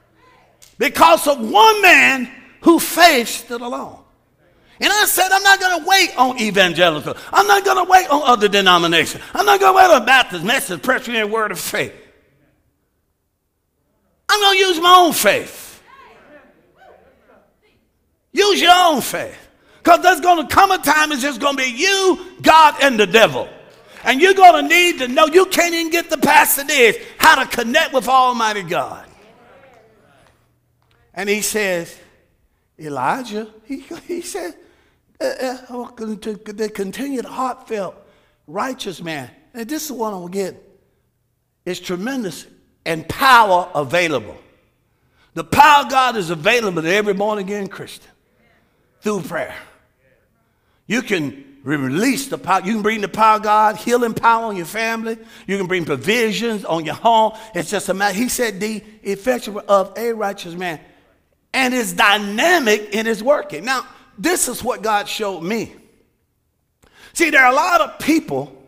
because 0.79 1.27
of 1.27 1.39
one 1.39 1.83
man 1.83 2.31
who 2.61 2.79
faced 2.79 3.51
it 3.51 3.61
alone. 3.61 3.99
And 4.81 4.93
I 4.93 5.05
said, 5.05 5.29
I'm 5.31 5.43
not 5.45 5.61
going 5.61 5.81
to 5.81 5.89
wait 5.89 6.11
on 6.19 6.41
evangelical. 6.41 7.15
I'm 7.33 7.47
not 7.47 7.65
going 7.65 7.85
to 7.85 7.91
wait 7.91 8.11
on 8.11 8.23
other 8.25 8.49
denominations. 8.49 9.23
I'm 9.33 9.47
not 9.47 9.61
going 9.61 9.73
to 9.73 9.77
wait 9.77 9.95
on 9.95 10.05
Baptist, 10.05 10.45
Methodist, 10.45 10.83
Presbyterian 10.83 11.31
Word 11.31 11.53
of 11.53 11.61
Faith. 11.61 11.95
I'm 14.33 14.41
going 14.41 14.57
to 14.57 14.65
use 14.67 14.81
my 14.81 14.95
own 14.97 15.13
faith. 15.13 15.83
Use 18.33 18.63
your 18.63 18.73
own 18.75 19.03
faith. 19.03 19.37
Because 19.77 20.01
there's 20.03 20.21
going 20.21 20.49
to 20.49 20.55
come 20.55 20.71
a 20.71 20.79
time 20.79 21.13
it's 21.13 21.21
just 21.21 21.39
going 21.39 21.55
to 21.55 21.63
be 21.63 21.71
you, 21.71 22.19
God, 22.41 22.77
and 22.81 22.99
the 22.99 23.07
devil. 23.07 23.47
And 24.05 24.23
you're 24.23 24.33
going 24.33 24.63
to 24.63 24.69
need 24.75 25.01
to 25.01 25.09
know 25.09 25.27
you 25.27 25.45
can't 25.47 25.75
even 25.75 25.91
get 25.91 26.09
the 26.09 26.17
past 26.17 26.67
this 26.67 26.97
how 27.19 27.45
to 27.45 27.47
connect 27.55 27.93
with 27.93 28.09
Almighty 28.09 28.63
God. 28.63 29.07
And 31.13 31.29
he 31.29 31.43
says, 31.43 31.95
Elijah, 32.79 33.53
he, 33.67 33.85
he 34.07 34.23
said, 34.23 34.55
uh, 35.21 35.59
uh, 35.69 35.91
the 35.97 36.71
continued 36.75 37.27
heartfelt 37.27 37.97
righteous 38.47 39.03
man. 39.03 39.31
And 39.53 39.69
this 39.69 39.85
is 39.85 39.93
what 39.93 40.15
I'm 40.15 40.21
going 40.21 40.33
to 40.33 40.39
get. 40.39 40.69
It's 41.67 41.81
tremendous 41.81 42.47
and 42.85 43.09
power 43.09 43.71
available. 43.75 44.37
The 45.35 45.45
power 45.45 45.85
of 45.85 45.91
God 45.91 46.17
is 46.17 46.31
available 46.31 46.83
to 46.83 46.93
every 46.93 47.15
born 47.15 47.39
again 47.39 47.69
Christian 47.69 48.11
through 49.01 49.23
prayer. 49.23 49.55
You 50.87 51.03
can 51.03 51.59
release 51.63 52.27
the 52.27 52.39
power. 52.39 52.61
You 52.65 52.75
can 52.75 52.83
bring 52.83 53.01
the 53.01 53.09
power 53.09 53.37
of 53.37 53.43
God, 53.43 53.77
healing 53.77 54.15
power 54.15 54.47
on 54.47 54.57
your 54.57 54.67
family. 54.67 55.17
You 55.47 55.57
can 55.57 55.67
bring 55.67 55.85
provisions 55.85 56.65
on 56.65 56.85
your 56.85 56.95
home. 56.95 57.33
It's 57.55 57.71
just 57.71 57.89
a 57.89 57.95
matter. 57.95 58.17
He 58.17 58.29
said, 58.29 58.61
the 58.61 58.83
effectual 59.03 59.63
of 59.69 59.97
a 59.97 60.13
righteous 60.13 60.55
man. 60.55 60.81
And 61.55 61.73
it's 61.73 61.93
dynamic 61.93 62.95
in 62.95 63.07
his 63.07 63.23
working. 63.23 63.65
Now, 63.65 63.87
this 64.19 64.49
is 64.49 64.63
what 64.63 64.83
God 64.83 65.09
showed 65.09 65.43
me. 65.43 65.75
See, 67.13 67.31
there 67.31 67.45
are 67.45 67.53
a 67.53 67.55
lot 67.55 67.81
of 67.81 67.99
people 67.99 68.67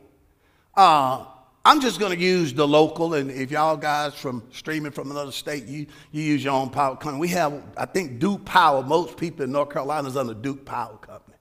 uh, 0.74 1.24
I'm 1.66 1.80
just 1.80 1.98
going 1.98 2.12
to 2.12 2.22
use 2.22 2.52
the 2.52 2.68
local, 2.68 3.14
and 3.14 3.30
if 3.30 3.50
y'all 3.50 3.78
guys 3.78 4.12
from 4.14 4.42
streaming 4.52 4.92
from 4.92 5.10
another 5.10 5.32
state, 5.32 5.64
you, 5.64 5.86
you 6.12 6.22
use 6.22 6.44
your 6.44 6.52
own 6.52 6.68
power 6.68 6.94
company. 6.94 7.18
We 7.18 7.28
have, 7.28 7.62
I 7.74 7.86
think, 7.86 8.18
Duke 8.18 8.44
Power. 8.44 8.82
Most 8.82 9.16
people 9.16 9.44
in 9.44 9.52
North 9.52 9.70
Carolina 9.70 10.08
is 10.08 10.16
under 10.16 10.34
Duke 10.34 10.66
Power 10.66 10.98
Company. 10.98 11.38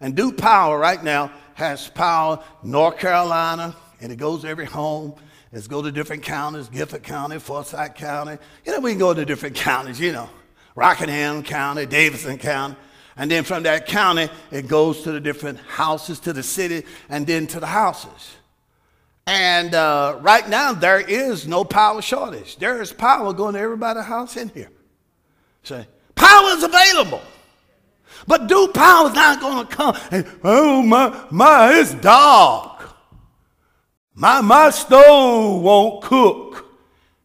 And 0.00 0.14
Duke 0.14 0.36
Power 0.36 0.78
right 0.78 1.02
now 1.02 1.32
has 1.54 1.88
power 1.88 2.42
North 2.62 2.98
Carolina, 2.98 3.74
and 4.00 4.12
it 4.12 4.16
goes 4.16 4.44
every 4.44 4.64
home. 4.64 5.14
Let's 5.52 5.66
go 5.66 5.82
to 5.82 5.90
different 5.90 6.22
counties, 6.22 6.68
Guilford 6.68 7.02
County, 7.02 7.40
Forsyth 7.40 7.96
County. 7.96 8.38
You 8.64 8.72
know, 8.72 8.78
we 8.78 8.92
can 8.92 9.00
go 9.00 9.12
to 9.12 9.24
different 9.24 9.56
counties, 9.56 9.98
you 9.98 10.12
know. 10.12 10.30
Rockingham 10.76 11.42
County, 11.42 11.84
Davidson 11.84 12.38
County. 12.38 12.76
And 13.16 13.28
then 13.28 13.42
from 13.42 13.64
that 13.64 13.86
county, 13.86 14.28
it 14.52 14.68
goes 14.68 15.02
to 15.02 15.10
the 15.10 15.20
different 15.20 15.58
houses, 15.58 16.20
to 16.20 16.32
the 16.32 16.44
city, 16.44 16.86
and 17.08 17.26
then 17.26 17.48
to 17.48 17.58
the 17.58 17.66
houses. 17.66 18.36
And 19.26 19.74
uh, 19.74 20.18
right 20.20 20.48
now, 20.48 20.72
there 20.72 21.00
is 21.00 21.46
no 21.46 21.64
power 21.64 22.02
shortage. 22.02 22.56
There 22.56 22.82
is 22.82 22.92
power 22.92 23.32
going 23.32 23.54
to 23.54 23.60
everybody's 23.60 24.04
house 24.04 24.36
in 24.36 24.48
here. 24.48 24.70
Say, 25.62 25.86
power 26.14 26.48
is 26.50 26.64
available. 26.64 27.22
But 28.26 28.46
Duke 28.46 28.74
Power 28.74 29.08
is 29.08 29.14
not 29.14 29.40
going 29.40 29.66
to 29.66 29.74
come 29.74 29.96
and, 30.10 30.26
oh, 30.44 30.82
my, 30.82 31.26
my, 31.30 31.72
it's 31.78 31.94
dark. 31.94 32.94
My, 34.14 34.40
my 34.40 34.70
stove 34.70 35.62
won't 35.62 36.02
cook. 36.02 36.66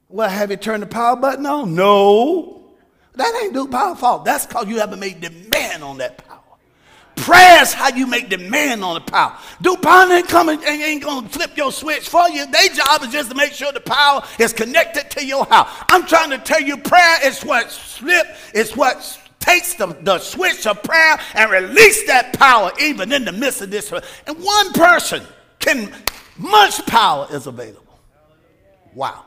Well, 0.10 0.30
have 0.30 0.50
you 0.50 0.58
turned 0.58 0.84
the 0.84 0.88
power 0.88 1.16
button 1.16 1.46
on? 1.46 1.76
No. 1.76 2.74
That 3.16 3.40
ain't 3.44 3.54
Duke 3.54 3.72
Power 3.72 3.96
fault. 3.96 4.26
That's 4.26 4.46
because 4.46 4.68
you 4.68 4.80
haven't 4.80 5.00
made 5.00 5.20
demand 5.22 5.84
on 5.84 5.98
that 5.98 6.18
power. 6.18 6.27
Prayer 7.18 7.62
is 7.62 7.74
how 7.74 7.90
you 7.90 8.08
make 8.08 8.30
demand 8.30 8.84
on 8.84 8.94
the 8.96 9.02
power. 9.02 9.38
Power 9.82 10.12
ain't 10.12 10.28
coming 10.28 10.60
and 10.64 10.82
ain't 10.82 11.04
gonna 11.04 11.28
flip 11.28 11.58
your 11.58 11.72
switch 11.72 12.08
for 12.08 12.30
you. 12.30 12.46
Their 12.46 12.70
job 12.70 13.04
is 13.04 13.10
just 13.10 13.32
to 13.32 13.36
make 13.36 13.54
sure 13.54 13.72
the 13.72 13.80
power 13.80 14.24
is 14.40 14.54
connected 14.54 15.10
to 15.12 15.26
your 15.26 15.46
house. 15.46 15.68
I'm 15.90 16.06
trying 16.06 16.30
to 16.30 16.38
tell 16.38 16.62
you, 16.62 16.78
prayer 16.78 17.18
is 17.26 17.42
what 17.44 17.72
slip, 17.72 18.28
it's 18.54 18.76
what 18.76 19.20
takes 19.40 19.74
the, 19.76 19.88
the 20.02 20.20
switch 20.20 20.68
of 20.68 20.84
prayer 20.84 21.20
and 21.34 21.52
release 21.52 22.06
that 22.08 22.34
power 22.34 22.72
even 22.80 23.12
in 23.12 23.26
the 23.26 23.32
midst 23.32 23.62
of 23.62 23.72
this. 23.72 23.92
And 23.92 24.38
one 24.38 24.74
person 24.74 25.24
can, 25.60 25.94
much 26.38 26.86
power 26.86 27.28
is 27.32 27.48
available. 27.48 28.00
Wow. 28.94 29.26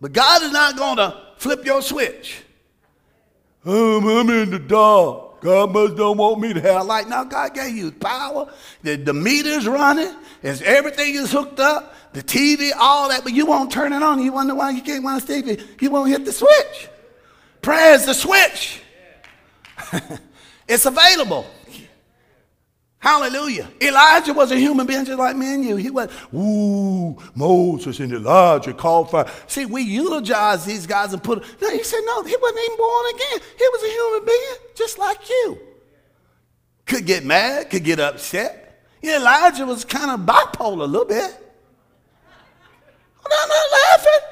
But 0.00 0.12
God 0.12 0.42
is 0.42 0.52
not 0.52 0.76
to 0.96 1.16
flip 1.36 1.64
your 1.64 1.82
switch. 1.82 2.42
Um, 3.64 4.06
I'm 4.06 4.30
in 4.30 4.50
the 4.50 4.58
dark. 4.58 5.29
God 5.40 5.72
must 5.72 5.96
don't 5.96 6.16
want 6.16 6.40
me 6.40 6.52
to 6.52 6.60
have 6.60 6.86
light. 6.86 7.08
Now 7.08 7.24
God 7.24 7.54
gave 7.54 7.74
you 7.74 7.92
power. 7.92 8.52
The, 8.82 8.96
the 8.96 9.12
meter's 9.12 9.66
running. 9.66 10.14
Is 10.42 10.62
everything 10.62 11.14
is 11.14 11.32
hooked 11.32 11.60
up. 11.60 11.94
The 12.12 12.22
TV, 12.22 12.70
all 12.76 13.08
that, 13.10 13.22
but 13.22 13.32
you 13.32 13.46
won't 13.46 13.70
turn 13.70 13.92
it 13.92 14.02
on. 14.02 14.20
You 14.20 14.32
wonder 14.32 14.54
why 14.54 14.70
you 14.70 14.82
can't 14.82 15.04
to 15.04 15.20
stay. 15.20 15.64
You 15.80 15.90
won't 15.90 16.10
hit 16.10 16.24
the 16.24 16.32
switch. 16.32 16.88
Prayer 17.62 17.94
is 17.94 18.06
the 18.06 18.14
switch. 18.14 18.82
it's 20.68 20.86
available. 20.86 21.46
Hallelujah. 23.00 23.66
Elijah 23.80 24.34
was 24.34 24.52
a 24.52 24.56
human 24.56 24.86
being 24.86 25.06
just 25.06 25.18
like 25.18 25.34
me 25.34 25.54
and 25.54 25.64
you. 25.64 25.76
He 25.76 25.88
was, 25.88 26.10
ooh, 26.34 27.16
Moses 27.34 27.98
and 27.98 28.12
Elijah 28.12 28.74
called 28.74 29.10
fire. 29.10 29.26
See, 29.46 29.64
we 29.64 29.82
eulogize 29.82 30.66
these 30.66 30.86
guys 30.86 31.14
and 31.14 31.22
put, 31.24 31.42
no, 31.62 31.70
he 31.70 31.82
said, 31.82 32.00
no, 32.04 32.22
he 32.22 32.36
wasn't 32.36 32.60
even 32.62 32.76
born 32.76 33.06
again. 33.14 33.40
He 33.56 33.68
was 33.68 33.82
a 33.82 33.88
human 33.88 34.26
being 34.26 34.74
just 34.74 34.98
like 34.98 35.28
you. 35.30 35.58
Could 36.84 37.06
get 37.06 37.24
mad, 37.24 37.70
could 37.70 37.84
get 37.84 38.00
upset. 38.00 38.84
Yeah, 39.00 39.16
Elijah 39.16 39.64
was 39.64 39.82
kind 39.82 40.10
of 40.10 40.20
bipolar 40.20 40.82
a 40.82 40.84
little 40.84 41.06
bit. 41.06 41.36
I'm 43.24 43.48
not 43.48 43.66
laughing. 43.92 44.28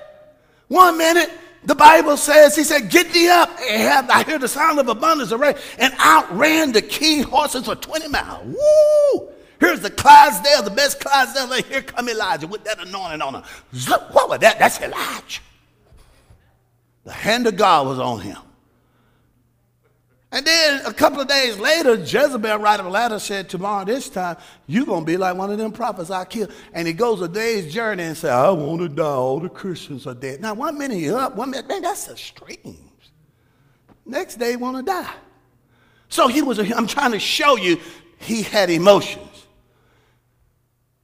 One 0.69 0.99
minute, 0.99 1.31
the 1.65 1.75
Bible 1.75 2.17
says, 2.17 2.55
he 2.57 2.65
said, 2.65 2.91
Get 2.91 3.13
thee 3.13 3.29
up. 3.29 3.51
Ahab, 3.61 4.11
I 4.11 4.23
hear 4.23 4.39
the 4.39 4.49
sound 4.49 4.79
of 4.79 4.89
abundance 4.89 5.33
of 5.33 5.41
rain, 5.41 5.55
and 5.79 5.93
outran 5.99 6.73
the 6.73 6.83
king 6.83 7.23
horses 7.23 7.65
for 7.65 7.75
20 7.75 8.09
miles. 8.09 8.45
Woo! 8.47 9.29
Here's 9.61 9.81
the 9.81 9.91
Clydesdale, 9.91 10.63
the 10.63 10.71
best 10.71 11.01
Clydesdale. 11.01 11.63
Here 11.63 11.83
come 11.83 12.09
Elijah 12.09 12.47
with 12.47 12.65
that 12.65 12.79
anointing 12.79 13.21
on 13.21 13.35
him. 13.37 13.43
What 14.13 14.29
was 14.29 14.39
that? 14.39 14.59
That's 14.59 14.81
Elijah. 14.81 15.41
The 17.05 17.13
hand 17.13 17.47
of 17.47 17.57
God 17.57 17.87
was 17.87 17.99
on 17.99 18.21
him. 18.21 18.39
And 20.31 20.47
then 20.47 20.85
a 20.85 20.93
couple 20.93 21.21
of 21.21 21.29
days 21.29 21.59
later, 21.59 21.95
Jezebel 21.95 22.59
wrote 22.59 22.81
a 22.81 22.89
letter 22.89 23.19
said, 23.19 23.49
Tomorrow 23.49 23.87
this 23.87 24.11
time, 24.11 24.37
you're 24.67 24.85
going 24.85 25.01
to 25.01 25.07
be 25.07 25.17
like 25.17 25.37
one 25.37 25.51
of 25.51 25.57
them 25.57 25.73
prophets 25.73 26.11
I 26.11 26.27
killed. 26.27 26.53
And 26.75 26.87
he 26.87 26.93
goes 26.93 27.23
a 27.23 27.29
day's 27.29 27.73
journey 27.73 28.03
and 28.03 28.17
says, 28.17 28.31
I 28.31 28.51
want 28.51 28.83
to 28.83 28.89
die. 28.91 29.05
All 29.05 29.41
the 29.41 29.49
Christians 29.49 30.07
are 30.07 30.15
dead. 30.15 30.43
Now, 30.43 30.53
one 30.53 30.77
minute 30.77 30.99
you're 30.99 31.19
up, 31.19 31.35
one 31.35 31.51
minute, 31.51 31.67
man, 31.67 31.81
that's 31.81 32.11
extreme. 32.11 32.91
Next 34.05 34.37
day, 34.37 34.57
want 34.57 34.77
to 34.77 34.83
die. 34.83 35.15
So 36.11 36.29
he 36.29 36.43
was, 36.43 36.59
a, 36.59 36.77
I'm 36.77 36.87
trying 36.87 37.13
to 37.13 37.19
show 37.19 37.57
you, 37.57 37.81
he 38.19 38.43
had 38.43 38.69
emotions. 38.69 39.25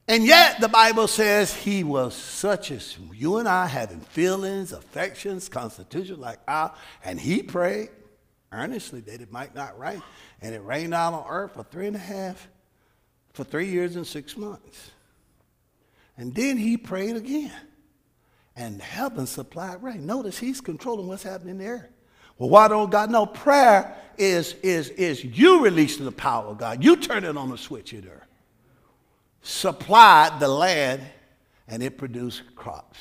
And 0.07 0.23
yet, 0.23 0.61
the 0.61 0.67
Bible 0.67 1.07
says 1.07 1.51
he 1.51 1.83
was 1.83 2.13
such 2.13 2.69
as 2.69 2.95
you 3.11 3.37
and 3.37 3.47
I, 3.47 3.65
having 3.65 4.01
feelings, 4.01 4.71
affections, 4.71 5.49
constitution 5.49 6.19
like 6.19 6.37
I, 6.47 6.69
and 7.03 7.19
he 7.19 7.41
prayed 7.41 7.89
earnestly 8.55 9.01
that 9.01 9.21
it 9.21 9.31
might 9.31 9.53
not 9.53 9.77
rain. 9.77 10.01
And 10.41 10.55
it 10.55 10.63
rained 10.63 10.93
out 10.93 11.13
on 11.13 11.25
earth 11.29 11.53
for 11.53 11.63
three 11.63 11.87
and 11.87 11.95
a 11.95 11.99
half, 11.99 12.47
for 13.33 13.43
three 13.43 13.67
years 13.67 13.95
and 13.95 14.05
six 14.07 14.37
months. 14.37 14.91
And 16.17 16.33
then 16.33 16.57
he 16.57 16.77
prayed 16.77 17.15
again. 17.15 17.53
And 18.55 18.81
heaven 18.81 19.27
supplied 19.27 19.83
rain. 19.83 20.05
Notice 20.05 20.37
he's 20.37 20.61
controlling 20.61 21.07
what's 21.07 21.23
happening 21.23 21.57
there. 21.57 21.89
Well, 22.37 22.49
why 22.49 22.67
don't 22.67 22.89
God 22.89 23.09
know? 23.09 23.25
Prayer 23.25 23.95
is, 24.17 24.53
is, 24.63 24.89
is 24.89 25.23
you 25.23 25.63
releasing 25.63 26.05
the 26.05 26.11
power 26.11 26.45
of 26.47 26.57
God. 26.57 26.83
You 26.83 26.95
turn 26.95 27.25
it 27.25 27.35
on 27.35 27.49
the 27.49 27.57
switch 27.57 27.93
in 27.93 28.01
there. 28.01 28.27
Supplied 29.41 30.39
the 30.39 30.47
land 30.47 31.01
and 31.67 31.83
it 31.83 31.97
produced 31.97 32.43
crops. 32.55 32.99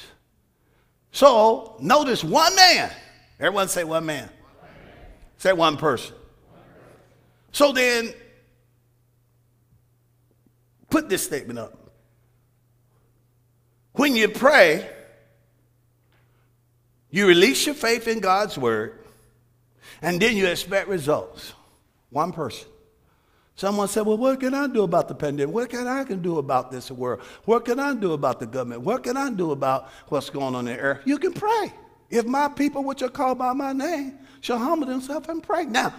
So 1.12 1.76
notice 1.80 2.24
one 2.24 2.54
man. 2.56 2.90
Everyone 3.38 3.68
say 3.68 3.84
one 3.84 4.06
man. 4.06 4.28
Say 5.44 5.52
one 5.52 5.76
person. 5.76 6.16
So 7.52 7.72
then, 7.72 8.14
put 10.88 11.10
this 11.10 11.22
statement 11.22 11.58
up. 11.58 11.92
When 13.92 14.16
you 14.16 14.30
pray, 14.30 14.88
you 17.10 17.26
release 17.26 17.66
your 17.66 17.74
faith 17.74 18.08
in 18.08 18.20
God's 18.20 18.56
word, 18.56 19.04
and 20.00 20.18
then 20.18 20.34
you 20.34 20.46
expect 20.46 20.88
results. 20.88 21.52
One 22.08 22.32
person. 22.32 22.66
Someone 23.54 23.88
said, 23.88 24.06
Well, 24.06 24.16
what 24.16 24.40
can 24.40 24.54
I 24.54 24.66
do 24.66 24.82
about 24.82 25.08
the 25.08 25.14
pandemic? 25.14 25.54
What 25.54 25.68
can 25.68 25.86
I 25.86 26.04
can 26.04 26.22
do 26.22 26.38
about 26.38 26.72
this 26.72 26.90
world? 26.90 27.20
What 27.44 27.66
can 27.66 27.78
I 27.78 27.92
do 27.94 28.14
about 28.14 28.40
the 28.40 28.46
government? 28.46 28.80
What 28.80 29.02
can 29.02 29.18
I 29.18 29.28
do 29.28 29.50
about 29.50 29.90
what's 30.08 30.30
going 30.30 30.54
on 30.54 30.66
in 30.66 30.76
the 30.76 30.80
earth? 30.80 31.02
You 31.04 31.18
can 31.18 31.34
pray. 31.34 31.70
If 32.10 32.26
my 32.26 32.48
people, 32.48 32.84
which 32.84 33.02
are 33.02 33.08
called 33.08 33.38
by 33.38 33.52
my 33.52 33.72
name, 33.72 34.18
shall 34.40 34.58
humble 34.58 34.86
themselves 34.86 35.28
and 35.28 35.42
pray. 35.42 35.64
Now, 35.64 35.94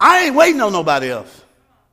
I 0.00 0.24
ain't 0.24 0.34
waiting 0.34 0.60
on 0.60 0.72
nobody 0.72 1.10
else. 1.10 1.44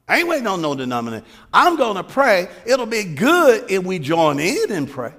I 0.08 0.20
ain't 0.20 0.28
waiting 0.28 0.48
on 0.48 0.62
no 0.62 0.74
denomination. 0.74 1.26
I'm 1.54 1.76
going 1.76 1.96
to 1.96 2.04
pray. 2.04 2.48
It'll 2.66 2.88
be 2.88 3.04
good 3.04 3.70
if 3.70 3.84
we 3.84 4.00
join 4.00 4.40
in 4.40 4.72
and 4.72 4.90
pray. 4.90 5.14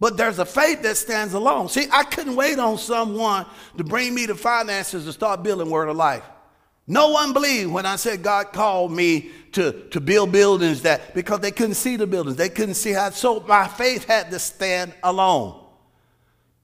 But 0.00 0.16
there's 0.16 0.40
a 0.40 0.44
faith 0.44 0.82
that 0.82 0.96
stands 0.96 1.32
alone. 1.32 1.68
See, 1.68 1.86
I 1.92 2.02
couldn't 2.02 2.34
wait 2.34 2.58
on 2.58 2.76
someone 2.76 3.46
to 3.76 3.84
bring 3.84 4.12
me 4.12 4.26
the 4.26 4.34
finances 4.34 5.04
to 5.04 5.12
start 5.12 5.44
building 5.44 5.70
Word 5.70 5.88
of 5.88 5.96
Life. 5.96 6.24
No 6.88 7.10
one 7.10 7.32
believed 7.32 7.70
when 7.70 7.86
I 7.86 7.94
said 7.94 8.24
God 8.24 8.52
called 8.52 8.90
me 8.90 9.30
to, 9.52 9.88
to 9.90 10.00
build 10.00 10.32
buildings 10.32 10.82
that 10.82 11.14
because 11.14 11.38
they 11.38 11.52
couldn't 11.52 11.76
see 11.76 11.94
the 11.94 12.08
buildings. 12.08 12.36
They 12.36 12.48
couldn't 12.48 12.74
see 12.74 12.90
how. 12.90 13.10
So 13.10 13.38
my 13.40 13.68
faith 13.68 14.04
had 14.04 14.32
to 14.32 14.40
stand 14.40 14.92
alone. 15.04 15.61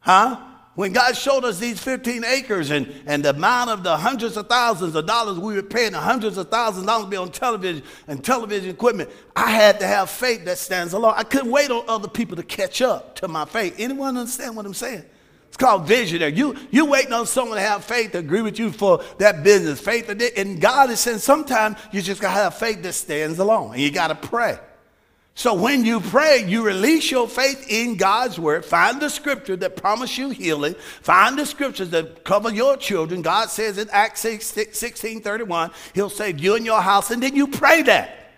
Huh? 0.08 0.38
When 0.74 0.94
God 0.94 1.18
showed 1.18 1.44
us 1.44 1.58
these 1.58 1.80
15 1.80 2.24
acres 2.24 2.70
and, 2.70 2.90
and 3.04 3.22
the 3.22 3.30
amount 3.30 3.68
of 3.68 3.82
the 3.82 3.94
hundreds 3.94 4.38
of 4.38 4.48
thousands 4.48 4.94
of 4.94 5.04
dollars 5.04 5.38
we 5.38 5.54
were 5.54 5.62
paying, 5.62 5.92
the 5.92 5.98
hundreds 5.98 6.38
of 6.38 6.48
thousands 6.48 6.84
of 6.84 6.86
dollars 6.86 7.04
to 7.04 7.10
be 7.10 7.16
on 7.18 7.30
television 7.30 7.82
and 8.06 8.24
television 8.24 8.70
equipment, 8.70 9.10
I 9.36 9.50
had 9.50 9.80
to 9.80 9.86
have 9.86 10.08
faith 10.08 10.46
that 10.46 10.56
stands 10.56 10.94
alone. 10.94 11.12
I 11.14 11.24
couldn't 11.24 11.50
wait 11.50 11.70
on 11.70 11.84
other 11.88 12.08
people 12.08 12.36
to 12.36 12.42
catch 12.42 12.80
up 12.80 13.16
to 13.16 13.28
my 13.28 13.44
faith. 13.44 13.74
Anyone 13.76 14.16
understand 14.16 14.56
what 14.56 14.64
I'm 14.64 14.72
saying? 14.72 15.04
It's 15.48 15.58
called 15.58 15.86
visionary. 15.86 16.32
You 16.32 16.56
you 16.70 16.86
waiting 16.86 17.12
on 17.12 17.26
someone 17.26 17.58
to 17.58 17.62
have 17.62 17.84
faith 17.84 18.12
to 18.12 18.18
agree 18.18 18.42
with 18.42 18.58
you 18.58 18.72
for 18.72 19.02
that 19.18 19.42
business. 19.42 19.80
Faith 19.80 20.08
and 20.08 20.58
God 20.58 20.88
is 20.88 21.00
saying 21.00 21.18
sometimes 21.18 21.76
you 21.92 22.00
just 22.00 22.22
gotta 22.22 22.40
have 22.40 22.54
faith 22.54 22.82
that 22.82 22.94
stands 22.94 23.38
alone. 23.38 23.72
And 23.72 23.82
you 23.82 23.90
gotta 23.90 24.14
pray. 24.14 24.58
So 25.38 25.54
when 25.54 25.84
you 25.84 26.00
pray, 26.00 26.44
you 26.48 26.64
release 26.64 27.12
your 27.12 27.28
faith 27.28 27.64
in 27.70 27.96
God's 27.96 28.40
word. 28.40 28.64
Find 28.64 29.00
the 29.00 29.08
scripture 29.08 29.54
that 29.54 29.76
promise 29.76 30.18
you 30.18 30.30
healing. 30.30 30.74
Find 30.74 31.38
the 31.38 31.46
scriptures 31.46 31.90
that 31.90 32.24
cover 32.24 32.50
your 32.50 32.76
children. 32.76 33.22
God 33.22 33.48
says 33.48 33.78
in 33.78 33.88
Acts 33.90 34.22
16 34.22 35.20
31, 35.20 35.70
He'll 35.94 36.10
save 36.10 36.40
you 36.40 36.56
and 36.56 36.66
your 36.66 36.80
house, 36.80 37.12
and 37.12 37.22
then 37.22 37.36
you 37.36 37.46
pray 37.46 37.82
that. 37.82 38.32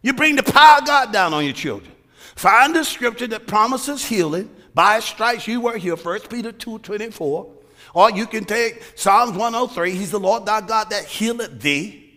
You 0.00 0.14
bring 0.14 0.36
the 0.36 0.42
power 0.42 0.78
of 0.78 0.86
God 0.86 1.12
down 1.12 1.34
on 1.34 1.44
your 1.44 1.52
children. 1.52 1.92
Find 2.34 2.74
the 2.74 2.82
scripture 2.82 3.26
that 3.26 3.46
promises 3.46 4.06
healing. 4.06 4.48
By 4.72 5.00
stripes 5.00 5.46
you 5.46 5.60
were 5.60 5.76
healed. 5.76 6.02
1 6.02 6.20
Peter 6.30 6.50
2 6.50 6.78
24. 6.78 7.52
Or 7.92 8.10
you 8.10 8.26
can 8.26 8.46
take 8.46 8.82
Psalms 8.94 9.36
103. 9.36 9.90
He's 9.90 10.12
the 10.12 10.18
Lord 10.18 10.46
thy 10.46 10.62
God 10.62 10.88
that 10.88 11.04
healeth 11.04 11.60
thee. 11.60 12.07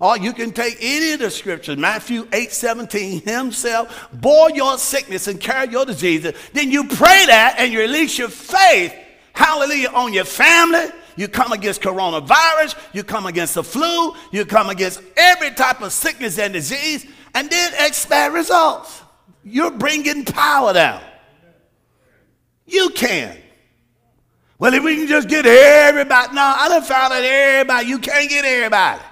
Or 0.00 0.16
you 0.16 0.32
can 0.32 0.50
take 0.50 0.78
any 0.80 1.12
of 1.12 1.20
the 1.20 1.30
scriptures, 1.30 1.76
Matthew 1.76 2.26
8 2.32 2.50
17, 2.50 3.20
himself 3.20 4.08
bore 4.14 4.50
your 4.50 4.78
sickness 4.78 5.28
and 5.28 5.38
carry 5.38 5.70
your 5.70 5.84
diseases. 5.84 6.32
Then 6.54 6.70
you 6.70 6.84
pray 6.84 7.26
that 7.26 7.56
and 7.58 7.70
you 7.70 7.80
release 7.80 8.16
your 8.16 8.30
faith, 8.30 8.94
hallelujah, 9.34 9.90
on 9.90 10.14
your 10.14 10.24
family. 10.24 10.86
You 11.16 11.28
come 11.28 11.52
against 11.52 11.82
coronavirus, 11.82 12.80
you 12.94 13.04
come 13.04 13.26
against 13.26 13.56
the 13.56 13.62
flu, 13.62 14.14
you 14.32 14.46
come 14.46 14.70
against 14.70 15.02
every 15.18 15.50
type 15.50 15.82
of 15.82 15.92
sickness 15.92 16.38
and 16.38 16.54
disease, 16.54 17.06
and 17.34 17.50
then 17.50 17.72
expect 17.86 18.32
results. 18.32 19.02
You're 19.44 19.70
bringing 19.70 20.24
power 20.24 20.72
down. 20.72 21.02
You 22.64 22.88
can. 22.90 23.36
Well, 24.58 24.72
if 24.72 24.82
we 24.82 24.96
can 24.96 25.08
just 25.08 25.28
get 25.28 25.44
everybody, 25.44 26.34
no, 26.34 26.40
I 26.40 26.68
done 26.70 26.82
found 26.82 27.12
out 27.12 27.22
everybody, 27.22 27.86
you 27.86 27.98
can't 27.98 28.30
get 28.30 28.46
everybody. 28.46 29.02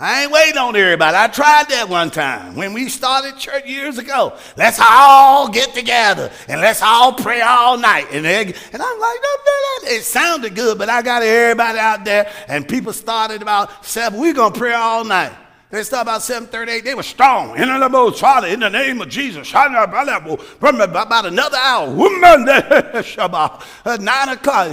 I 0.00 0.22
ain't 0.22 0.32
waiting 0.32 0.58
on 0.58 0.76
everybody. 0.76 1.16
I 1.16 1.26
tried 1.26 1.68
that 1.70 1.88
one 1.88 2.10
time 2.10 2.54
when 2.54 2.72
we 2.72 2.88
started 2.88 3.36
church 3.36 3.66
years 3.66 3.98
ago. 3.98 4.36
Let's 4.56 4.78
all 4.80 5.48
get 5.48 5.74
together 5.74 6.30
and 6.46 6.60
let's 6.60 6.82
all 6.82 7.14
pray 7.14 7.40
all 7.40 7.76
night. 7.76 8.06
And, 8.12 8.24
they, 8.24 8.44
and 8.44 8.82
I'm 8.82 9.00
like, 9.00 9.18
no, 9.22 9.36
no, 9.44 9.52
no. 9.82 9.90
It 9.90 10.04
sounded 10.04 10.54
good, 10.54 10.78
but 10.78 10.88
I 10.88 11.02
got 11.02 11.22
everybody 11.22 11.80
out 11.80 12.04
there, 12.04 12.30
and 12.46 12.68
people 12.68 12.92
started 12.92 13.42
about 13.42 13.84
seven. 13.84 14.20
We're 14.20 14.34
gonna 14.34 14.54
pray 14.54 14.74
all 14.74 15.04
night. 15.04 15.32
They 15.70 15.82
started 15.82 16.10
about 16.10 16.22
7:38. 16.22 16.82
They 16.82 16.94
were 16.94 17.02
strong. 17.02 17.50
In 17.58 17.68
the 17.68 18.44
in 18.48 18.60
the 18.60 18.70
name 18.70 19.02
of 19.02 19.10
Jesus. 19.10 19.50
About 19.52 21.26
another 21.26 21.58
hour. 21.58 21.88
Nine 24.00 24.28
o'clock. 24.30 24.70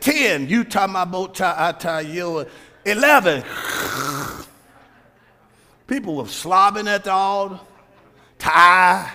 10. 0.00 0.48
You 0.48 0.64
talking 0.64 0.94
about. 0.94 1.34
11. 2.84 3.44
People 5.86 6.16
were 6.16 6.24
slobbing 6.24 6.86
at 6.86 7.04
the 7.04 7.12
altar, 7.12 7.60
tired, 8.38 9.12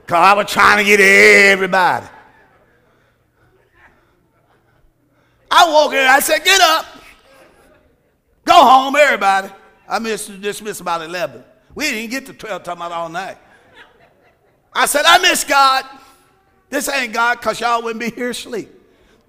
because 0.00 0.16
I 0.16 0.34
was 0.34 0.50
trying 0.50 0.78
to 0.78 0.84
get 0.84 1.00
everybody. 1.00 2.06
I 5.50 5.70
woke 5.70 5.92
in, 5.92 5.98
I 5.98 6.20
said, 6.20 6.44
get 6.44 6.60
up. 6.60 6.86
Go 8.44 8.54
home, 8.54 8.96
everybody. 8.96 9.48
I 9.88 9.98
missed 9.98 10.40
dismissed 10.40 10.80
about 10.80 11.02
11. 11.02 11.44
We 11.74 11.90
didn't 11.90 12.10
get 12.10 12.26
to 12.26 12.32
12 12.32 12.62
talking 12.62 12.80
about 12.80 12.92
all 12.92 13.08
night. 13.08 13.38
I 14.74 14.86
said, 14.86 15.02
I 15.06 15.18
miss 15.18 15.44
God. 15.44 15.84
This 16.70 16.88
ain't 16.88 17.12
God 17.12 17.38
because 17.38 17.60
y'all 17.60 17.82
wouldn't 17.82 18.00
be 18.00 18.10
here 18.10 18.30
asleep. 18.30 18.70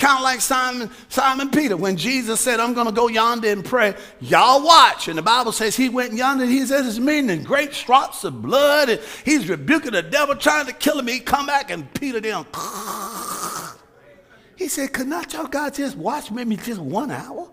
Kind 0.04 0.18
of 0.18 0.24
like 0.24 0.42
Simon, 0.42 0.92
Simon 1.08 1.50
Peter 1.50 1.78
when 1.78 1.96
Jesus 1.96 2.42
said, 2.42 2.60
I'm 2.60 2.74
going 2.74 2.88
to 2.88 2.92
go 2.92 3.08
yonder 3.08 3.50
and 3.50 3.64
pray. 3.64 3.96
Y'all 4.20 4.62
watch. 4.62 5.08
And 5.08 5.18
the 5.18 5.22
Bible 5.22 5.54
says 5.54 5.78
he 5.78 5.88
went 5.88 6.12
yonder 6.12 6.44
and 6.44 6.52
he 6.52 6.66
says 6.66 6.86
it's 6.86 7.00
meaning 7.00 7.42
great 7.42 7.72
drops 7.72 8.26
of 8.26 8.42
blood. 8.42 8.90
And 8.90 9.00
he's 9.24 9.48
rebuking 9.48 9.94
the 9.94 10.02
devil 10.02 10.36
trying 10.36 10.66
to 10.66 10.74
kill 10.74 11.00
him. 11.00 11.08
He 11.08 11.22
come 11.22 11.46
back 11.46 11.72
and 11.72 11.92
Peter 11.94 12.20
down. 12.20 12.46
He 14.56 14.68
said, 14.68 14.94
could 14.94 15.08
not 15.08 15.34
y'all 15.34 15.48
God 15.48 15.74
just 15.74 15.98
watch 15.98 16.32
maybe 16.32 16.58
just 16.58 16.80
one 16.80 17.10
hour? 17.10 17.50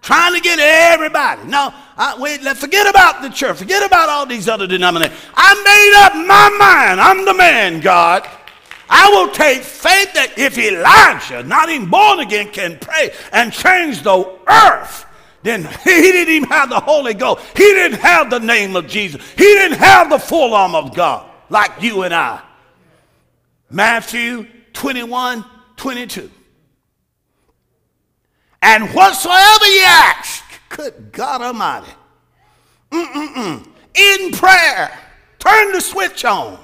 Trying 0.00 0.34
to 0.34 0.40
get 0.40 0.58
everybody. 0.58 1.46
No, 1.46 1.74
I, 1.96 2.16
wait, 2.18 2.42
let, 2.42 2.56
forget 2.56 2.88
about 2.88 3.20
the 3.20 3.28
church. 3.28 3.58
Forget 3.58 3.84
about 3.84 4.08
all 4.08 4.26
these 4.26 4.48
other 4.48 4.66
denominations. 4.66 5.20
I 5.34 5.54
made 5.54 6.06
up 6.06 6.14
my 6.26 6.48
mind. 6.56 7.00
I'm 7.00 7.24
the 7.26 7.34
man, 7.34 7.80
God. 7.80 8.26
I 8.92 9.08
will 9.08 9.32
take 9.32 9.62
faith 9.62 10.12
that 10.14 10.36
if 10.36 10.58
Elijah, 10.58 11.44
not 11.44 11.68
even 11.68 11.88
born 11.88 12.18
again, 12.18 12.50
can 12.50 12.76
pray 12.80 13.12
and 13.32 13.52
change 13.52 14.02
the 14.02 14.36
earth, 14.48 15.06
then 15.44 15.62
he 15.84 15.90
didn't 16.12 16.34
even 16.34 16.48
have 16.48 16.68
the 16.70 16.80
Holy 16.80 17.14
Ghost. 17.14 17.46
He 17.56 17.62
didn't 17.62 18.00
have 18.00 18.30
the 18.30 18.40
name 18.40 18.74
of 18.74 18.88
Jesus. 18.88 19.22
He 19.32 19.44
didn't 19.44 19.78
have 19.78 20.10
the 20.10 20.18
full 20.18 20.54
arm 20.54 20.74
of 20.74 20.92
God 20.94 21.30
like 21.50 21.80
you 21.80 22.02
and 22.02 22.12
I. 22.12 22.42
Matthew 23.70 24.46
21 24.72 25.44
22. 25.76 26.28
And 28.62 28.92
whatsoever 28.92 29.66
ye 29.66 29.84
ask, 29.84 30.44
good 30.68 31.12
God 31.12 31.40
Almighty, 31.40 31.92
mm-mm-mm, 32.90 33.66
in 33.94 34.32
prayer, 34.32 34.98
turn 35.38 35.72
the 35.72 35.80
switch 35.80 36.24
on 36.24 36.58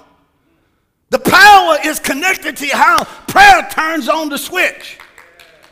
the 1.10 1.18
power 1.18 1.76
is 1.84 1.98
connected 2.00 2.56
to 2.56 2.66
how 2.68 3.04
prayer 3.28 3.66
turns 3.70 4.08
on 4.08 4.28
the 4.28 4.38
switch. 4.38 4.98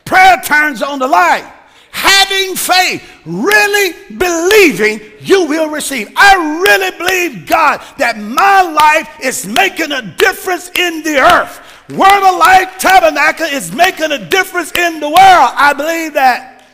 Prayer 0.05 0.41
turns 0.45 0.83
on 0.83 0.99
the 0.99 1.09
light. 1.09 1.51
Having 1.91 2.57
faith, 2.57 3.09
really 3.25 3.95
believing 4.17 5.01
you 5.21 5.47
will 5.47 5.71
receive. 5.71 6.13
I 6.17 6.61
really 6.61 6.99
believe, 6.99 7.47
God, 7.47 7.81
that 7.99 8.19
my 8.19 8.63
life 8.63 9.09
is 9.23 9.47
making 9.47 9.93
a 9.93 10.03
difference 10.03 10.71
in 10.77 11.03
the 11.03 11.19
earth. 11.19 11.61
Word 11.91 12.29
of 12.29 12.39
Life 12.39 12.79
Tabernacle 12.79 13.47
is 13.47 13.73
making 13.73 14.11
a 14.11 14.19
difference 14.29 14.73
in 14.73 15.01
the 15.01 15.09
world. 15.09 15.17
I 15.19 15.73
believe 15.77 16.15
that. 16.15 16.65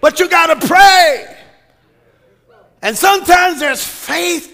But 0.00 0.18
you 0.18 0.28
got 0.28 0.58
to 0.58 0.66
pray. 0.66 1.36
And 2.82 2.96
sometimes 2.96 3.60
there's 3.60 3.84
faith 3.84 4.52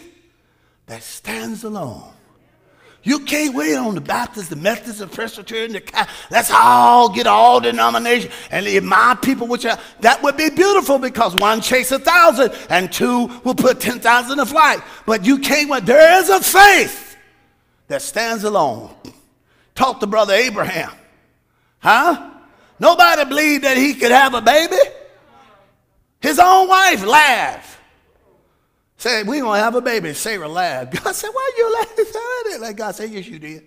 that 0.87 1.02
stands 1.02 1.64
alone. 1.64 2.09
You 3.02 3.20
can't 3.20 3.54
wait 3.54 3.76
on 3.76 3.94
the 3.94 4.00
Baptists, 4.00 4.48
the 4.48 4.56
Methodists, 4.56 5.00
the 5.00 5.06
Presbyterian, 5.06 5.72
the 5.72 6.08
Let's 6.30 6.50
all 6.50 7.08
get 7.08 7.26
all 7.26 7.58
denominations. 7.58 8.32
And 8.50 8.66
if 8.66 8.84
my 8.84 9.16
people, 9.22 9.46
which 9.46 9.64
are, 9.64 9.78
that 10.00 10.22
would 10.22 10.36
be 10.36 10.50
beautiful 10.50 10.98
because 10.98 11.34
one 11.34 11.62
chase 11.62 11.92
a 11.92 11.98
thousand 11.98 12.52
and 12.68 12.92
two 12.92 13.28
will 13.42 13.54
put 13.54 13.80
10,000 13.80 14.36
to 14.36 14.44
flight. 14.44 14.80
But 15.06 15.24
you 15.24 15.38
can't 15.38 15.70
wait. 15.70 15.86
There 15.86 16.20
is 16.20 16.28
a 16.28 16.40
faith 16.40 17.16
that 17.88 18.02
stands 18.02 18.44
alone. 18.44 18.94
Talk 19.74 20.00
to 20.00 20.06
Brother 20.06 20.34
Abraham. 20.34 20.92
Huh? 21.78 22.32
Nobody 22.78 23.24
believed 23.24 23.64
that 23.64 23.78
he 23.78 23.94
could 23.94 24.10
have 24.10 24.34
a 24.34 24.42
baby. 24.42 24.76
His 26.20 26.38
own 26.38 26.68
wife 26.68 27.04
laughed. 27.04 27.78
Said, 29.00 29.26
we 29.26 29.40
gonna 29.40 29.58
have 29.58 29.74
a 29.74 29.80
baby. 29.80 30.12
Sarah 30.12 30.46
laughed. 30.46 31.02
God 31.02 31.14
said, 31.14 31.30
why 31.30 31.52
you 31.56 31.72
laughing? 31.72 32.60
Let 32.60 32.76
God 32.76 32.94
say, 32.94 33.06
yes, 33.06 33.26
you 33.26 33.38
did. 33.38 33.64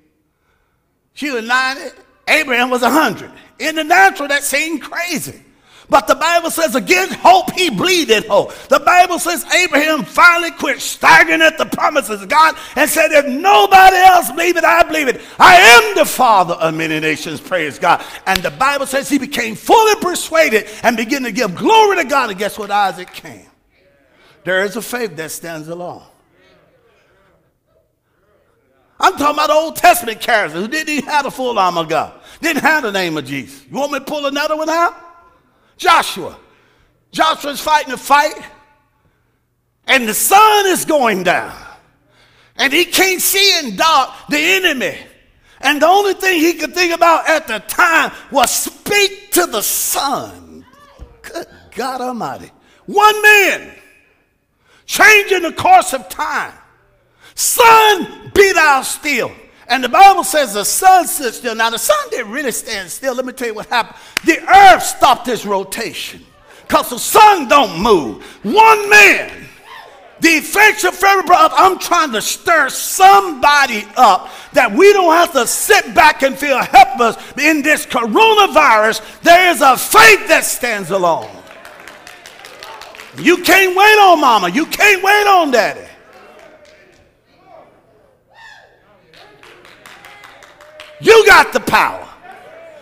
She 1.14 1.32
was 1.32 1.44
90. 1.44 1.90
Abraham 2.28 2.70
was 2.70 2.84
100. 2.84 3.32
In 3.58 3.76
the 3.76 3.84
natural, 3.84 4.28
that 4.28 4.44
seemed 4.44 4.84
crazy. 4.84 5.42
But 5.90 6.06
the 6.06 6.14
Bible 6.14 6.52
says, 6.52 6.76
against 6.76 7.16
hope, 7.16 7.50
he 7.54 7.72
bleeded 7.72 8.28
hope. 8.28 8.54
The 8.70 8.80
Bible 8.80 9.18
says 9.18 9.44
Abraham 9.52 10.04
finally 10.04 10.52
quit 10.52 10.80
staggering 10.80 11.42
at 11.42 11.58
the 11.58 11.66
promises 11.66 12.22
of 12.22 12.30
God 12.30 12.56
and 12.76 12.88
said, 12.88 13.12
if 13.12 13.26
nobody 13.26 13.98
else 13.98 14.30
believe 14.30 14.56
it, 14.56 14.64
I 14.64 14.84
believe 14.84 15.08
it. 15.08 15.20
I 15.40 15.56
am 15.56 15.96
the 15.98 16.06
father 16.06 16.54
of 16.54 16.76
many 16.76 17.00
nations, 17.00 17.42
praise 17.42 17.80
God. 17.80 18.06
And 18.28 18.40
the 18.44 18.52
Bible 18.52 18.86
says 18.86 19.10
he 19.10 19.18
became 19.18 19.56
fully 19.56 19.96
persuaded 20.00 20.68
and 20.84 20.96
began 20.96 21.24
to 21.24 21.32
give 21.32 21.56
glory 21.56 21.98
to 21.98 22.04
God. 22.04 22.30
And 22.30 22.38
guess 22.38 22.60
what? 22.60 22.70
Isaac 22.70 23.12
came. 23.12 23.48
There 24.44 24.64
is 24.64 24.76
a 24.76 24.82
faith 24.82 25.16
that 25.16 25.32
stands 25.32 25.68
alone. 25.68 26.04
I'm 29.00 29.14
talking 29.14 29.36
about 29.36 29.50
Old 29.50 29.76
Testament 29.76 30.22
characters 30.22 30.62
who 30.62 30.68
didn't 30.68 30.90
even 30.90 31.10
have 31.10 31.26
the 31.26 31.32
full 31.32 31.58
armor 31.60 31.82
of 31.82 31.90
God, 31.90 32.14
didn't 32.42 32.62
have 32.62 32.84
the 32.84 32.92
name 32.92 33.18
of 33.18 33.26
Jesus. 33.26 33.66
You 33.70 33.78
want 33.78 33.92
me 33.92 34.00
to 34.00 34.06
pull 34.06 34.26
another 34.26 34.56
one 34.56 34.70
out? 34.70 34.96
Joshua. 35.78 36.38
Joshua's 37.12 37.62
fighting 37.62 37.94
a 37.94 37.98
fight, 37.98 38.36
and 39.88 40.08
the 40.08 40.14
sun 40.14 40.66
is 40.68 40.86
going 40.86 41.24
down, 41.24 41.56
and 42.56 42.74
he 42.74 42.86
can't 42.86 43.22
see 43.22 43.60
in 43.60 43.76
dark 43.76 44.10
the 44.30 44.40
enemy. 44.40 44.98
And 45.60 45.82
the 45.82 45.88
only 45.88 46.14
thing 46.14 46.40
he 46.40 46.54
could 46.54 46.74
think 46.74 46.94
about 46.94 47.30
at 47.30 47.48
the 47.48 47.60
time 47.60 48.12
was 48.32 48.52
speak 48.52 49.32
to 49.32 49.46
the 49.46 49.62
sun. 49.62 50.66
Good 51.22 51.48
God 51.72 52.02
Almighty. 52.02 52.52
One 52.86 53.22
man 53.22 53.72
changing 54.94 55.42
the 55.42 55.52
course 55.52 55.94
of 55.94 56.08
time. 56.08 56.54
Sun, 57.34 58.32
be 58.36 58.54
thou 58.54 58.84
still. 58.84 59.32
And 59.68 59.84
the 59.84 59.90
Bible 59.90 60.24
says 60.24 60.54
the 60.54 60.64
sun 60.64 61.08
stood 61.08 61.34
still. 61.34 61.56
Now, 61.56 61.72
the 61.72 61.80
sun 61.80 62.10
didn't 62.12 62.32
really 62.32 62.52
stand 62.52 62.92
still. 62.92 63.16
Let 63.16 63.26
me 63.26 63.34
tell 63.34 63.48
you 63.48 63.56
what 63.56 63.66
happened. 63.68 63.98
The 64.26 64.40
earth 64.48 64.84
stopped 64.84 65.28
its 65.28 65.46
rotation 65.46 66.24
because 66.68 66.92
the 66.92 67.00
sun 67.00 67.48
don't 67.48 67.82
move. 67.82 68.24
One 68.44 68.90
man, 68.90 69.32
the 70.20 70.30
effectual 70.30 70.92
fervent 70.92 71.26
brother, 71.26 71.56
I'm 71.58 71.80
trying 71.80 72.12
to 72.12 72.22
stir 72.22 72.70
somebody 72.70 73.88
up 73.96 74.30
that 74.52 74.72
we 74.72 74.94
don't 74.94 75.14
have 75.14 75.34
to 75.34 75.48
sit 75.48 75.96
back 75.96 76.22
and 76.22 76.38
feel 76.38 76.62
helpless 76.62 77.18
in 77.40 77.64
this 77.64 77.88
coronavirus. 77.88 79.22
There 79.22 79.50
is 79.50 79.62
a 79.62 79.76
faith 79.76 80.28
that 80.28 80.44
stands 80.44 80.92
alone. 80.92 81.43
You 83.18 83.38
can't 83.38 83.76
wait 83.76 84.00
on 84.00 84.22
mama. 84.22 84.50
You 84.50 84.66
can't 84.66 85.04
wait 85.04 85.28
on 85.28 85.52
daddy. 85.52 85.88
You 91.00 91.26
got 91.26 91.54
the 91.54 91.60
power. 91.60 92.08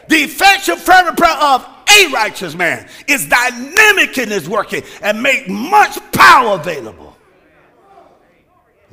The 0.08 0.18
effectual 0.18 0.78
fervent 0.78 1.18
prayer 1.18 1.36
of 1.36 1.68
a 1.90 2.08
righteous 2.08 2.56
man 2.56 2.88
is 3.08 3.28
dynamic 3.28 4.18
in 4.18 4.30
his 4.30 4.48
working 4.48 4.84
and 5.02 5.22
make 5.22 5.50
much 5.50 5.98
power 6.12 6.56
available. 6.56 7.18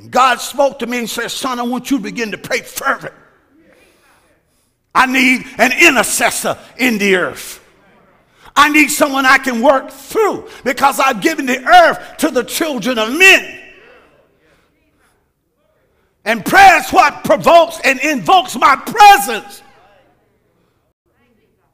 God 0.09 0.39
spoke 0.39 0.79
to 0.79 0.87
me 0.87 0.99
and 0.99 1.09
said, 1.09 1.29
Son, 1.29 1.59
I 1.59 1.63
want 1.63 1.91
you 1.91 1.97
to 1.97 2.03
begin 2.03 2.31
to 2.31 2.37
pray 2.37 2.61
fervent. 2.61 3.13
I 4.95 5.05
need 5.05 5.45
an 5.57 5.71
intercessor 5.73 6.57
in 6.77 6.97
the 6.97 7.15
earth. 7.15 7.58
I 8.59 8.67
need 8.67 8.89
someone 8.89 9.25
I 9.25 9.37
can 9.37 9.61
work 9.61 9.89
through 9.89 10.49
because 10.65 10.99
I've 10.99 11.21
given 11.21 11.45
the 11.45 11.65
earth 11.65 12.17
to 12.17 12.29
the 12.29 12.43
children 12.43 12.99
of 12.99 13.17
men. 13.17 13.57
And 16.25 16.45
prayer 16.45 16.77
is 16.77 16.89
what 16.89 17.23
provokes 17.23 17.79
and 17.85 18.01
invokes 18.01 18.57
my 18.57 18.75
presence. 18.75 19.63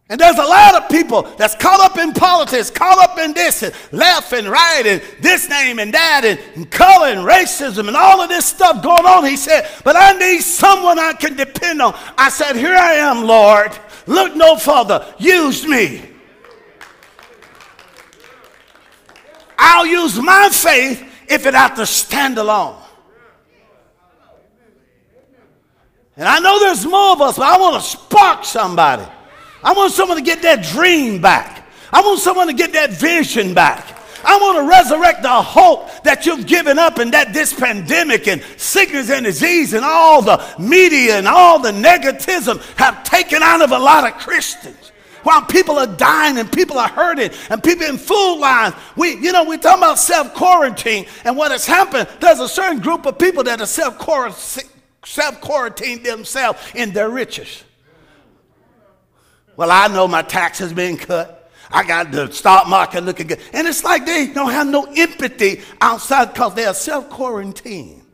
And 0.09 0.21
there's 0.21 0.37
a 0.37 0.43
lot 0.43 0.75
of 0.75 0.87
people 0.87 1.23
that's 1.23 1.55
caught 1.55 1.79
up 1.79 1.97
in 1.97 2.13
politics, 2.13 2.69
caught 2.69 2.99
up 2.99 3.17
in 3.17 3.33
this 3.33 3.63
and 3.63 3.73
left 3.91 4.31
and 4.33 4.47
right 4.47 4.83
and 4.85 5.01
this 5.21 5.49
name 5.49 5.79
and 5.79 5.91
that 5.91 6.21
and, 6.23 6.39
and 6.55 6.69
color 6.69 7.07
and 7.07 7.27
racism 7.27 7.87
and 7.87 7.97
all 7.97 8.21
of 8.21 8.29
this 8.29 8.45
stuff 8.45 8.83
going 8.83 9.07
on. 9.07 9.25
He 9.25 9.37
said, 9.37 9.67
But 9.83 9.95
I 9.95 10.11
need 10.19 10.41
someone 10.41 10.99
I 10.99 11.13
can 11.13 11.35
depend 11.35 11.81
on. 11.81 11.97
I 12.15 12.29
said, 12.29 12.55
Here 12.55 12.75
I 12.75 12.93
am, 12.93 13.25
Lord. 13.25 13.71
Look 14.05 14.35
no 14.35 14.55
further. 14.55 15.11
Use 15.17 15.65
me. 15.65 16.11
I'll 19.57 19.85
use 19.85 20.19
my 20.19 20.49
faith 20.51 21.03
if 21.27 21.45
it 21.45 21.53
has 21.53 21.77
to 21.77 21.85
stand 21.85 22.37
alone. 22.37 22.81
And 26.17 26.27
I 26.27 26.39
know 26.39 26.59
there's 26.59 26.85
more 26.85 27.11
of 27.11 27.21
us, 27.21 27.37
but 27.37 27.47
I 27.47 27.59
want 27.59 27.75
to 27.75 27.89
spark 27.89 28.45
somebody. 28.45 29.05
I 29.63 29.73
want 29.73 29.91
someone 29.91 30.17
to 30.17 30.23
get 30.23 30.41
that 30.43 30.63
dream 30.63 31.21
back. 31.21 31.67
I 31.91 32.01
want 32.01 32.19
someone 32.19 32.47
to 32.47 32.53
get 32.53 32.73
that 32.73 32.91
vision 32.91 33.53
back. 33.53 33.95
I 34.23 34.37
want 34.37 34.57
to 34.57 34.67
resurrect 34.67 35.21
the 35.21 35.29
hope 35.29 36.03
that 36.03 36.25
you've 36.25 36.47
given 36.47 36.79
up 36.79 36.97
and 36.97 37.13
that 37.13 37.33
this 37.33 37.53
pandemic 37.53 38.27
and 38.27 38.41
sickness 38.57 39.09
and 39.11 39.23
disease 39.23 39.73
and 39.73 39.85
all 39.85 40.21
the 40.21 40.43
media 40.57 41.17
and 41.17 41.27
all 41.27 41.59
the 41.59 41.71
negativism 41.71 42.59
have 42.77 43.03
taken 43.03 43.43
out 43.43 43.61
of 43.61 43.71
a 43.71 43.77
lot 43.77 44.07
of 44.07 44.17
Christians. 44.19 44.91
While 45.25 45.41
people 45.41 45.79
are 45.79 45.87
dying 45.87 46.37
and 46.37 46.51
people 46.51 46.77
are 46.77 46.87
hurting 46.87 47.31
and 47.49 47.63
people 47.63 47.87
in 47.87 47.97
food 47.97 48.35
lines, 48.35 48.75
we, 48.95 49.15
you 49.15 49.31
know, 49.31 49.43
we 49.43 49.57
talk 49.57 49.79
about 49.79 49.97
self 49.97 50.35
quarantine 50.35 51.07
and 51.23 51.35
what 51.35 51.49
has 51.49 51.65
happened. 51.65 52.07
There's 52.19 52.39
a 52.39 52.47
certain 52.47 52.79
group 52.79 53.07
of 53.07 53.17
people 53.17 53.43
that 53.45 53.59
are 53.59 53.65
self 53.65 53.97
quarantined 55.41 56.05
themselves 56.05 56.59
in 56.75 56.91
their 56.91 57.09
riches. 57.09 57.63
Well, 59.57 59.71
I 59.71 59.87
know 59.87 60.07
my 60.07 60.21
tax 60.21 60.59
has 60.59 60.71
been 60.71 60.95
cut. 60.95 61.51
I 61.71 61.83
got 61.83 62.11
the 62.11 62.31
stock 62.31 62.67
market 62.67 63.03
looking 63.03 63.25
good. 63.25 63.39
And 63.51 63.67
it's 63.67 63.83
like 63.83 64.05
they 64.05 64.27
don't 64.27 64.51
have 64.51 64.67
no 64.67 64.83
empathy 64.95 65.63
outside 65.81 66.33
because 66.33 66.53
they 66.53 66.65
are 66.65 66.75
self 66.75 67.09
quarantined. 67.09 68.04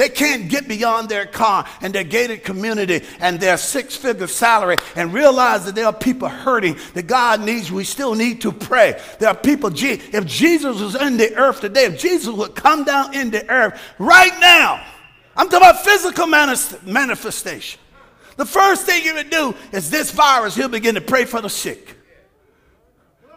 They 0.00 0.08
can't 0.08 0.48
get 0.48 0.66
beyond 0.66 1.10
their 1.10 1.26
car 1.26 1.66
and 1.82 1.94
their 1.94 2.04
gated 2.04 2.42
community 2.42 3.04
and 3.18 3.38
their 3.38 3.58
six 3.58 3.94
figure 3.94 4.28
salary 4.28 4.78
and 4.96 5.12
realize 5.12 5.66
that 5.66 5.74
there 5.74 5.84
are 5.84 5.92
people 5.92 6.26
hurting 6.26 6.78
that 6.94 7.06
God 7.06 7.42
needs. 7.42 7.70
We 7.70 7.84
still 7.84 8.14
need 8.14 8.40
to 8.40 8.50
pray. 8.50 8.98
There 9.18 9.28
are 9.28 9.34
people, 9.34 9.70
if 9.74 10.24
Jesus 10.24 10.80
was 10.80 10.94
in 10.94 11.18
the 11.18 11.36
earth 11.36 11.60
today, 11.60 11.84
if 11.84 12.00
Jesus 12.00 12.34
would 12.34 12.54
come 12.54 12.84
down 12.84 13.12
in 13.12 13.30
the 13.30 13.46
earth 13.50 13.78
right 13.98 14.32
now, 14.40 14.82
I'm 15.36 15.50
talking 15.50 15.68
about 15.68 15.84
physical 15.84 16.26
manifestation. 16.26 17.78
The 18.38 18.46
first 18.46 18.86
thing 18.86 19.02
he 19.02 19.12
would 19.12 19.28
do 19.28 19.54
is 19.70 19.90
this 19.90 20.12
virus, 20.12 20.54
he'll 20.54 20.68
begin 20.68 20.94
to 20.94 21.02
pray 21.02 21.26
for 21.26 21.42
the 21.42 21.50
sick. 21.50 21.98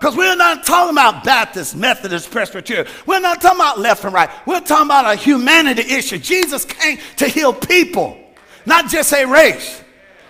Because 0.03 0.17
we're 0.17 0.35
not 0.35 0.65
talking 0.65 0.91
about 0.91 1.23
Baptist, 1.23 1.77
Methodist, 1.77 2.29
Presbyterian. 2.29 2.87
We're 3.05 3.21
not 3.21 3.39
talking 3.39 3.57
about 3.57 3.79
left 3.79 4.03
and 4.03 4.13
right. 4.13 4.29
We're 4.45 4.59
talking 4.59 4.87
about 4.87 5.05
a 5.05 5.15
humanity 5.15 5.83
issue. 5.83 6.17
Jesus 6.17 6.65
came 6.65 6.97
to 7.15 7.29
heal 7.29 7.53
people, 7.53 8.17
not 8.65 8.89
just 8.89 9.13
a 9.13 9.23
race. 9.23 9.81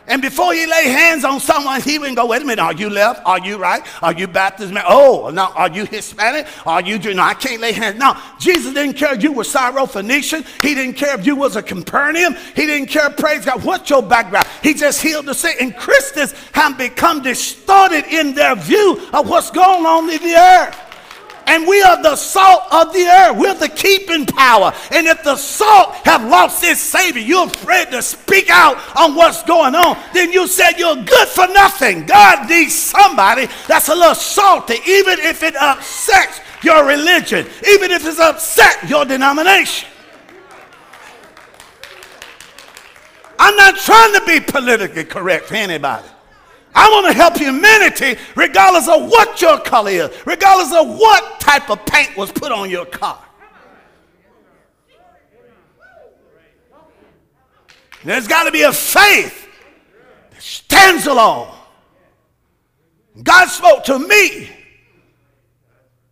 And 0.06 0.22
before 0.22 0.54
he 0.54 0.66
lay 0.66 0.90
hands 0.90 1.24
on 1.24 1.40
someone, 1.40 1.82
he 1.82 1.98
wouldn't 1.98 2.18
go, 2.18 2.26
wait 2.26 2.42
a 2.42 2.46
minute, 2.46 2.62
are 2.62 2.74
you 2.74 2.90
left? 2.90 3.22
Are 3.26 3.40
you 3.40 3.58
right? 3.58 3.82
Are 4.04 4.14
you 4.14 4.28
Baptist? 4.28 4.74
Oh, 4.86 5.32
now 5.34 5.54
are 5.56 5.70
you 5.70 5.86
Hispanic? 5.86 6.46
Are 6.68 6.82
you, 6.82 7.00
no, 7.14 7.24
I 7.24 7.34
can't 7.34 7.62
lay 7.62 7.72
hands. 7.72 7.98
No, 7.98 8.18
Jesus 8.38 8.74
didn't 8.74 8.98
care 8.98 9.14
if 9.16 9.24
you 9.24 9.32
were 9.32 9.44
Syrophoenician. 9.44 10.46
He 10.62 10.76
didn't 10.76 10.96
care 10.96 11.18
if 11.18 11.26
you 11.26 11.38
was 11.38 11.56
a 11.56 11.64
Capernaum. 11.64 12.36
He 12.54 12.66
didn't 12.66 12.88
care, 12.88 13.10
praise 13.12 13.46
God, 13.46 13.64
what's 13.64 13.90
your 13.90 14.02
background. 14.02 14.46
He 14.62 14.74
just 14.74 15.02
healed 15.02 15.26
the 15.26 15.34
sick. 15.34 15.62
And 15.62 15.76
Christians 15.76 16.34
have 16.52 16.78
become 16.78 17.22
distorted 17.22 18.06
in 18.14 18.36
their 18.36 18.56
view 18.56 19.00
of 19.14 19.30
what's 19.30 19.52
going 19.52 19.86
on 19.86 20.10
in 20.10 20.22
the 20.22 20.36
earth. 20.36 20.80
And 21.48 21.68
we 21.68 21.82
are 21.82 22.02
the 22.02 22.16
salt 22.16 22.64
of 22.72 22.94
the 22.94 23.06
earth. 23.06 23.38
We're 23.38 23.54
the 23.54 23.70
keeping 23.70 24.26
power. 24.26 24.74
And 24.92 25.08
if 25.08 25.24
the 25.24 25.36
salt 25.36 25.94
have 26.06 26.24
lost 26.24 26.64
its 26.64 26.80
savior, 26.80 27.22
you're 27.22 27.48
afraid 27.48 27.92
to 27.92 28.02
speak 28.02 28.50
out 28.50 28.78
on 28.98 29.16
what's 29.16 29.44
going 29.44 29.76
on, 29.76 29.98
then 30.14 30.32
you 30.32 30.48
said 30.48 30.74
you're 30.78 30.96
good 30.96 31.28
for 31.28 31.48
nothing. 31.48 32.06
God 32.06 32.50
needs 32.50 32.74
somebody 32.74 33.48
that's 33.68 33.90
a 33.90 33.96
little 33.96 34.16
salty, 34.16 34.76
even 34.88 35.20
if 35.20 35.44
it 35.44 35.56
upsets 35.56 36.40
your 36.64 36.86
religion, 36.86 37.46
even 37.68 37.92
if 37.92 38.06
it's 38.06 38.20
upset 38.20 38.90
your 38.90 39.06
denomination. 39.06 39.90
I'm 43.38 43.56
not 43.58 43.76
trying 43.76 44.14
to 44.14 44.26
be 44.26 44.40
politically 44.40 45.04
correct 45.04 45.48
for 45.48 45.56
anybody. 45.56 46.08
I 46.76 46.90
want 46.90 47.08
to 47.08 47.14
help 47.14 47.38
humanity 47.38 48.20
regardless 48.36 48.88
of 48.88 49.10
what 49.10 49.42
your 49.42 49.60
color 49.60 49.92
is, 49.92 50.10
regardless 50.26 50.74
of 50.74 50.98
what 50.98 51.40
type 51.40 51.70
of 51.70 51.86
paint 51.86 52.18
was 52.18 52.32
put 52.32 52.52
on 52.52 52.70
your 52.70 52.86
car. 52.86 53.24
There's 58.04 58.28
got 58.28 58.44
to 58.44 58.52
be 58.52 58.64
a 58.64 58.74
faith 58.74 59.48
that 60.32 60.42
stands 60.42 61.08
alone. 61.08 61.54
God 63.22 63.48
spoke 63.48 63.84
to 63.86 64.00
me, 64.00 64.50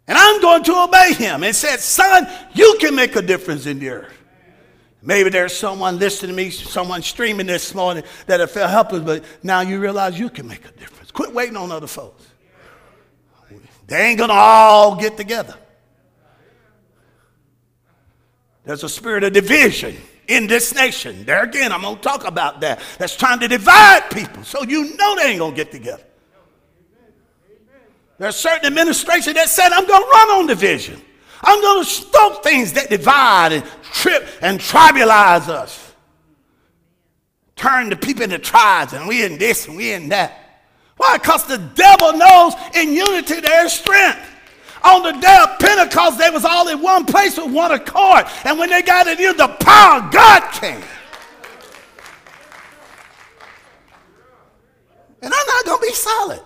and 0.08 0.18
I'm 0.18 0.42
going 0.42 0.64
to 0.66 0.84
obey 0.84 1.14
him 1.14 1.44
and 1.44 1.56
said, 1.56 1.80
Son, 1.80 2.28
you 2.54 2.78
can 2.80 2.96
make 2.96 3.16
a 3.16 3.22
difference 3.22 3.66
in 3.66 3.80
the 3.80 3.90
earth. 3.90 4.21
Maybe 5.04 5.30
there's 5.30 5.56
someone 5.56 5.98
listening 5.98 6.36
to 6.36 6.44
me, 6.44 6.50
someone 6.52 7.02
streaming 7.02 7.48
this 7.48 7.74
morning 7.74 8.04
that 8.28 8.48
felt 8.50 8.70
helpless, 8.70 9.04
but 9.04 9.24
now 9.42 9.62
you 9.62 9.80
realize 9.80 10.20
you 10.20 10.30
can 10.30 10.48
make 10.48 10.64
a 10.66 10.72
difference. 10.72 11.12
Quit 11.12 11.34
waiting 11.34 11.58
on 11.58 11.72
other 11.72 11.88
folks. 11.88 12.24
They 13.88 14.02
ain't 14.08 14.20
gonna 14.20 14.34
all 14.34 14.96
get 14.96 15.18
together. 15.18 15.56
There's 18.64 18.84
a 18.84 18.90
spirit 18.90 19.24
of 19.24 19.34
division 19.34 19.98
in 20.28 20.48
this 20.48 20.74
nation. 20.74 21.26
There 21.26 21.44
again, 21.44 21.72
I'm 21.72 21.82
gonna 21.82 21.98
talk 22.00 22.26
about 22.26 22.62
that. 22.62 22.80
That's 23.00 23.18
trying 23.18 23.40
to 23.40 23.48
divide 23.48 24.10
people. 24.12 24.44
So 24.44 24.64
you 24.64 24.96
know 24.96 25.16
they 25.16 25.32
ain't 25.32 25.40
gonna 25.40 25.56
get 25.56 25.72
together. 25.72 26.04
There's 28.20 28.36
certain 28.36 28.68
administration 28.68 29.34
that 29.34 29.50
said, 29.50 29.72
I'm 29.72 29.88
gonna 29.88 30.06
run 30.06 30.30
on 30.40 30.48
division. 30.48 31.02
I'm 31.44 31.62
going 31.62 31.84
to 31.84 31.90
stop 31.90 32.44
things 32.44 32.74
that 32.74 32.90
divide 32.90 33.54
and 33.54 33.66
trip 33.94 34.28
and 34.42 34.60
tribalize 34.60 35.48
us. 35.48 35.94
Turn 37.56 37.90
the 37.90 37.96
people 37.96 38.24
into 38.24 38.40
tribes 38.40 38.94
and 38.94 39.08
we 39.08 39.24
in 39.24 39.38
this 39.38 39.68
and 39.68 39.78
we 39.78 39.92
in 39.92 40.10
that. 40.10 40.38
Why? 40.98 41.18
Because 41.18 41.46
the 41.46 41.58
devil 41.58 42.14
knows 42.14 42.54
in 42.76 42.94
unity 42.94 43.40
there's 43.40 43.74
strength. 43.74 44.20
On 44.84 45.04
the 45.04 45.12
day 45.12 45.38
of 45.44 45.60
Pentecost, 45.60 46.18
they 46.18 46.32
was 46.32 46.44
all 46.44 46.68
in 46.68 46.82
one 46.82 47.06
place 47.06 47.38
with 47.38 47.54
one 47.54 47.72
accord. 47.72 48.26
And 48.46 48.58
when 48.58 48.70
they 48.70 48.82
got 48.82 49.08
in 49.08 49.18
here, 49.18 49.34
the 49.34 49.48
power 49.48 50.02
of 50.02 50.12
God 50.12 50.52
came. 50.54 50.82
And 55.22 55.32
I'm 55.32 55.48
not 55.48 55.66
going 55.66 55.80
to 55.80 55.86
be 55.86 55.94
silent. 55.94 56.42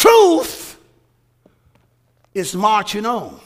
Truth 0.00 0.78
is 2.32 2.54
marching 2.54 3.04
on. 3.04 3.38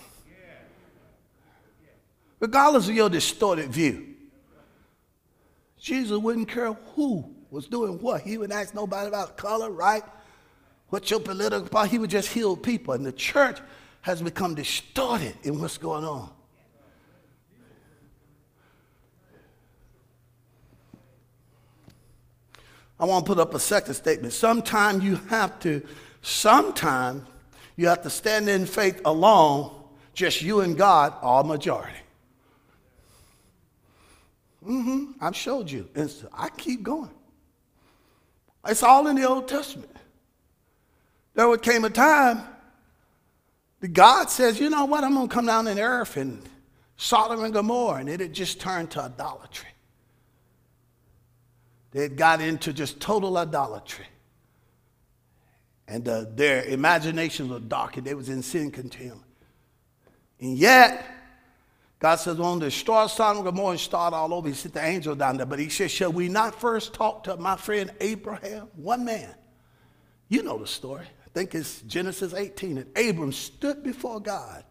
Regardless 2.39 2.89
of 2.89 2.95
your 2.95 3.11
distorted 3.11 3.71
view. 3.71 4.15
Jesus 5.81 6.17
wouldn't 6.17 6.49
care 6.49 6.73
who 6.95 7.29
was 7.51 7.67
doing 7.67 8.01
what. 8.01 8.21
He 8.21 8.39
wouldn't 8.39 8.57
ask 8.57 8.73
nobody 8.73 9.09
about 9.09 9.37
color, 9.37 9.69
right? 9.73 10.05
What's 10.91 11.11
your 11.11 11.19
political 11.19 11.69
party? 11.69 11.91
He 11.91 11.99
would 11.99 12.11
just 12.11 12.29
heal 12.29 12.57
people. 12.57 12.95
And 12.95 13.05
the 13.05 13.11
church 13.11 13.59
has 14.03 14.23
become 14.23 14.55
distorted 14.55 15.35
in 15.43 15.61
what's 15.61 15.77
going 15.77 16.05
on. 16.05 16.31
I 23.01 23.07
want 23.07 23.27
to 23.27 23.29
put 23.29 23.41
up 23.41 23.55
a 23.55 23.59
second 23.59 23.95
statement. 23.95 24.33
Sometimes 24.33 25.03
you 25.03 25.17
have 25.17 25.59
to 25.61 25.83
Sometimes 26.25 27.29
you 27.77 27.87
have 27.89 28.01
to 28.03 28.09
stand 28.09 28.49
in 28.49 28.65
faith 28.65 29.03
alone, 29.05 29.71
just 30.15 30.41
you 30.41 30.61
and 30.61 30.75
God, 30.75 31.13
all 31.21 31.45
majority. 31.45 31.99
Mm-hmm. 34.67 35.13
I've 35.21 35.37
showed 35.37 35.71
you. 35.71 35.87
And 35.95 36.09
so 36.11 36.29
I 36.33 36.49
keep 36.49 36.83
going. 36.83 37.11
It's 38.67 38.83
all 38.83 39.07
in 39.09 39.17
the 39.17 39.29
Old 39.29 39.49
Testament. 39.49 39.95
There 41.35 41.55
came 41.59 41.85
a 41.85 41.91
time 41.91 42.41
that 43.81 43.89
God 43.89 44.31
says, 44.31 44.59
you 44.59 44.71
know 44.71 44.87
what, 44.87 45.05
I'm 45.05 45.13
going 45.13 45.29
to 45.29 45.35
come 45.35 45.45
down 45.45 45.67
in 45.67 45.79
earth 45.79 46.17
and 46.17 46.41
Sodom 46.97 47.45
and 47.45 47.53
Gomorrah, 47.53 48.01
and 48.01 48.09
it 48.09 48.21
had 48.21 48.33
just 48.33 48.61
turned 48.61 48.91
to 48.93 49.03
idolatry. 49.03 49.69
They 51.91 52.01
had 52.01 52.17
got 52.17 52.41
into 52.41 52.73
just 52.73 52.99
total 52.99 53.37
idolatry. 53.37 54.07
And 55.87 56.09
uh, 56.09 56.25
their 56.35 56.65
imaginations 56.65 57.51
were 57.51 57.61
darkened. 57.61 58.07
They 58.07 58.15
was 58.15 58.29
in 58.29 58.43
sin 58.43 58.71
continually. 58.71 59.21
And 60.41 60.57
yet, 60.57 61.07
God 61.99 62.17
says, 62.17 62.37
well, 62.37 62.59
to 62.59 62.67
destroy 62.67 63.07
Sodom 63.07 63.39
and 63.39 63.47
Gomorrah 63.47 63.73
and 63.73 63.81
start 63.81 64.13
all 64.13 64.35
over. 64.35 64.49
He 64.49 64.55
sent 64.55 64.75
the 64.75 64.85
angel 64.85 65.15
down 65.15 65.37
there. 65.37 65.47
But 65.47 65.59
he 65.59 65.69
said, 65.69 65.91
shall 65.91 66.13
we 66.13 66.29
not 66.29 66.61
first 66.61 66.93
talk 66.93 67.25
to 67.25 67.37
my 67.37 67.57
friend 67.57 67.91
Abraham? 68.01 68.69
One 68.77 69.05
man. 69.05 69.35
You 70.29 70.43
know 70.43 70.59
the 70.59 70.67
story. 70.67 71.05
I 71.05 71.31
think 71.33 71.55
it's 71.55 71.83
Genesis 71.83 72.35
18. 72.35 72.79
And 72.79 72.99
Abram 72.99 73.33
stood 73.33 73.83
before 73.83 74.21
God, 74.21 74.65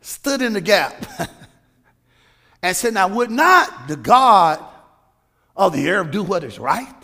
stood 0.00 0.42
in 0.42 0.52
the 0.52 0.60
gap, 0.60 1.06
and 2.62 2.76
said, 2.76 2.94
now 2.94 3.08
would 3.08 3.30
not 3.30 3.88
the 3.88 3.96
God 3.96 4.64
of 5.56 5.72
the 5.72 5.90
earth 5.90 6.10
do 6.10 6.22
what 6.22 6.44
is 6.44 6.58
right? 6.58 6.95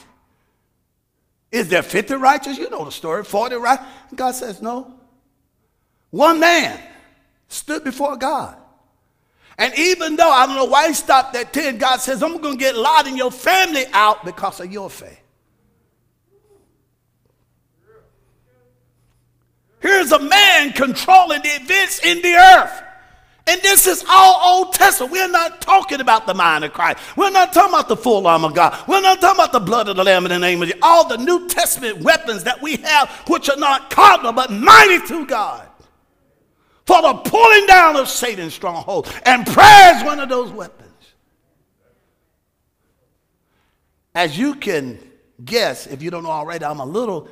Is 1.53 1.68
there 1.68 1.82
50 1.82 2.14
righteous? 2.14 2.59
You 2.59 2.68
know 2.70 2.84
the 2.84 2.90
story. 2.90 3.22
40 3.22 3.57
right? 3.57 3.78
And 4.09 4.18
God 4.18 4.32
says, 4.34 4.61
no. 4.61 4.92
One 6.11 6.40
man 6.40 6.80
stood 7.46 7.84
before 7.84 8.16
God 8.16 8.57
and 9.59 9.72
even 9.78 10.16
though 10.16 10.30
I 10.30 10.46
don't 10.46 10.57
know 10.57 10.64
why 10.64 10.88
he 10.88 10.94
stopped 10.94 11.36
at 11.36 11.53
10, 11.53 11.78
God 11.78 12.00
says, 12.00 12.22
I'm 12.22 12.40
going 12.40 12.59
to 12.59 12.59
get 12.59 12.74
Lot 12.74 13.07
and 13.07 13.16
your 13.16 13.30
family 13.30 13.84
out 13.92 14.24
because 14.24 14.61
of 14.61 14.72
your 14.72 14.88
faith. 14.88 15.20
Here's 19.80 20.12
a 20.12 20.18
man 20.18 20.72
controlling 20.72 21.42
the 21.42 21.48
events 21.48 22.05
in 22.05 22.22
the 22.22 22.34
earth. 22.34 22.82
And 23.47 23.61
this 23.61 23.86
is 23.88 24.05
all 24.09 24.40
Old 24.57 24.74
Testament. 24.74 25.12
We're 25.12 25.28
not 25.28 25.61
talking 25.61 26.01
about 26.01 26.26
the 26.26 26.34
mind 26.34 26.64
of 26.64 26.72
Christ. 26.72 27.01
We're 27.16 27.30
not 27.30 27.53
talking 27.53 27.74
about 27.74 27.88
the 27.88 27.97
full 27.97 28.26
armor 28.26 28.47
of 28.47 28.55
God. 28.55 28.86
We're 28.86 29.01
not 29.01 29.20
talking 29.20 29.40
about 29.40 29.53
the 29.53 29.61
blood 29.61 29.88
of 29.88 29.97
the 29.97 30.05
Lamb 30.05 30.24
in 30.26 30.30
the 30.30 30.38
name 30.38 30.62
of 30.62 30.68
Jesus. 30.68 30.80
All 30.82 31.09
the 31.09 31.18
New 31.18 31.49
Testament 31.49 32.03
weapons 32.03 32.45
that 32.45 32.62
we 32.62 32.76
have, 32.76 33.11
which 33.26 33.51
are 33.51 33.57
not 33.57 33.90
carnal 33.90 34.32
but 34.32 34.53
mighty 34.53 35.05
to 35.09 35.26
God 35.26 35.68
for 36.86 37.03
the 37.03 37.14
pulling 37.14 37.66
down 37.66 37.97
of 37.97 38.09
Satan's 38.09 38.55
stronghold. 38.55 39.12
And 39.24 39.45
prayer 39.47 39.97
is 39.97 40.05
one 40.05 40.20
of 40.20 40.28
those 40.28 40.53
weapons. 40.53 40.88
As 44.14 44.38
you 44.38 44.55
can 44.55 44.99
guess, 45.45 45.86
if 45.86 46.03
you 46.03 46.11
don't 46.11 46.22
know 46.22 46.30
already, 46.30 46.64
I'm 46.64 46.80
a 46.80 46.86
little 46.86 47.28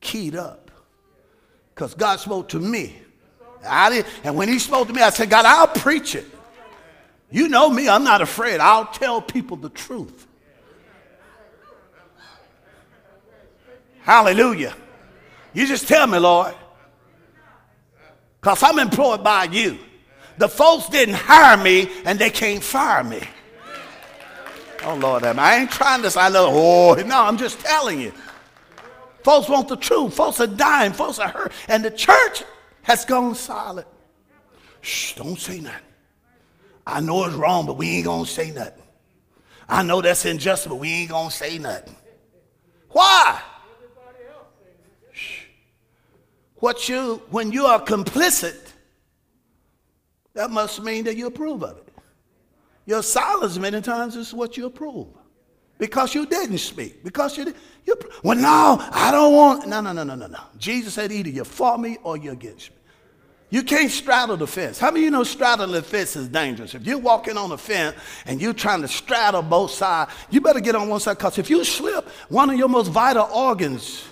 keyed 0.00 0.36
up 0.36 0.70
because 1.74 1.94
God 1.94 2.20
spoke 2.20 2.48
to 2.50 2.60
me. 2.60 3.00
I 3.66 3.90
did, 3.90 4.06
and 4.24 4.36
when 4.36 4.48
He 4.48 4.58
spoke 4.58 4.88
to 4.88 4.94
me, 4.94 5.02
I 5.02 5.10
said, 5.10 5.30
God, 5.30 5.44
I'll 5.44 5.68
preach 5.68 6.14
it. 6.14 6.26
You 7.30 7.48
know 7.48 7.68
me, 7.70 7.88
I'm 7.88 8.04
not 8.04 8.22
afraid. 8.22 8.60
I'll 8.60 8.86
tell 8.86 9.20
people 9.20 9.56
the 9.56 9.68
truth. 9.68 10.26
Hallelujah. 14.00 14.74
You 15.52 15.66
just 15.66 15.86
tell 15.86 16.06
me, 16.06 16.18
Lord 16.18 16.54
because 18.40 18.62
I'm 18.62 18.78
employed 18.78 19.22
by 19.22 19.44
you. 19.44 19.78
The 20.38 20.48
folks 20.48 20.88
didn't 20.88 21.16
hire 21.16 21.56
me 21.56 21.90
and 22.04 22.18
they 22.18 22.30
can't 22.30 22.62
fire 22.62 23.02
me. 23.02 23.20
Oh, 24.84 24.94
Lord, 24.94 25.24
I 25.24 25.58
ain't 25.58 25.70
trying 25.70 26.02
to 26.02 26.10
say, 26.10 26.30
know, 26.30 26.48
oh, 26.50 26.94
no, 26.94 27.22
I'm 27.22 27.36
just 27.36 27.58
telling 27.60 28.00
you. 28.00 28.12
Folks 29.24 29.48
want 29.48 29.68
the 29.68 29.76
truth. 29.76 30.14
Folks 30.14 30.40
are 30.40 30.46
dying. 30.46 30.92
Folks 30.92 31.18
are 31.18 31.28
hurt. 31.28 31.52
And 31.66 31.84
the 31.84 31.90
church 31.90 32.44
has 32.88 33.04
gone 33.04 33.34
silent. 33.34 33.86
Shh, 34.80 35.14
don't 35.14 35.38
say 35.38 35.60
nothing. 35.60 35.80
I 36.86 37.00
know 37.00 37.26
it's 37.26 37.34
wrong, 37.34 37.66
but 37.66 37.76
we 37.76 37.98
ain't 37.98 38.06
to 38.06 38.24
say 38.24 38.50
nothing. 38.50 38.82
I 39.68 39.82
know 39.82 40.00
that's 40.00 40.24
unjust, 40.24 40.66
but 40.68 40.76
we 40.76 40.88
ain't 40.88 41.10
to 41.10 41.30
say 41.30 41.58
nothing. 41.58 41.94
Why? 42.88 43.40
what 46.60 46.88
you, 46.88 47.22
when 47.30 47.52
you 47.52 47.66
are 47.66 47.80
complicit, 47.80 48.72
that 50.34 50.50
must 50.50 50.82
mean 50.82 51.04
that 51.04 51.16
you 51.16 51.26
approve 51.26 51.62
of 51.62 51.76
it. 51.78 51.88
Your 52.86 53.02
silence 53.02 53.58
many 53.58 53.80
times 53.80 54.16
is 54.16 54.32
what 54.32 54.56
you 54.56 54.66
approve. 54.66 55.06
Because 55.78 56.14
you 56.14 56.26
didn't 56.26 56.58
speak. 56.58 57.04
Because 57.04 57.38
you 57.38 57.44
did. 57.44 57.54
You, 57.86 57.96
well, 58.24 58.36
no, 58.36 58.78
I 58.90 59.10
don't 59.12 59.32
want. 59.34 59.68
No, 59.68 59.80
no, 59.80 59.92
no, 59.92 60.02
no, 60.02 60.16
no, 60.16 60.26
no. 60.26 60.40
Jesus 60.56 60.94
said 60.94 61.12
either 61.12 61.28
you're 61.28 61.44
for 61.44 61.78
me 61.78 61.98
or 62.02 62.16
you're 62.16 62.32
against 62.32 62.70
me. 62.70 62.77
You 63.50 63.62
can't 63.62 63.90
straddle 63.90 64.36
the 64.36 64.46
fence. 64.46 64.78
How 64.78 64.90
many 64.90 65.00
of 65.00 65.04
you 65.04 65.10
know 65.10 65.24
straddling 65.24 65.72
the 65.72 65.82
fence 65.82 66.16
is 66.16 66.28
dangerous? 66.28 66.74
If 66.74 66.86
you're 66.86 66.98
walking 66.98 67.38
on 67.38 67.48
the 67.48 67.56
fence 67.58 67.96
and 68.26 68.42
you're 68.42 68.52
trying 68.52 68.82
to 68.82 68.88
straddle 68.88 69.42
both 69.42 69.70
sides, 69.70 70.12
you 70.30 70.40
better 70.40 70.60
get 70.60 70.74
on 70.74 70.88
one 70.88 71.00
side 71.00 71.16
because 71.16 71.38
if 71.38 71.48
you 71.48 71.64
slip, 71.64 72.06
one 72.28 72.50
of 72.50 72.56
your 72.56 72.68
most 72.68 72.88
vital 72.88 73.28
organs 73.32 74.04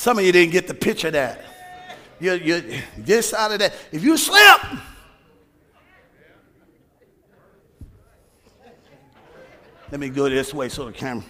Some 0.00 0.18
of 0.18 0.24
you 0.24 0.32
didn't 0.32 0.52
get 0.52 0.66
the 0.66 0.72
picture 0.72 1.08
of 1.08 1.12
that. 1.12 1.44
You, 2.18 2.32
you, 2.32 2.80
this 2.96 3.28
side 3.28 3.52
of 3.52 3.58
that. 3.58 3.74
If 3.92 4.02
you 4.02 4.16
slip, 4.16 4.62
let 9.90 10.00
me 10.00 10.08
go 10.08 10.30
this 10.30 10.54
way 10.54 10.70
so 10.70 10.86
the 10.86 10.92
camera. 10.92 11.22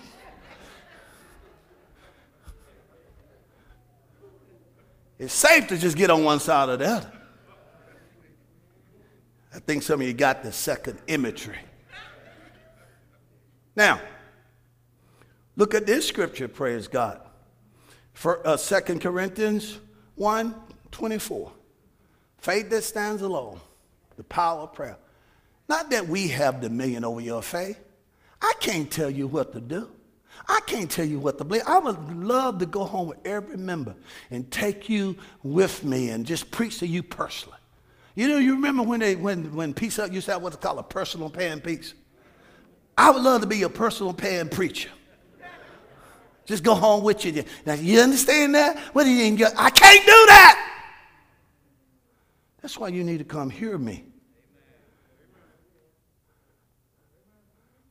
It's 5.21 5.35
safe 5.35 5.69
to 5.69 5.77
just 5.77 5.99
get 5.99 6.09
on 6.09 6.25
one 6.25 6.41
side 6.41 6.71
or 6.71 6.79
the 6.79 6.87
other. 6.87 7.13
I 9.55 9.59
think 9.59 9.83
some 9.83 10.01
of 10.01 10.07
you 10.07 10.15
got 10.15 10.43
the 10.43 10.51
second 10.51 10.99
imagery. 11.09 11.59
Now, 13.77 14.01
look 15.57 15.75
at 15.75 15.85
this 15.85 16.09
scripture, 16.09 16.49
praise 16.49 16.89
God. 16.89 17.21
For 18.15 18.47
uh, 18.49 18.57
2 18.57 18.99
Corinthians 18.99 19.79
1 20.15 20.55
24. 20.91 21.53
Faith 22.39 22.71
that 22.71 22.83
stands 22.83 23.21
alone, 23.21 23.61
the 24.17 24.25
power 24.25 24.61
of 24.61 24.73
prayer. 24.73 24.97
Not 25.69 25.91
that 25.91 26.09
we 26.09 26.29
have 26.29 26.63
dominion 26.63 27.05
over 27.05 27.21
your 27.21 27.43
faith. 27.43 27.79
I 28.41 28.55
can't 28.59 28.91
tell 28.91 29.11
you 29.11 29.27
what 29.27 29.53
to 29.53 29.61
do. 29.61 29.91
I 30.49 30.61
can't 30.67 30.91
tell 30.91 31.05
you 31.05 31.19
what 31.19 31.39
to 31.39 31.45
believe. 31.45 31.63
I 31.67 31.79
would 31.79 32.17
love 32.17 32.59
to 32.59 32.67
go 32.67 32.85
home 32.85 33.09
with 33.09 33.19
every 33.25 33.57
member 33.57 33.95
and 34.31 34.51
take 34.51 34.89
you 34.89 35.17
with 35.43 35.85
me 35.85 36.11
and 36.11 36.27
just 36.27 36.51
preach 36.51 36.79
to 36.79 36.87
you 36.87 37.03
personally. 37.03 37.59
You 38.15 38.29
know, 38.29 38.39
you 38.39 38.55
remember 38.55 38.83
when 38.83 39.01
they 39.01 39.17
when 39.17 39.55
when 39.55 39.73
peace 39.73 39.99
up 39.99 40.13
used 40.13 40.27
to 40.27 40.33
have 40.33 40.43
what's 40.43 40.57
called 40.57 40.79
a 40.79 40.83
personal 40.83 41.31
paying 41.31 41.61
peace. 41.61 41.95
I 42.99 43.11
would 43.11 43.23
love 43.23 43.41
to 43.43 43.47
be 43.47 43.63
a 43.63 43.69
personal 43.69 44.13
paying 44.13 44.49
preacher. 44.49 44.91
Just 46.45 46.65
go 46.65 46.75
home 46.75 47.05
with 47.05 47.25
you. 47.25 47.45
Now, 47.65 47.75
you 47.75 48.01
understand 48.01 48.57
that? 48.57 48.77
What 48.93 49.05
do 49.05 49.11
you? 49.11 49.47
I 49.57 49.71
can't 49.71 50.05
do 50.05 50.27
that. 50.27 50.67
That's 52.61 52.77
why 52.77 52.89
you 52.89 53.05
need 53.05 53.19
to 53.19 53.25
come 53.25 53.51
hear 53.51 53.79
me. 53.79 54.05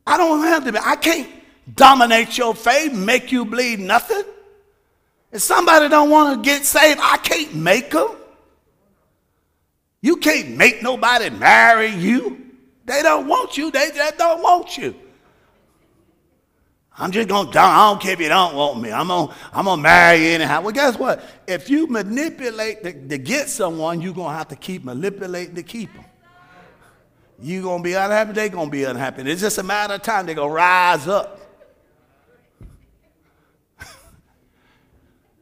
I 0.06 0.18
don't 0.18 0.44
have 0.44 0.66
to 0.66 0.74
be. 0.74 0.80
I 0.84 0.96
can't 0.96 1.30
dominate 1.76 2.38
your 2.38 2.56
faith, 2.56 2.94
make 2.94 3.32
you 3.32 3.46
believe 3.46 3.80
nothing. 3.80 4.24
If 5.32 5.42
somebody 5.42 5.90
don't 5.90 6.10
want 6.10 6.44
to 6.44 6.50
get 6.50 6.66
saved, 6.66 7.00
I 7.02 7.18
can't 7.18 7.56
make 7.56 7.92
them. 7.92 8.10
You 10.02 10.18
can't 10.18 10.56
make 10.56 10.82
nobody 10.82 11.30
marry 11.30 11.90
you. 11.90 12.46
They 12.86 13.02
don't 13.04 13.28
want 13.28 13.58
you. 13.58 13.70
They 13.70 13.92
just 13.94 14.18
don't 14.18 14.42
want 14.42 14.78
you. 14.78 14.96
I'm 16.98 17.12
just 17.12 17.30
gonna 17.30 17.50
I 17.50 17.90
don't 17.90 18.02
care 18.02 18.14
if 18.14 18.20
you 18.20 18.28
don't 18.28 18.56
want 18.56 18.82
me. 18.82 18.92
I'm 18.92 19.08
gonna 19.08 19.34
I'm 19.54 19.66
gonna 19.66 19.82
marry 19.82 20.18
you 20.20 20.30
anyhow. 20.32 20.62
Well, 20.62 20.74
guess 20.74 20.98
what? 20.98 21.24
If 21.48 21.70
you 21.70 21.88
manipulate 21.88 22.84
to, 22.84 22.92
to 22.92 23.18
get 23.18 23.48
someone, 23.48 24.02
you're 24.02 24.14
gonna 24.14 24.38
have 24.38 24.50
to 24.50 24.56
keep 24.58 24.84
manipulating 24.84 25.56
to 25.56 25.64
keep 25.64 25.94
them. 25.94 26.04
You're 27.42 27.64
gonna 27.64 27.84
be 27.84 27.94
unhappy, 27.94 28.34
they're 28.34 28.50
gonna 28.50 28.70
be 28.70 28.84
unhappy. 28.84 29.22
It's 29.22 29.40
just 29.40 29.58
a 29.60 29.64
matter 29.64 29.94
of 29.94 30.02
time, 30.02 30.26
they're 30.26 30.36
gonna 30.36 30.54
rise 30.54 31.08
up. 31.08 31.39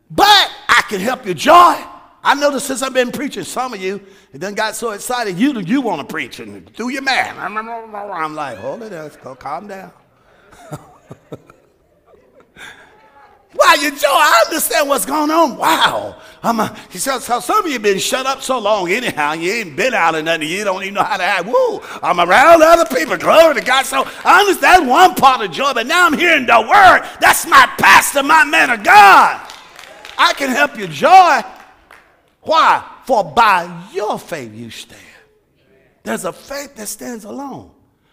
But 0.10 0.52
I 0.70 0.84
can 0.90 1.00
help 1.00 1.26
you 1.26 1.34
joy. 1.34 1.84
I 2.24 2.34
noticed 2.36 2.68
since 2.68 2.82
I've 2.82 2.94
been 2.94 3.12
preaching, 3.12 3.44
some 3.44 3.74
of 3.74 3.82
you, 3.82 4.02
it 4.34 4.40
done 4.40 4.54
got 4.54 4.76
so 4.76 4.92
excited, 4.92 5.38
you 5.38 5.58
you 5.62 5.82
want 5.82 6.02
to 6.02 6.08
preach 6.12 6.40
and 6.40 6.72
do 6.74 6.90
your 6.90 7.02
man. 7.02 7.38
I'm 7.38 8.36
like, 8.36 8.58
hold 8.58 8.84
it, 8.84 8.92
let's 8.92 9.16
go 9.18 9.34
calm 9.36 9.68
down. 9.68 9.92
Why 13.54 13.76
you 13.82 13.92
joy? 13.92 14.08
I 14.08 14.44
understand 14.46 14.90
what's 14.90 15.06
going 15.06 15.32
on. 15.32 15.58
Wow. 15.58 16.22
I'm 16.44 16.60
a, 16.60 16.78
he 16.92 16.98
says, 16.98 17.24
so 17.24 17.40
some 17.40 17.66
of 17.66 17.72
you 17.72 17.80
been 17.80 17.98
shut 17.98 18.26
up 18.26 18.42
so 18.42 18.60
long 18.60 18.92
anyhow, 18.92 19.34
you 19.34 19.52
ain't 19.52 19.76
been 19.76 19.94
out 19.94 20.14
of 20.14 20.26
nothing. 20.26 20.48
You 20.48 20.64
don't 20.64 20.84
even 20.84 20.96
know 20.96 21.04
how 21.04 21.18
to 21.18 21.24
act. 21.24 21.46
Woo, 21.46 21.82
I'm 22.04 22.20
around 22.20 22.62
other 22.62 22.86
people. 22.94 23.18
Glory 23.18 23.56
to 23.56 23.62
God. 23.62 23.86
So 23.86 24.04
I 24.24 24.42
understand 24.42 24.88
one 24.88 25.16
part 25.16 25.42
of 25.42 25.52
joy, 25.52 25.74
but 25.74 25.88
now 25.88 26.06
I'm 26.06 26.18
hearing 26.18 26.46
the 26.46 26.60
word. 26.62 27.10
That's 27.20 27.48
my 27.48 27.68
pastor, 27.78 28.22
my 28.22 28.44
man 28.44 28.70
of 28.70 28.84
God. 28.84 29.47
I 30.18 30.34
can 30.34 30.50
help 30.50 30.78
you 30.78 30.88
joy. 30.88 31.42
Why? 32.42 32.84
For 33.06 33.24
by 33.24 33.88
your 33.94 34.18
faith 34.18 34.54
you 34.54 34.70
stand. 34.70 35.02
There's 36.04 36.26
a 36.26 36.34
faith 36.34 36.76
that 36.76 36.88
stands 36.88 37.26
alone. 37.26 37.72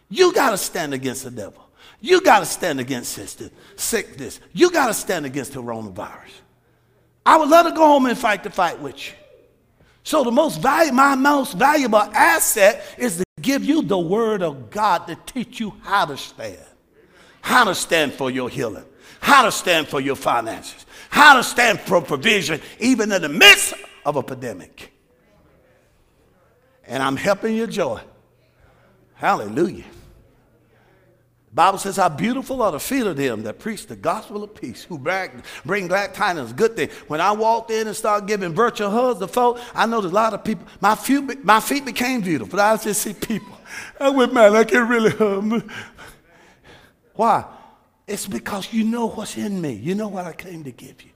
You 0.09 0.32
got 0.32 0.50
to 0.50 0.59
stand 0.59 0.94
against 0.94 1.24
the 1.24 1.30
devil. 1.30 1.64
You 2.00 2.20
got 2.20 2.40
to 2.40 2.46
stand 2.46 2.80
against 2.80 3.18
sickness. 3.76 4.40
You 4.52 4.70
got 4.70 4.88
to 4.88 4.94
stand 4.94 5.24
against 5.24 5.52
the 5.52 5.62
coronavirus. 5.62 6.40
I 7.24 7.38
would 7.38 7.48
love 7.48 7.66
to 7.66 7.72
go 7.72 7.86
home 7.86 8.07
and 8.07 8.18
fight 8.18 8.42
the 8.42 8.50
fight 8.50 8.78
with 8.80 9.07
you. 9.07 9.14
So 10.02 10.22
the 10.22 10.30
most 10.30 10.62
my 10.62 11.14
most 11.14 11.55
valuable 11.55 11.98
asset 11.98 12.84
is 12.98 13.16
to 13.16 13.24
give 13.40 13.64
you 13.64 13.80
the 13.80 13.98
word 13.98 14.42
of 14.42 14.70
God 14.70 15.07
to 15.07 15.16
teach 15.26 15.61
you 15.61 15.74
how 15.82 16.05
to 16.05 16.16
stand, 16.16 16.59
how 17.40 17.64
to 17.64 17.74
stand 17.74 18.12
for 18.12 18.30
your 18.30 18.50
healing, 18.50 18.84
how 19.20 19.44
to 19.44 19.52
stand 19.52 19.88
for 19.88 20.00
your 20.00 20.16
finances, 20.16 20.84
how 21.14 21.36
to 21.36 21.44
stand 21.44 21.78
for 21.78 22.00
provision, 22.00 22.60
even 22.80 23.12
in 23.12 23.22
the 23.22 23.28
midst 23.28 23.72
of 24.04 24.16
a 24.16 24.22
pandemic. 24.22 24.92
And 26.88 27.00
I'm 27.00 27.14
helping 27.14 27.54
you 27.54 27.68
joy. 27.68 28.00
Hallelujah. 29.14 29.84
Bible 31.52 31.78
says 31.78 31.98
how 31.98 32.08
beautiful 32.08 32.60
are 32.62 32.72
the 32.72 32.80
feet 32.80 33.06
of 33.06 33.16
them 33.16 33.44
that 33.44 33.60
preach 33.60 33.86
the 33.86 33.94
gospel 33.94 34.42
of 34.42 34.56
peace, 34.56 34.82
who 34.82 34.98
bring 34.98 35.86
glad 35.86 36.14
tidings, 36.14 36.52
good 36.52 36.74
thing. 36.74 36.88
When 37.06 37.20
I 37.20 37.30
walked 37.30 37.70
in 37.70 37.86
and 37.86 37.94
started 37.94 38.26
giving 38.26 38.52
virtual 38.52 38.90
hugs 38.90 39.20
to 39.20 39.28
folk, 39.28 39.60
I 39.72 39.86
noticed 39.86 40.10
a 40.10 40.14
lot 40.16 40.34
of 40.34 40.42
people, 40.42 40.66
my, 40.80 40.96
few, 40.96 41.22
my 41.44 41.60
feet 41.60 41.84
became 41.84 42.22
beautiful. 42.22 42.60
I 42.60 42.76
just 42.76 43.02
see 43.02 43.14
people. 43.14 43.56
I 44.00 44.08
went, 44.08 44.34
man, 44.34 44.56
I 44.56 44.64
can 44.64 44.88
really 44.88 45.12
hug. 45.12 45.70
Why? 47.14 47.53
It's 48.07 48.26
because 48.26 48.72
you 48.72 48.84
know 48.84 49.09
what's 49.09 49.36
in 49.36 49.61
me. 49.61 49.72
You 49.72 49.94
know 49.94 50.09
what 50.09 50.26
I 50.26 50.32
came 50.32 50.64
to 50.64 50.70
give 50.70 51.02
you. 51.02 51.11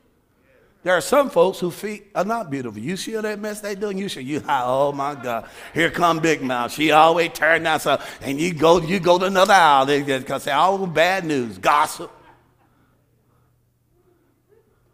There 0.85 0.97
are 0.97 1.03
some 1.03 1.29
folks 1.29 1.59
whose 1.59 1.75
feet 1.75 2.07
are 2.15 2.25
not 2.25 2.51
beautiful. 2.51 2.81
You 2.81 2.97
see 2.97 3.17
all 3.17 3.23
that 3.23 3.41
mess 3.41 3.61
they 3.61 3.75
doing? 3.75 3.99
You 3.99 4.09
see, 4.09 4.23
you 4.23 4.43
oh 4.49 4.93
my 4.93 5.15
God, 5.17 5.49
here 5.75 5.91
come 5.91 6.21
Big 6.21 6.41
Mouth. 6.41 6.73
She 6.73 6.93
always 6.93 7.31
turn 7.35 7.65
down 7.65 7.81
so, 7.81 8.01
and 8.23 8.41
you 8.41 8.55
go, 8.55 8.81
you 8.81 9.01
go 9.01 9.19
to 9.19 9.27
another 9.27 9.53
aisle 9.53 9.87
because 9.87 10.45
they 10.45 10.53
all 10.53 10.87
bad 10.87 11.25
news, 11.25 11.59
gossip. 11.59 12.11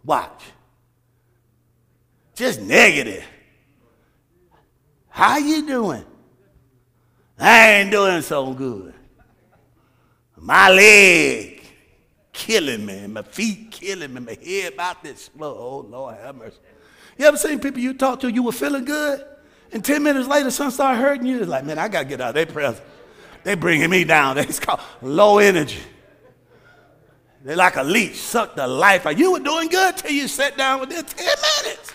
Watch. 0.05 0.43
Just 2.35 2.61
negative. 2.61 3.25
How 5.11 5.39
you 5.39 5.67
doing? 5.67 6.05
I 7.39 7.71
ain't 7.73 7.91
doing 7.91 8.23
so 8.23 8.53
good. 8.53 8.95
My 10.37 10.71
leg 10.71 11.54
killing 12.35 12.85
me, 12.85 13.07
my 13.07 13.23
feet 13.23 13.71
killing 13.71 14.13
me, 14.13 14.21
my 14.21 14.37
head 14.45 14.75
about 14.75 15.03
to 15.03 15.11
explode. 15.11 15.57
Oh, 15.57 15.87
Lord 15.89 16.17
have 16.19 16.37
mercy. 16.37 16.59
You 17.17 17.27
ever 17.27 17.39
seen 17.39 17.61
people 17.61 17.81
you 17.81 17.95
talk 17.95 18.21
to, 18.21 18.31
you 18.31 18.43
were 18.43 18.53
feeling 18.53 18.85
good, 18.85 19.25
and 19.73 19.83
10 19.83 20.03
minutes 20.03 20.29
later, 20.29 20.51
something 20.51 20.75
started 20.75 21.01
hurting 21.01 21.27
you? 21.27 21.39
It's 21.39 21.49
like, 21.49 21.65
man, 21.65 21.79
I 21.79 21.89
got 21.89 22.01
to 22.01 22.05
get 22.05 22.21
out 22.21 22.31
of 22.31 22.35
their 22.35 22.47
presence. 22.47 22.85
They 23.45 23.55
bringing 23.55 23.89
me 23.89 24.05
down. 24.05 24.37
It's 24.39 24.61
called 24.61 24.81
low 25.01 25.39
energy. 25.39 25.81
They're 27.45 27.57
like 27.57 27.77
a 27.77 27.83
leech, 27.83 28.17
suck 28.17 28.57
the 28.57 28.67
life 28.67 29.07
out. 29.07 29.19
You 29.19 29.33
were 29.33 29.41
doing 29.41 29.69
good 29.69 29.97
till 29.97 30.11
you 30.11 30.29
sat 30.29 30.57
down 30.57 30.81
with 30.81 30.91
them 30.91 31.05
10 31.05 31.27
minutes. 31.27 31.93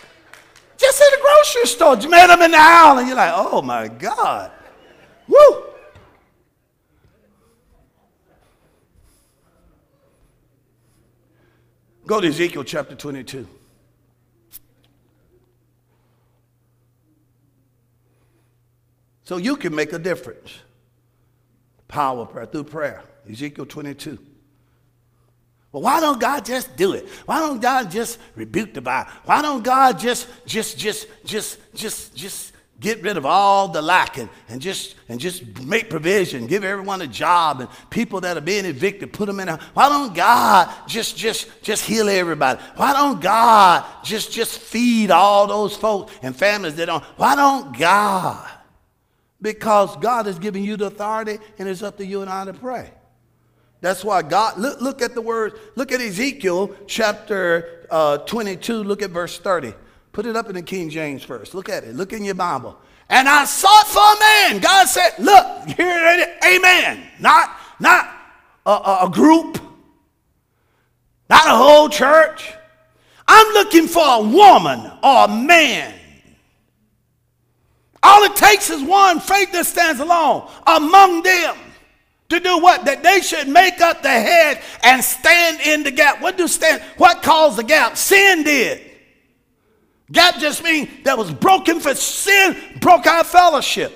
Just 0.78 1.02
in 1.02 1.08
the 1.12 1.22
grocery 1.22 1.66
store, 1.68 1.98
you 1.98 2.10
met 2.10 2.28
them 2.28 2.42
in 2.42 2.52
the 2.52 2.58
aisle, 2.58 3.00
and 3.00 3.08
you're 3.08 3.18
like, 3.18 3.34
oh 3.36 3.62
my 3.62 3.88
God. 3.88 4.52
Woo! 5.28 5.69
Go 12.10 12.20
to 12.20 12.28
Ezekiel 12.28 12.64
chapter 12.64 12.96
22. 12.96 13.48
So 19.22 19.38
you 19.38 19.56
can 19.56 19.76
make 19.76 19.94
a 19.94 20.00
difference. 20.00 20.58
Power 21.88 22.26
prayer 22.26 22.48
through 22.48 22.64
prayer. 22.64 23.04
Ezekiel 23.30 23.68
22. 23.68 24.18
Well, 25.72 25.84
why 25.84 26.00
don't 26.00 26.20
God 26.20 26.46
just 26.46 26.76
do 26.76 26.94
it? 26.94 27.08
Why 27.28 27.42
don't 27.42 27.62
God 27.62 27.92
just 27.92 28.18
rebuke 28.34 28.74
the 28.74 28.82
Bible? 28.82 29.12
Why 29.26 29.44
don't 29.44 29.64
God 29.64 30.00
just, 30.00 30.28
just, 30.48 30.80
just, 30.80 31.06
just, 31.24 31.60
just, 31.76 32.16
just 32.16 32.54
get 32.80 33.02
rid 33.02 33.18
of 33.18 33.26
all 33.26 33.68
the 33.68 33.82
lack 33.82 34.18
and, 34.18 34.30
just 34.58 34.96
and 35.10 35.20
just 35.20 35.62
make 35.64 35.90
provision 35.90 36.48
give 36.48 36.64
everyone 36.64 37.02
a 37.02 37.08
job 37.08 37.60
and 37.60 37.70
people 37.90 38.22
that 38.22 38.38
are 38.38 38.42
being 38.42 38.66
evicted 38.66 39.12
put 39.12 39.26
them 39.26 39.40
in 39.40 39.50
a 39.50 39.58
why 39.74 39.90
don't 39.90 40.14
god 40.14 40.74
just 40.88 41.18
just 41.18 41.50
just 41.62 41.84
heal 41.84 42.08
everybody? 42.08 42.62
Why 42.76 42.94
don't 42.94 43.22
god 43.22 43.86
just 44.04 44.32
just 44.32 44.60
feed 44.60 45.12
all 45.12 45.48
those 45.48 45.76
folks 45.76 46.14
and 46.22 46.36
families 46.36 46.76
that 46.76 46.86
don't 46.86 47.04
why 47.18 47.36
don't 47.36 47.78
god? 47.78 48.50
Because 49.42 49.96
god 49.98 50.26
has 50.26 50.40
given 50.40 50.64
you 50.64 50.78
the 50.78 50.86
authority 50.86 51.38
and 51.58 51.68
it's 51.68 51.84
up 51.84 51.98
to 51.98 52.06
you 52.06 52.22
and 52.22 52.30
i 52.30 52.46
to 52.46 52.54
pray. 52.54 52.92
That's 53.82 54.04
why 54.04 54.22
god 54.22 54.58
look, 54.58 54.80
look 54.80 55.02
at 55.02 55.16
the 55.16 55.22
words 55.22 55.56
look 55.76 55.92
at 55.92 56.00
ezekiel 56.00 56.76
chapter 56.88 57.88
uh, 57.90 58.20
22 58.20 58.84
look 58.84 59.02
at 59.02 59.10
verse 59.10 59.38
30 59.38 59.74
Put 60.12 60.26
it 60.26 60.36
up 60.36 60.48
in 60.50 60.56
the 60.56 60.62
King 60.62 60.90
James 60.90 61.24
first. 61.24 61.54
Look 61.54 61.70
at 61.70 61.84
it. 61.84 61.96
Look 61.96 62.14
in 62.14 62.24
your 62.24 62.36
Bible. 62.36 62.78
And 63.10 63.28
I 63.28 63.46
sought 63.46 63.88
for 63.88 64.00
a 64.00 64.20
man. 64.20 64.62
God 64.62 64.88
said, 64.88 65.12
Look, 65.20 65.68
here 65.68 66.08
it 66.08 66.30
is. 66.30 66.56
Amen. 66.56 67.04
Not, 67.20 67.56
not 67.80 68.10
a, 68.66 68.72
a, 68.72 69.00
a 69.06 69.10
group, 69.10 69.60
not 71.30 71.48
a 71.48 71.56
whole 71.56 71.90
church. 71.90 72.54
I'm 73.28 73.54
looking 73.54 73.88
for 73.88 74.04
a 74.04 74.22
woman 74.22 74.92
or 75.04 75.26
a 75.26 75.28
man. 75.28 75.96
All 78.02 78.24
it 78.24 78.36
takes 78.36 78.70
is 78.70 78.82
one 78.82 79.20
faith 79.20 79.52
that 79.52 79.66
stands 79.66 80.00
alone 80.00 80.50
among 80.66 81.24
them 81.24 81.56
to 82.30 82.40
do 82.40 82.60
what? 82.60 82.86
That 82.86 83.04
they 83.04 83.22
should 83.22 83.48
make 83.48 83.82
up 83.82 84.02
the 84.02 84.10
head 84.10 84.62
and 84.84 85.04
stand 85.04 85.62
in 85.62 85.84
the 85.84 85.92
gap. 85.92 86.22
What 86.22 86.38
do 86.38 86.48
stand? 86.48 86.82
What 86.98 87.22
caused 87.22 87.58
the 87.58 87.64
gap? 87.64 87.98
Sin 87.98 88.44
did. 88.44 88.89
Gap 90.12 90.40
just 90.40 90.64
means 90.64 90.90
that 91.04 91.18
was 91.18 91.32
broken 91.32 91.80
for 91.80 91.94
sin, 91.96 92.58
broke 92.80 93.06
our 93.06 93.24
fellowship. 93.24 93.94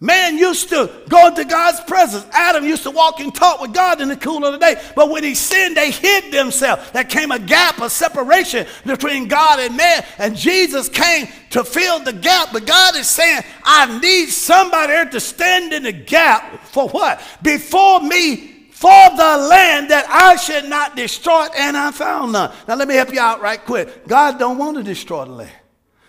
Man 0.00 0.36
used 0.36 0.68
to 0.68 0.90
go 1.08 1.28
into 1.28 1.46
God's 1.46 1.80
presence. 1.80 2.26
Adam 2.32 2.64
used 2.64 2.82
to 2.82 2.90
walk 2.90 3.20
and 3.20 3.34
talk 3.34 3.62
with 3.62 3.72
God 3.72 4.02
in 4.02 4.08
the 4.08 4.16
cool 4.16 4.44
of 4.44 4.52
the 4.52 4.58
day. 4.58 4.78
But 4.94 5.08
when 5.08 5.24
he 5.24 5.34
sinned, 5.34 5.78
they 5.78 5.90
hid 5.92 6.30
themselves. 6.30 6.90
There 6.90 7.04
came 7.04 7.30
a 7.30 7.38
gap, 7.38 7.80
a 7.80 7.88
separation 7.88 8.66
between 8.84 9.28
God 9.28 9.60
and 9.60 9.74
man. 9.76 10.04
And 10.18 10.36
Jesus 10.36 10.90
came 10.90 11.28
to 11.50 11.64
fill 11.64 12.00
the 12.00 12.12
gap. 12.12 12.50
But 12.52 12.66
God 12.66 12.96
is 12.96 13.08
saying, 13.08 13.44
I 13.62 13.98
need 13.98 14.28
somebody 14.28 15.10
to 15.10 15.20
stand 15.20 15.72
in 15.72 15.84
the 15.84 15.92
gap 15.92 16.60
for 16.64 16.88
what? 16.88 17.22
Before 17.42 18.00
me 18.00 18.53
for 18.74 18.90
the 19.16 19.36
land 19.48 19.88
that 19.90 20.04
I 20.08 20.34
should 20.34 20.64
not 20.64 20.96
destroy 20.96 21.44
it, 21.44 21.52
and 21.56 21.76
I 21.76 21.92
found 21.92 22.32
none. 22.32 22.52
Now 22.66 22.74
let 22.74 22.88
me 22.88 22.94
help 22.96 23.12
you 23.12 23.20
out 23.20 23.40
right 23.40 23.64
quick. 23.64 24.08
God 24.08 24.36
don't 24.36 24.58
want 24.58 24.76
to 24.78 24.82
destroy 24.82 25.24
the 25.26 25.30
land. 25.30 25.52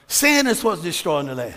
Sin 0.07 0.47
is 0.47 0.63
what's 0.63 0.81
destroying 0.81 1.27
the 1.27 1.35
land. 1.35 1.53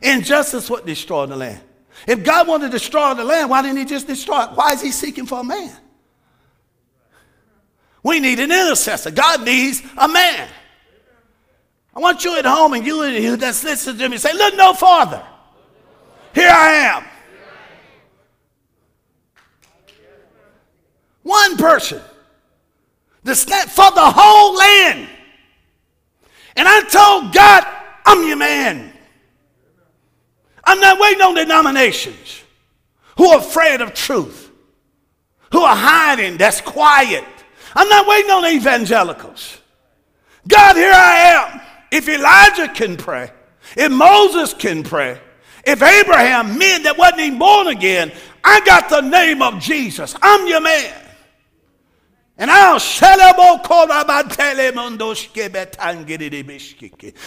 Injustice 0.00 0.70
what 0.70 0.86
destroying 0.86 1.28
the 1.28 1.36
land. 1.36 1.60
If 2.06 2.24
God 2.24 2.48
wanted 2.48 2.68
to 2.68 2.78
destroy 2.78 3.12
the 3.12 3.24
land, 3.24 3.50
why 3.50 3.60
didn't 3.60 3.76
he 3.76 3.84
just 3.84 4.06
destroy 4.06 4.44
it? 4.44 4.52
Why 4.54 4.72
is 4.72 4.80
he 4.80 4.90
seeking 4.90 5.26
for 5.26 5.40
a 5.40 5.44
man? 5.44 5.76
We 8.02 8.18
need 8.18 8.38
an 8.38 8.50
intercessor. 8.50 9.10
God 9.10 9.44
needs 9.44 9.82
a 9.98 10.08
man. 10.08 10.48
I 11.94 12.00
want 12.00 12.24
you 12.24 12.38
at 12.38 12.46
home 12.46 12.72
and 12.72 12.86
you 12.86 13.36
that's 13.36 13.62
listening 13.64 13.98
to 13.98 14.08
me 14.08 14.16
say, 14.16 14.32
look 14.32 14.56
no 14.56 14.72
farther. 14.72 15.22
Here 16.34 16.50
I 16.50 16.70
am. 16.70 17.04
One 21.28 21.58
person. 21.58 22.00
The 23.22 23.34
stand 23.34 23.70
for 23.70 23.90
the 23.90 24.00
whole 24.00 24.56
land. 24.56 25.06
And 26.56 26.66
I 26.66 26.80
told 26.84 27.34
God, 27.34 27.66
I'm 28.06 28.26
your 28.26 28.38
man. 28.38 28.90
I'm 30.64 30.80
not 30.80 30.98
waiting 30.98 31.20
on 31.20 31.34
denominations 31.34 32.42
who 33.18 33.26
are 33.26 33.40
afraid 33.40 33.82
of 33.82 33.92
truth, 33.92 34.50
who 35.52 35.60
are 35.60 35.76
hiding, 35.76 36.38
that's 36.38 36.62
quiet. 36.62 37.24
I'm 37.74 37.90
not 37.90 38.06
waiting 38.08 38.30
on 38.30 38.46
evangelicals. 38.46 39.58
God, 40.46 40.76
here 40.76 40.92
I 40.94 41.16
am. 41.16 41.60
If 41.90 42.08
Elijah 42.08 42.68
can 42.68 42.96
pray, 42.96 43.30
if 43.76 43.92
Moses 43.92 44.54
can 44.54 44.82
pray, 44.82 45.20
if 45.66 45.82
Abraham, 45.82 46.56
men 46.56 46.84
that 46.84 46.96
wasn't 46.96 47.20
even 47.20 47.38
born 47.38 47.66
again, 47.66 48.12
I 48.42 48.60
got 48.64 48.88
the 48.88 49.02
name 49.02 49.42
of 49.42 49.60
Jesus. 49.60 50.14
I'm 50.22 50.46
your 50.46 50.62
man. 50.62 51.04
And 52.40 52.52
I'll 52.52 52.78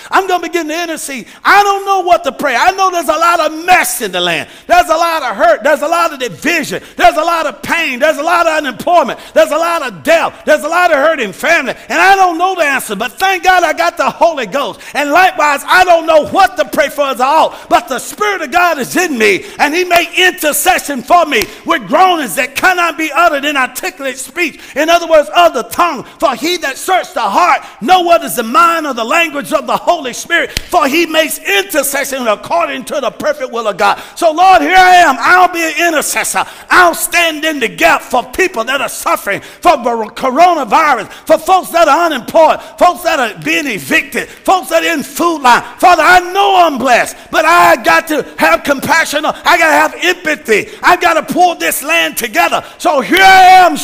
I'm 0.09 0.27
going 0.27 0.41
to 0.41 0.47
begin 0.47 0.67
to 0.69 0.83
intercede. 0.83 1.27
I 1.43 1.63
don't 1.63 1.85
know 1.85 1.99
what 1.99 2.23
to 2.23 2.31
pray. 2.31 2.55
I 2.55 2.71
know 2.71 2.89
there's 2.91 3.09
a 3.09 3.17
lot 3.17 3.41
of 3.41 3.65
mess 3.65 4.01
in 4.01 4.13
the 4.13 4.21
land. 4.21 4.49
There's 4.67 4.87
a 4.87 4.95
lot 4.95 5.21
of 5.23 5.35
hurt. 5.35 5.63
There's 5.63 5.81
a 5.81 5.87
lot 5.87 6.13
of 6.13 6.19
division. 6.19 6.81
There's 6.95 7.17
a 7.17 7.23
lot 7.23 7.45
of 7.45 7.61
pain. 7.61 7.99
There's 7.99 8.19
a 8.19 8.23
lot 8.23 8.47
of 8.47 8.53
unemployment. 8.53 9.19
There's 9.33 9.51
a 9.51 9.57
lot 9.57 9.85
of 9.85 10.01
death. 10.03 10.43
There's 10.45 10.63
a 10.63 10.69
lot 10.69 10.91
of 10.91 10.97
hurt 10.97 11.19
in 11.19 11.33
family. 11.33 11.73
And 11.89 11.99
I 12.01 12.15
don't 12.15 12.37
know 12.37 12.55
the 12.55 12.63
answer. 12.63 12.95
But 12.95 13.11
thank 13.11 13.43
God 13.43 13.63
I 13.63 13.73
got 13.73 13.97
the 13.97 14.09
Holy 14.09 14.45
Ghost. 14.45 14.79
And 14.93 15.11
likewise, 15.11 15.61
I 15.65 15.83
don't 15.83 16.05
know 16.05 16.27
what 16.27 16.55
to 16.55 16.63
pray 16.63 16.87
for 16.87 17.07
as 17.07 17.19
all. 17.19 17.53
But 17.69 17.89
the 17.89 17.99
Spirit 17.99 18.43
of 18.43 18.51
God 18.51 18.79
is 18.79 18.95
in 18.95 19.17
me. 19.17 19.43
And 19.59 19.73
He 19.73 19.83
made 19.83 20.07
intercession 20.17 21.01
for 21.01 21.25
me 21.25 21.47
with 21.65 21.85
groanings 21.87 22.35
that 22.35 22.55
cannot 22.55 22.97
be 22.97 23.11
uttered 23.11 23.43
in 23.43 23.57
articulate 23.57 24.17
speech. 24.17 24.61
In 24.77 24.89
other 24.89 25.00
words, 25.07 25.29
of 25.35 25.53
the 25.53 25.63
tongue. 25.63 26.03
For 26.19 26.35
he 26.35 26.57
that 26.57 26.77
searches 26.77 27.13
the 27.13 27.21
heart 27.21 27.61
know 27.81 28.01
what 28.01 28.23
is 28.23 28.35
the 28.35 28.43
mind 28.43 28.87
or 28.87 28.93
the 28.93 29.03
language 29.03 29.53
of 29.53 29.67
the 29.67 29.77
Holy 29.77 30.13
Spirit. 30.13 30.51
For 30.51 30.87
he 30.87 31.05
makes 31.05 31.37
intercession 31.39 32.27
according 32.27 32.85
to 32.85 32.99
the 33.01 33.11
perfect 33.11 33.51
will 33.51 33.67
of 33.67 33.77
God. 33.77 34.01
So, 34.15 34.31
Lord, 34.31 34.61
here 34.61 34.75
I 34.75 34.95
am. 34.95 35.15
I'll 35.19 35.51
be 35.51 35.61
an 35.61 35.87
intercessor. 35.87 36.43
I'll 36.69 36.95
stand 36.95 37.45
in 37.45 37.59
the 37.59 37.67
gap 37.67 38.01
for 38.01 38.23
people 38.31 38.63
that 38.65 38.81
are 38.81 38.89
suffering 38.89 39.41
from 39.41 39.83
coronavirus, 39.83 41.11
for 41.25 41.37
folks 41.37 41.69
that 41.69 41.87
are 41.87 42.05
unemployed, 42.05 42.61
folks 42.77 43.03
that 43.03 43.19
are 43.19 43.41
being 43.43 43.67
evicted, 43.67 44.27
folks 44.27 44.69
that 44.69 44.83
are 44.83 44.93
in 44.93 45.03
food 45.03 45.41
line. 45.41 45.61
Father, 45.79 46.03
I 46.03 46.31
know 46.31 46.55
I'm 46.57 46.77
blessed, 46.77 47.15
but 47.31 47.45
I 47.45 47.81
got 47.83 48.07
to 48.09 48.23
have 48.37 48.63
compassion. 48.63 49.25
I 49.25 49.57
got 49.57 49.91
to 49.91 49.95
have 49.95 49.95
empathy. 50.01 50.69
I 50.81 50.95
got 50.97 51.13
to 51.13 51.33
pull 51.33 51.55
this 51.55 51.83
land 51.83 52.17
together. 52.17 52.63
So 52.77 53.01
here 53.01 53.21
I 53.21 53.65
am. 53.65 53.77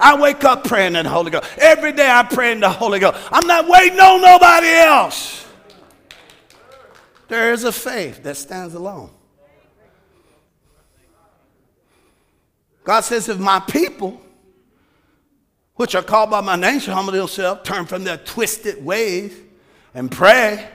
I 0.00 0.16
wake 0.20 0.44
up 0.44 0.64
praying 0.64 0.96
in 0.96 1.04
the 1.04 1.10
Holy 1.10 1.30
Ghost. 1.30 1.48
Every 1.58 1.92
day 1.92 2.10
I 2.10 2.22
pray 2.22 2.52
in 2.52 2.60
the 2.60 2.70
Holy 2.70 2.98
Ghost. 2.98 3.18
I'm 3.30 3.46
not 3.46 3.68
waiting 3.68 3.98
on 3.98 4.20
nobody 4.20 4.68
else. 4.68 5.46
There 7.28 7.52
is 7.52 7.64
a 7.64 7.72
faith 7.72 8.22
that 8.24 8.36
stands 8.36 8.74
alone. 8.74 9.10
God 12.84 13.00
says, 13.00 13.28
if 13.28 13.38
my 13.38 13.60
people, 13.60 14.20
which 15.76 15.94
are 15.94 16.02
called 16.02 16.30
by 16.30 16.40
my 16.40 16.56
name, 16.56 16.80
shall 16.80 16.94
humble 16.94 17.12
themselves, 17.12 17.60
turn 17.64 17.86
from 17.86 18.04
their 18.04 18.18
twisted 18.18 18.84
ways, 18.84 19.34
and 19.94 20.10
pray, 20.10 20.68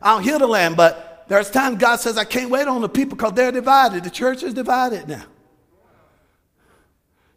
I'll 0.00 0.18
heal 0.18 0.38
the 0.38 0.46
land. 0.46 0.76
But 0.76 1.24
there's 1.28 1.50
times 1.50 1.78
God 1.78 1.96
says, 1.96 2.16
I 2.18 2.24
can't 2.24 2.50
wait 2.50 2.66
on 2.66 2.80
the 2.80 2.88
people 2.88 3.16
because 3.16 3.32
they're 3.32 3.52
divided. 3.52 4.04
The 4.04 4.10
church 4.10 4.42
is 4.42 4.54
divided 4.54 5.06
now. 5.06 5.24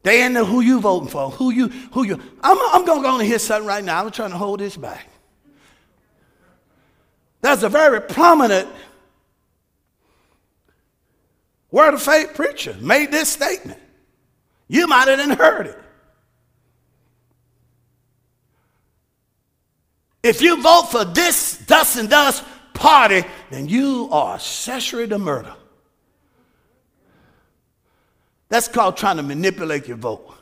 They 0.07 0.23
ain't 0.23 0.35
know 0.35 0.45
who 0.45 0.61
you 0.61 0.79
voting 0.79 1.09
for, 1.09 1.31
who 1.31 1.51
you, 1.51 1.67
who 1.67 2.05
you. 2.05 2.13
I'm, 2.41 2.57
I'm 2.71 2.85
going 2.85 2.99
to 2.99 3.03
go 3.03 3.13
on 3.13 3.19
and 3.19 3.27
hear 3.27 3.39
something 3.39 3.67
right 3.67 3.83
now. 3.83 4.05
I'm 4.05 4.09
trying 4.09 4.31
to 4.31 4.37
hold 4.37 4.61
this 4.61 4.77
back. 4.77 5.05
There's 7.41 7.61
a 7.63 7.67
very 7.67 7.99
prominent 7.99 8.69
word 11.71 11.93
of 11.93 12.01
faith 12.01 12.35
preacher 12.35 12.77
made 12.79 13.11
this 13.11 13.27
statement. 13.27 13.81
You 14.69 14.87
might 14.87 15.09
have 15.09 15.37
heard 15.37 15.67
it. 15.67 15.79
If 20.23 20.41
you 20.41 20.61
vote 20.61 20.83
for 20.83 21.03
this, 21.03 21.57
dust 21.67 21.97
and 21.97 22.09
dust 22.09 22.45
party, 22.73 23.25
then 23.49 23.67
you 23.67 24.07
are 24.13 24.35
accessory 24.35 25.09
to 25.09 25.19
murder. 25.19 25.53
That's 28.49 28.67
called 28.67 28.97
trying 28.97 29.17
to 29.17 29.23
manipulate 29.23 29.87
your 29.87 29.97
vote. 29.97 30.33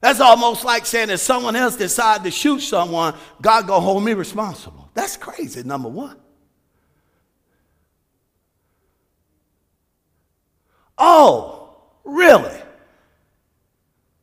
That's 0.00 0.20
almost 0.20 0.64
like 0.64 0.86
saying 0.86 1.10
if 1.10 1.20
someone 1.20 1.56
else 1.56 1.76
decide 1.76 2.22
to 2.24 2.30
shoot 2.30 2.60
someone, 2.60 3.14
God 3.40 3.66
gonna 3.66 3.80
hold 3.80 4.04
me 4.04 4.14
responsible. 4.14 4.90
That's 4.94 5.16
crazy, 5.16 5.62
number 5.62 5.88
one. 5.88 6.16
Oh, 10.98 11.76
really? 12.04 12.60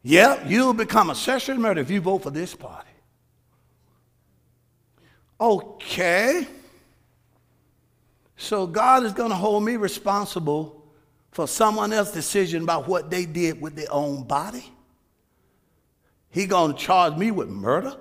Yeah, 0.01 0.45
you'll 0.47 0.73
become 0.73 1.09
a 1.09 1.15
session 1.15 1.61
murder 1.61 1.81
if 1.81 1.89
you 1.89 2.01
vote 2.01 2.23
for 2.23 2.31
this 2.31 2.53
party. 2.55 2.89
Okay. 5.39 6.47
So 8.35 8.67
God 8.67 9.03
is 9.03 9.13
to 9.29 9.35
hold 9.35 9.63
me 9.63 9.77
responsible 9.77 10.82
for 11.33 11.47
someone 11.47 11.91
else's 11.91 12.13
decision 12.13 12.63
about 12.63 12.87
what 12.87 13.09
they 13.09 13.25
did 13.25 13.59
with 13.59 13.75
their 13.75 13.91
own 13.91 14.23
body? 14.23 14.71
He 16.29 16.45
gonna 16.45 16.73
charge 16.73 17.15
me 17.15 17.31
with 17.31 17.49
murder? 17.49 17.95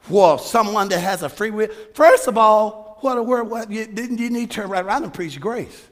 For 0.00 0.38
someone 0.38 0.88
that 0.88 1.00
has 1.00 1.22
a 1.22 1.28
free 1.28 1.50
will? 1.50 1.68
First 1.94 2.28
of 2.28 2.38
all, 2.38 2.98
what 3.00 3.18
a 3.18 3.22
word, 3.22 3.44
what, 3.44 3.70
you, 3.70 3.86
didn't 3.86 4.18
you 4.18 4.30
need 4.30 4.50
to 4.50 4.56
turn 4.56 4.70
right 4.70 4.84
around 4.84 5.04
and 5.04 5.12
preach 5.12 5.38
grace? 5.40 5.88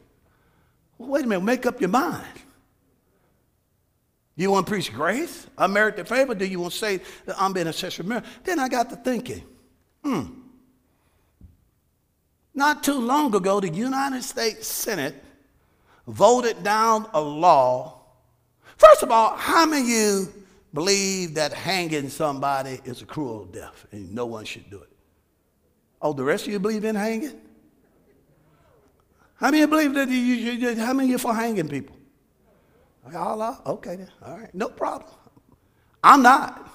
Well, 0.99 1.11
wait 1.11 1.24
a 1.24 1.28
minute, 1.28 1.45
make 1.45 1.66
up 1.66 1.80
your 1.80 1.91
mind. 1.91 2.26
You 4.37 4.51
want 4.51 4.66
to 4.66 4.70
preach 4.70 4.93
grace? 4.93 5.47
Unmerited 5.57 6.09
favor? 6.09 6.34
Do 6.34 6.45
you 6.45 6.61
want 6.61 6.72
to 6.72 6.78
say 6.78 7.01
that 7.24 7.41
I'm 7.41 7.53
being 7.53 7.66
a 7.66 7.72
sexual 7.72 8.07
marriage? 8.07 8.24
Then 8.45 8.59
I 8.59 8.68
got 8.68 8.91
to 8.91 8.97
thinking, 8.97 9.43
hmm, 10.05 10.26
not 12.57 12.83
too 12.83 12.99
long 12.99 13.35
ago, 13.35 13.61
the 13.61 13.69
United 13.69 14.23
States 14.23 14.67
Senate 14.67 15.15
voted 16.07 16.65
down 16.65 17.07
a 17.13 17.21
law. 17.21 18.01
First 18.77 19.03
of 19.03 19.11
all, 19.11 19.37
how 19.37 19.67
many 19.67 19.83
of 19.83 19.89
you 19.89 20.33
believe 20.73 21.35
that 21.35 21.53
hanging 21.53 22.09
somebody 22.09 22.81
is 22.85 23.03
a 23.03 23.07
cruel 23.07 23.45
death 23.45 23.87
and 23.93 24.15
no 24.15 24.27
one 24.27 24.45
should 24.45 24.69
do 24.71 24.81
it? 24.81 24.89
Oh, 26.01 26.13
the 26.13 26.25
rest 26.25 26.47
of 26.47 26.53
you 26.53 26.59
believe 26.59 26.85
in 26.85 26.95
hanging? 26.95 27.41
How 29.37 29.51
many 29.51 29.63
of 29.63 29.71
you 29.71 29.77
believe 29.77 29.95
that 29.95 30.09
you, 30.09 30.17
you, 30.17 30.77
how 30.77 30.95
many 30.95 31.09
of 31.09 31.11
you 31.13 31.19
for 31.19 31.35
hanging 31.35 31.69
people? 31.69 31.97
All 33.15 33.41
are? 33.41 33.61
Okay, 33.67 33.97
then. 33.97 34.11
all 34.25 34.39
right, 34.39 34.55
no 34.55 34.69
problem. 34.69 35.13
I'm 36.03 36.23
not. 36.23 36.69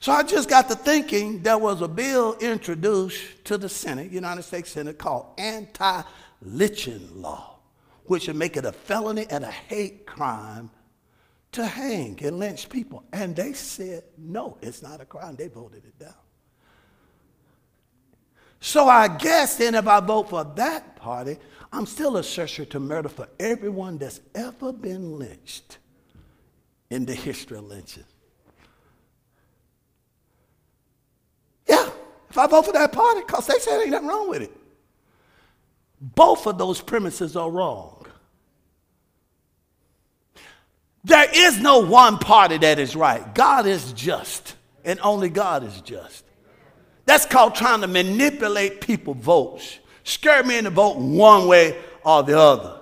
So 0.00 0.12
I 0.12 0.22
just 0.22 0.48
got 0.48 0.68
to 0.68 0.76
thinking 0.76 1.42
there 1.42 1.58
was 1.58 1.82
a 1.82 1.88
bill 1.88 2.36
introduced 2.40 3.44
to 3.46 3.58
the 3.58 3.68
Senate, 3.68 4.12
United 4.12 4.42
States 4.42 4.70
Senate, 4.70 4.96
called 4.98 5.26
anti-lynching 5.38 7.20
law, 7.20 7.58
which 8.04 8.28
would 8.28 8.36
make 8.36 8.56
it 8.56 8.64
a 8.64 8.72
felony 8.72 9.26
and 9.28 9.44
a 9.44 9.50
hate 9.50 10.06
crime 10.06 10.70
to 11.50 11.66
hang 11.66 12.18
and 12.22 12.38
lynch 12.38 12.68
people. 12.68 13.02
And 13.12 13.34
they 13.34 13.52
said, 13.54 14.04
no, 14.16 14.56
it's 14.62 14.82
not 14.82 15.00
a 15.00 15.04
crime. 15.04 15.34
They 15.34 15.48
voted 15.48 15.84
it 15.84 15.98
down. 15.98 16.14
So 18.60 18.88
I 18.88 19.08
guess 19.08 19.56
then 19.56 19.74
if 19.74 19.86
I 19.86 20.00
vote 20.00 20.30
for 20.30 20.44
that 20.56 20.96
party, 20.96 21.38
I'm 21.72 21.86
still 21.86 22.16
a 22.16 22.22
searcher 22.22 22.64
to 22.66 22.80
murder 22.80 23.08
for 23.08 23.28
everyone 23.38 23.98
that's 23.98 24.20
ever 24.34 24.72
been 24.72 25.18
lynched 25.18 25.78
in 26.90 27.04
the 27.04 27.14
history 27.14 27.58
of 27.58 27.64
lynching. 27.64 28.04
Yeah, 31.68 31.90
if 32.30 32.36
I 32.36 32.46
vote 32.46 32.66
for 32.66 32.72
that 32.72 32.92
party, 32.92 33.20
because 33.20 33.46
they 33.46 33.58
said 33.58 33.80
ain't 33.80 33.90
nothing 33.90 34.08
wrong 34.08 34.28
with 34.28 34.42
it. 34.42 34.56
Both 36.00 36.46
of 36.46 36.58
those 36.58 36.80
premises 36.80 37.36
are 37.36 37.50
wrong. 37.50 38.06
There 41.04 41.28
is 41.34 41.60
no 41.60 41.78
one 41.78 42.18
party 42.18 42.58
that 42.58 42.78
is 42.78 42.94
right. 42.94 43.34
God 43.34 43.66
is 43.66 43.92
just, 43.92 44.56
and 44.84 45.00
only 45.00 45.28
God 45.30 45.64
is 45.64 45.80
just. 45.80 46.24
That's 47.06 47.24
called 47.24 47.54
trying 47.54 47.80
to 47.80 47.86
manipulate 47.86 48.82
people's 48.82 49.16
votes, 49.16 49.78
scare 50.04 50.44
me 50.44 50.58
into 50.58 50.70
vote 50.70 50.98
one 50.98 51.48
way 51.48 51.78
or 52.04 52.22
the 52.22 52.38
other. 52.38 52.80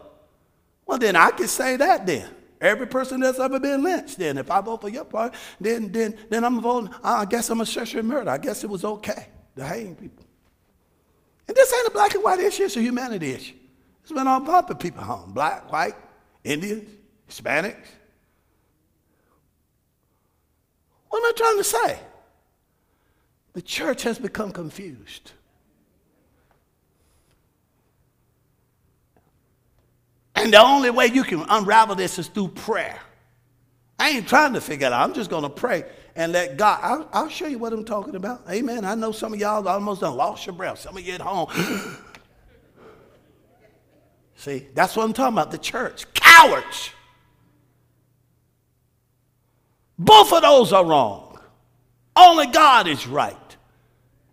Well, 0.85 0.99
then 0.99 1.15
I 1.15 1.31
can 1.31 1.47
say 1.47 1.77
that 1.77 2.07
then. 2.07 2.29
Every 2.61 2.87
person 2.87 3.21
that's 3.21 3.39
ever 3.39 3.61
been 3.61 3.83
lynched, 3.83 4.19
then 4.19 4.39
if 4.39 4.51
I 4.51 4.61
vote 4.63 4.81
for 4.81 4.89
your 4.89 5.05
party, 5.05 5.37
then 5.61 5.93
then 5.93 6.17
then 6.31 6.43
I'm 6.43 6.61
voting. 6.61 6.93
I 7.05 7.27
guess 7.27 7.51
I'm 7.51 7.61
a 7.61 7.67
sexual 7.67 8.03
murder. 8.03 8.31
I 8.31 8.39
guess 8.39 8.65
it 8.65 8.71
was 8.71 8.83
okay 8.83 9.27
to 9.57 9.65
hang 9.65 9.95
people. 9.97 10.25
And 11.49 11.57
this 11.57 11.73
ain't 11.73 11.89
a 11.89 11.91
black 11.91 12.15
and 12.15 12.23
white 12.23 12.41
issue, 12.41 12.65
it's 12.65 12.77
a 12.77 12.83
humanity 12.83 13.33
issue. 13.33 13.55
It's 14.03 14.13
been 14.13 14.27
all 14.27 14.41
bumping 14.41 14.77
people 14.77 15.03
home. 15.03 15.33
Black, 15.33 15.71
white, 15.71 15.95
Indians, 16.45 16.89
Hispanics. 17.29 17.89
What 21.09 21.19
am 21.19 21.25
I 21.25 21.33
trying 21.37 21.59
to 21.59 21.65
say? 21.65 21.99
The 23.55 23.63
church 23.63 24.03
has 24.03 24.19
become 24.19 24.53
confused. 24.53 25.33
And 30.35 30.53
the 30.53 30.61
only 30.61 30.91
way 30.91 31.07
you 31.07 31.25
can 31.25 31.45
unravel 31.49 31.95
this 31.95 32.19
is 32.19 32.29
through 32.29 32.49
prayer. 32.49 33.01
I 33.99 34.11
ain't 34.11 34.29
trying 34.29 34.53
to 34.53 34.61
figure 34.61 34.87
it 34.87 34.93
out. 34.93 35.09
I'm 35.09 35.15
just 35.15 35.31
going 35.31 35.43
to 35.43 35.49
pray 35.49 35.85
and 36.17 36.33
let 36.33 36.57
God. 36.57 36.81
I'll, 36.83 37.09
I'll, 37.13 37.29
show 37.29 37.47
you 37.47 37.59
what 37.59 37.73
I'm 37.73 37.85
talking 37.85 38.17
about. 38.17 38.43
Amen. 38.51 38.85
I 38.85 38.95
know 38.95 39.13
some 39.13 39.35
of 39.35 39.39
y'all 39.39 39.69
almost 39.69 40.01
done 40.01 40.17
lost 40.17 40.47
your 40.47 40.55
breath. 40.55 40.81
Some 40.81 40.97
of 40.97 41.07
you 41.07 41.13
at 41.13 41.21
home. 41.21 41.49
See, 44.37 44.67
that's 44.75 44.97
what 44.97 45.05
I'm 45.05 45.13
talking 45.13 45.35
about 45.35 45.51
the 45.51 45.59
church. 45.59 46.13
Cowards. 46.15 46.91
Both 49.99 50.33
of 50.33 50.43
those 50.43 50.73
are 50.73 50.85
wrong. 50.85 51.39
Only 52.17 52.47
God 52.47 52.89
is 52.89 53.07
right. 53.07 53.37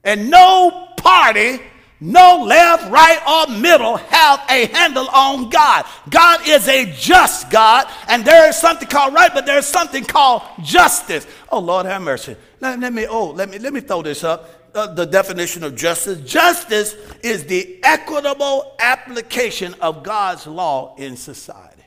And 0.04 0.30
no 0.30 0.90
party, 0.98 1.60
no 2.04 2.44
left, 2.44 2.92
right, 2.92 3.20
or 3.26 3.58
middle 3.58 3.96
have 3.96 4.42
a 4.50 4.66
handle 4.68 5.08
on 5.08 5.50
God. 5.50 5.86
God 6.10 6.46
is 6.48 6.68
a 6.68 6.92
just 6.92 7.50
God, 7.50 7.88
and 8.10 8.26
there 8.26 8.50
is 8.50 8.58
something 8.58 8.88
called 8.88 9.14
right, 9.14 9.32
but 9.34 9.46
there's 9.46 9.66
something 9.66 10.04
called 10.04 10.42
justice. 10.62 11.26
Oh 11.50 11.60
Lord, 11.60 11.86
have 11.86 12.02
mercy. 12.02 12.36
Let, 12.60 12.80
let 12.80 12.92
me 12.92 13.08
oh 13.08 13.32
let 13.32 13.50
me 13.50 13.58
let 13.58 13.72
me 13.72 13.80
throw 13.80 14.02
this 14.02 14.24
up. 14.24 14.50
Uh, 14.76 14.94
the 14.94 15.06
definition 15.06 15.64
of 15.64 15.76
justice. 15.76 16.20
Justice 16.22 16.96
is 17.22 17.46
the 17.46 17.80
equitable 17.84 18.76
application 18.80 19.74
of 19.80 20.04
God's 20.04 20.46
law 20.46 20.96
in 20.98 21.16
society. 21.16 21.84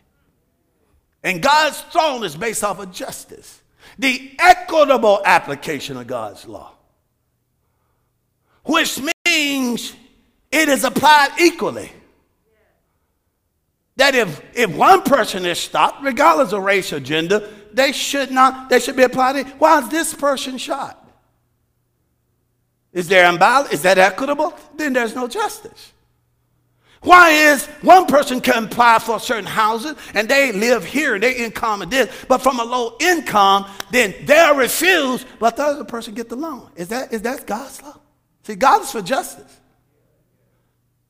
And 1.23 1.43
God's 1.43 1.81
throne 1.81 2.25
is 2.25 2.37
based 2.37 2.63
off 2.63 2.79
of 2.79 2.93
justice. 2.93 3.61
The 3.99 4.35
equitable 4.39 5.21
application 5.25 5.97
of 5.97 6.07
God's 6.07 6.47
law 6.47 6.77
which 8.67 9.01
means 9.25 9.95
it 10.57 10.69
is 10.69 10.85
applied 10.85 11.29
equally. 11.39 11.93
That 13.97 14.15
if, 14.15 14.43
if 14.55 14.75
one 14.75 15.03
person 15.03 15.47
is 15.47 15.59
stopped, 15.59 16.03
regardless 16.03 16.53
of 16.53 16.63
race 16.63 16.93
or 16.93 17.01
gender, 17.01 17.49
they 17.73 17.93
should 17.93 18.31
not, 18.31 18.69
they 18.69 18.81
should 18.81 18.97
be 18.97 19.03
applied. 19.03 19.47
Why 19.59 19.81
is 19.81 19.89
this 19.89 20.15
person 20.15 20.59
shot? 20.59 21.03
Is 22.93 23.09
there 23.09 23.29
imbalance? 23.29 23.73
Is 23.73 23.83
that 23.83 23.99
equitable? 23.99 24.55
Then 24.75 24.93
there's 24.95 25.15
no 25.15 25.29
justice. 25.29 25.93
Why 27.03 27.31
is 27.31 27.67
one 27.83 28.07
person 28.07 28.41
can 28.41 28.65
apply 28.65 28.99
for 28.99 29.21
certain 29.21 29.45
houses 29.45 29.97
and 30.15 30.29
they 30.29 30.51
live 30.53 30.85
here, 30.85 31.19
their 31.19 31.37
income 31.37 31.83
is 31.83 31.89
this, 31.89 32.25
but 32.27 32.39
from 32.39 32.59
a 32.59 32.65
low 32.65 32.97
income, 32.99 33.67
then 33.93 34.15
they're 34.25 34.55
refused, 34.55 35.27
but 35.39 35.57
the 35.57 35.63
other 35.63 35.85
person 35.85 36.15
get 36.15 36.29
the 36.29 36.37
loan. 36.37 36.71
Is 36.75 36.89
that 36.89 37.13
is 37.13 37.23
that 37.23 37.47
God's 37.47 37.83
law? 37.83 38.01
See, 38.45 38.55
God 38.55 38.83
is 38.83 38.91
for 38.91 39.03
justice. 39.03 39.56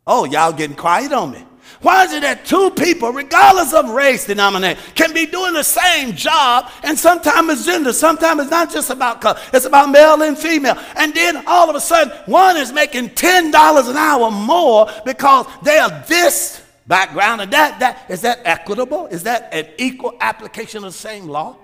Oh, 0.07 0.25
y'all 0.25 0.53
getting 0.53 0.77
quiet 0.77 1.13
on 1.13 1.33
me. 1.33 1.45
Why 1.83 2.05
is 2.05 2.13
it 2.13 2.23
that 2.23 2.45
two 2.45 2.71
people, 2.71 3.13
regardless 3.13 3.75
of 3.75 3.91
race 3.91 4.25
denomination, 4.25 4.81
can 4.95 5.13
be 5.13 5.27
doing 5.27 5.53
the 5.53 5.65
same 5.65 6.15
job 6.15 6.71
and 6.85 6.97
sometimes 6.97 7.51
it's 7.51 7.67
gender, 7.67 7.93
sometimes 7.93 8.43
it's 8.43 8.51
not 8.51 8.73
just 8.73 8.89
about 8.91 9.21
color, 9.21 9.39
it's 9.53 9.67
about 9.67 9.91
male 9.91 10.23
and 10.23 10.39
female. 10.39 10.79
And 10.97 11.13
then 11.13 11.43
all 11.47 11.69
of 11.69 11.75
a 11.75 11.81
sudden, 11.81 12.17
one 12.27 12.57
is 12.57 12.73
making 12.73 13.11
$10 13.11 13.91
an 13.91 13.97
hour 13.97 14.31
more 14.31 14.89
because 15.05 15.47
they 15.63 15.77
are 15.79 16.05
this 16.07 16.63
background 16.87 17.41
and 17.41 17.53
that, 17.53 17.81
that. 17.81 18.09
Is 18.09 18.23
that 18.23 18.41
equitable? 18.45 19.07
Is 19.07 19.25
that 19.25 19.53
an 19.53 19.67
equal 19.77 20.15
application 20.21 20.79
of 20.85 20.93
the 20.93 20.99
same 20.99 21.27
law? 21.27 21.57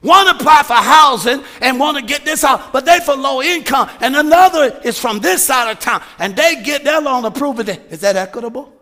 One 0.00 0.28
apply 0.28 0.62
for 0.62 0.74
housing 0.74 1.42
and 1.60 1.80
want 1.80 1.98
to 1.98 2.04
get 2.04 2.24
this 2.24 2.44
out, 2.44 2.72
but 2.72 2.84
they 2.84 3.00
for 3.00 3.16
low 3.16 3.42
income. 3.42 3.90
And 4.00 4.14
another 4.14 4.80
is 4.84 4.98
from 4.98 5.18
this 5.18 5.44
side 5.44 5.70
of 5.70 5.80
town 5.80 6.02
and 6.18 6.36
they 6.36 6.62
get 6.62 6.84
their 6.84 7.00
loan 7.00 7.24
approved. 7.24 7.68
Is 7.68 8.00
that 8.00 8.16
equitable? 8.16 8.72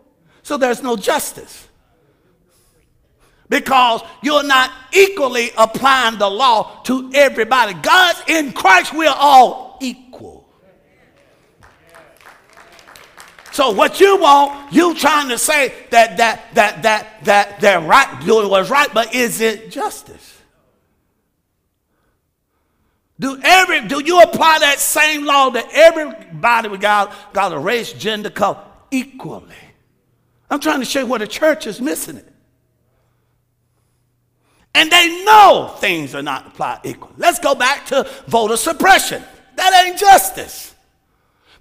So 0.43 0.57
there's 0.57 0.83
no 0.83 0.97
justice. 0.97 1.69
Because 3.49 4.03
you're 4.23 4.43
not 4.43 4.71
equally 4.93 5.51
applying 5.57 6.19
the 6.19 6.29
law 6.29 6.83
to 6.83 7.11
everybody. 7.15 7.75
God 7.75 8.17
in 8.29 8.53
Christ, 8.53 8.93
we're 8.93 9.09
all 9.09 9.79
equal. 9.81 10.49
So 13.53 13.71
what 13.71 14.01
you 14.01 14.21
want, 14.21 14.71
you 14.71 14.95
trying 14.95 15.31
to 15.31 15.39
say 15.39 15.73
that 15.91 16.19
that 16.19 16.55
that 16.55 16.83
that 16.83 17.25
that 17.25 17.61
they're 17.61 17.81
right 17.81 18.23
doing 18.27 18.51
what's 18.51 18.69
right, 18.69 18.93
but 18.93 19.15
is 19.15 19.41
it 19.41 19.71
justice? 19.71 20.36
Do 23.19 23.41
every 23.43 23.87
do 23.89 24.03
you 24.05 24.21
apply 24.21 24.59
that 24.61 24.79
same 24.79 25.25
law 25.25 25.51
to 25.51 25.65
everybody 25.73 26.69
with 26.69 26.81
got 26.81 27.15
got 27.33 27.53
a 27.53 27.59
race, 27.59 27.93
gender, 27.93 28.31
color 28.31 28.63
equally? 28.91 29.55
I'm 30.51 30.61
trying 30.61 30.81
to 30.81 30.85
show 30.85 31.01
you 31.01 31.07
where 31.07 31.19
the 31.19 31.27
church 31.27 31.67
is 31.67 31.81
missing 31.81 32.17
it. 32.17 32.33
And 34.75 34.93
they 34.93 35.25
know 35.25 35.75
things 35.79 36.15
are 36.15 36.23
not 36.23 36.49
applied 36.49 36.81
equally. 36.85 37.15
Let's 37.17 37.39
go 37.39 37.55
back 37.55 37.87
to 37.87 38.09
voter 38.27 38.59
suppression. 38.59 39.23
That 39.57 39.85
ain't 39.85 39.99
justice. 39.99 40.75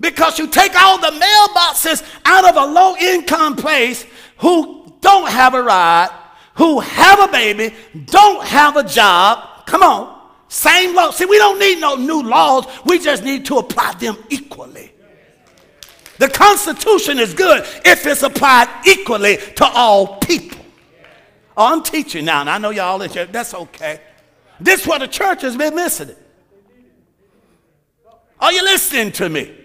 Because 0.01 0.37
you 0.37 0.47
take 0.47 0.75
all 0.75 0.99
the 0.99 1.07
mailboxes 1.07 2.03
out 2.25 2.49
of 2.49 2.57
a 2.57 2.65
low 2.65 2.97
income 2.97 3.55
place 3.55 4.05
who 4.39 4.93
don't 4.99 5.29
have 5.29 5.53
a 5.53 5.63
ride, 5.63 6.09
who 6.55 6.81
have 6.81 7.21
a 7.21 7.31
baby, 7.31 7.73
don't 8.03 8.45
have 8.45 8.75
a 8.75 8.83
job. 8.83 9.65
Come 9.65 9.81
on 9.81 10.14
same 10.47 10.95
law. 10.95 11.11
See, 11.11 11.25
we 11.25 11.37
don't 11.37 11.59
need 11.59 11.79
no 11.79 11.95
new 11.95 12.23
laws. 12.23 12.65
We 12.85 12.99
just 12.99 13.23
need 13.23 13.45
to 13.45 13.57
apply 13.57 13.93
them 13.93 14.17
equally. 14.29 14.91
The 16.17 16.29
Constitution 16.29 17.19
is 17.19 17.33
good 17.33 17.63
if 17.83 18.05
it's 18.05 18.23
applied 18.23 18.69
equally 18.87 19.37
to 19.55 19.65
all 19.65 20.17
people. 20.17 20.59
Oh, 21.57 21.73
I'm 21.73 21.83
teaching 21.83 22.25
now, 22.25 22.41
and 22.41 22.49
I 22.49 22.57
know 22.57 22.69
y'all 22.69 23.01
in 23.01 23.09
church. 23.11 23.31
That's 23.31 23.53
okay. 23.53 24.01
This 24.59 24.81
is 24.81 24.87
what 24.87 24.99
the 24.99 25.07
church 25.07 25.41
has 25.41 25.55
been 25.57 25.75
missing. 25.75 26.15
Are 28.39 28.51
you 28.51 28.63
listening 28.63 29.11
to 29.13 29.29
me? 29.29 29.64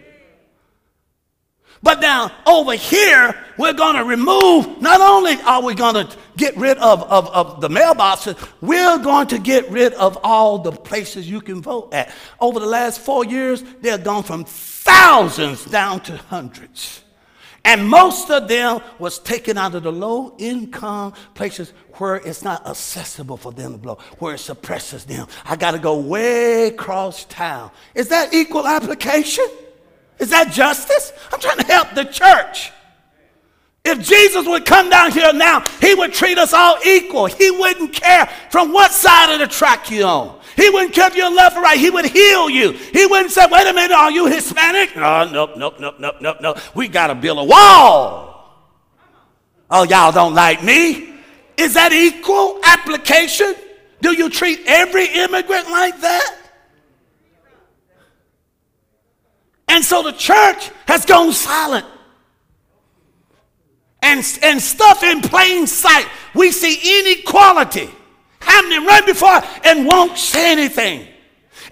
But 1.82 2.00
now 2.00 2.30
over 2.46 2.74
here, 2.74 3.34
we're 3.56 3.72
going 3.72 3.96
to 3.96 4.04
remove, 4.04 4.82
not 4.82 5.00
only 5.00 5.40
are 5.42 5.62
we 5.62 5.74
going 5.74 5.94
to 5.94 6.16
get 6.36 6.54
rid 6.56 6.76
of, 6.78 7.02
of, 7.04 7.28
of 7.28 7.60
the 7.62 7.68
mailboxes, 7.68 8.36
we're 8.60 8.98
going 8.98 9.28
to 9.28 9.38
get 9.38 9.70
rid 9.70 9.94
of 9.94 10.18
all 10.22 10.58
the 10.58 10.72
places 10.72 11.28
you 11.28 11.40
can 11.40 11.62
vote 11.62 11.94
at. 11.94 12.12
Over 12.38 12.60
the 12.60 12.66
last 12.66 13.00
four 13.00 13.24
years, 13.24 13.62
they've 13.80 14.02
gone 14.02 14.24
from 14.24 14.44
thousands 14.44 15.64
down 15.64 16.00
to 16.00 16.16
hundreds. 16.18 17.02
And 17.64 17.88
most 17.88 18.30
of 18.30 18.48
them 18.48 18.80
was 18.98 19.18
taken 19.18 19.58
out 19.58 19.74
of 19.74 19.82
the 19.82 19.92
low 19.92 20.34
income 20.38 21.14
places 21.34 21.72
where 21.94 22.16
it's 22.16 22.42
not 22.42 22.66
accessible 22.66 23.36
for 23.36 23.52
them 23.52 23.72
to 23.72 23.78
vote, 23.78 24.00
where 24.18 24.34
it 24.34 24.38
suppresses 24.38 25.04
them. 25.04 25.26
I 25.44 25.56
got 25.56 25.72
to 25.72 25.78
go 25.78 25.98
way 25.98 26.68
across 26.68 27.24
town. 27.26 27.70
Is 27.94 28.08
that 28.08 28.32
equal 28.32 28.66
application? 28.66 29.46
Is 30.20 30.30
that 30.30 30.52
justice? 30.52 31.12
I'm 31.32 31.40
trying 31.40 31.58
to 31.58 31.66
help 31.66 31.94
the 31.94 32.04
church. 32.04 32.72
If 33.82 34.06
Jesus 34.06 34.46
would 34.46 34.66
come 34.66 34.90
down 34.90 35.10
here 35.10 35.32
now, 35.32 35.60
he 35.80 35.94
would 35.94 36.12
treat 36.12 36.36
us 36.36 36.52
all 36.52 36.76
equal. 36.84 37.26
He 37.26 37.50
wouldn't 37.50 37.94
care 37.94 38.26
from 38.50 38.72
what 38.72 38.92
side 38.92 39.32
of 39.32 39.38
the 39.40 39.46
track 39.46 39.90
you're 39.90 40.06
on. 40.06 40.38
He 40.54 40.68
wouldn't 40.68 40.92
care 40.92 41.08
if 41.08 41.16
you're 41.16 41.30
left 41.30 41.56
or 41.56 41.62
right. 41.62 41.78
He 41.78 41.88
would 41.88 42.04
heal 42.04 42.50
you. 42.50 42.72
He 42.72 43.06
wouldn't 43.06 43.30
say, 43.30 43.46
wait 43.50 43.66
a 43.66 43.72
minute, 43.72 43.94
are 43.94 44.10
you 44.10 44.26
Hispanic? 44.26 44.94
No, 44.94 45.24
nope, 45.24 45.52
nope, 45.56 45.76
nope, 45.80 45.96
nope, 45.98 46.16
nope, 46.20 46.36
nope. 46.42 46.58
We 46.74 46.88
got 46.88 47.06
to 47.06 47.14
build 47.14 47.38
a 47.38 47.44
wall. 47.44 48.28
Oh, 49.70 49.84
y'all 49.84 50.12
don't 50.12 50.34
like 50.34 50.62
me? 50.62 51.14
Is 51.56 51.74
that 51.74 51.92
equal 51.92 52.60
application? 52.64 53.54
Do 54.02 54.12
you 54.12 54.28
treat 54.28 54.60
every 54.66 55.06
immigrant 55.06 55.70
like 55.70 55.98
that? 56.00 56.36
And 59.70 59.84
so 59.84 60.02
the 60.02 60.12
church 60.12 60.72
has 60.86 61.06
gone 61.06 61.32
silent. 61.32 61.86
And, 64.02 64.24
and 64.42 64.60
stuff 64.60 65.04
in 65.04 65.20
plain 65.22 65.68
sight. 65.68 66.06
We 66.34 66.50
see 66.50 66.98
inequality 66.98 67.88
happening 68.40 68.84
right 68.84 69.06
before 69.06 69.40
and 69.64 69.86
won't 69.86 70.18
say 70.18 70.50
anything. 70.50 71.06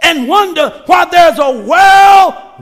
And 0.00 0.28
wonder 0.28 0.84
why 0.86 1.06
there's 1.06 1.40
a 1.40 1.50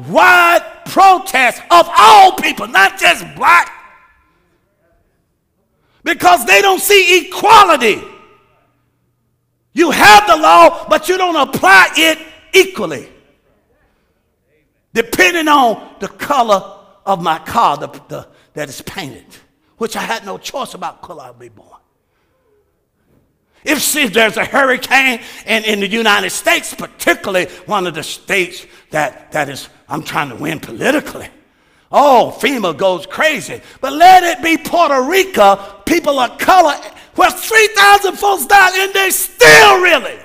worldwide 0.09 0.63
protest 0.87 1.61
of 1.71 1.87
all 1.95 2.33
people, 2.37 2.67
not 2.69 2.99
just 2.99 3.23
black. 3.37 3.71
Because 6.03 6.47
they 6.47 6.63
don't 6.63 6.81
see 6.81 7.27
equality. 7.27 8.03
You 9.75 9.91
have 9.91 10.27
the 10.27 10.37
law, 10.37 10.89
but 10.89 11.11
you 11.11 11.19
don't 11.19 11.37
apply 11.37 11.91
it 11.95 12.19
equally 12.55 13.11
depending 14.97 15.47
on 15.47 15.95
the 16.01 16.09
color 16.09 16.75
of 17.05 17.23
my 17.23 17.39
car 17.41 17.77
the, 17.77 17.89
the, 18.09 18.27
that 18.55 18.71
is 18.71 18.81
painted, 18.81 19.27
which 19.77 19.95
I 19.95 20.01
had 20.01 20.25
no 20.25 20.39
choice 20.39 20.73
about 20.73 21.03
color 21.03 21.25
I'd 21.25 21.39
be 21.39 21.51
born. 21.51 21.69
If 23.63 23.83
see, 23.83 24.07
there's 24.07 24.39
a 24.39 24.45
hurricane 24.45 25.21
in, 25.45 25.65
in 25.65 25.81
the 25.81 25.89
United 25.89 26.31
States, 26.31 26.73
particularly 26.73 27.47
one 27.67 27.87
of 27.87 27.95
the 27.95 28.03
states 28.03 28.65
that, 28.91 29.33
that 29.33 29.51
is, 29.51 29.69
I'm 29.87 30.03
trying 30.03 30.31
to 30.31 30.37
win 30.37 30.61
politically. 30.61 31.29
Oh, 31.93 32.35
FEMA 32.41 32.75
goes 32.75 33.05
crazy. 33.05 33.61
But 33.83 33.93
let 33.93 34.23
it 34.23 34.43
be 34.43 34.57
Puerto 34.57 35.03
Rico, 35.03 35.57
people 35.85 36.19
of 36.19 36.39
color, 36.39 36.75
where 37.17 37.31
3,000 37.31 38.17
folks 38.17 38.47
died 38.47 38.73
and 38.75 38.95
they 38.95 39.11
still 39.11 39.83
really. 39.83 40.19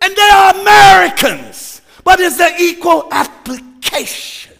And 0.00 0.16
they 0.16 0.30
are 0.32 0.54
Americans 0.54 1.47
but 2.08 2.20
is 2.20 2.38
there 2.38 2.54
equal 2.58 3.06
application? 3.12 4.56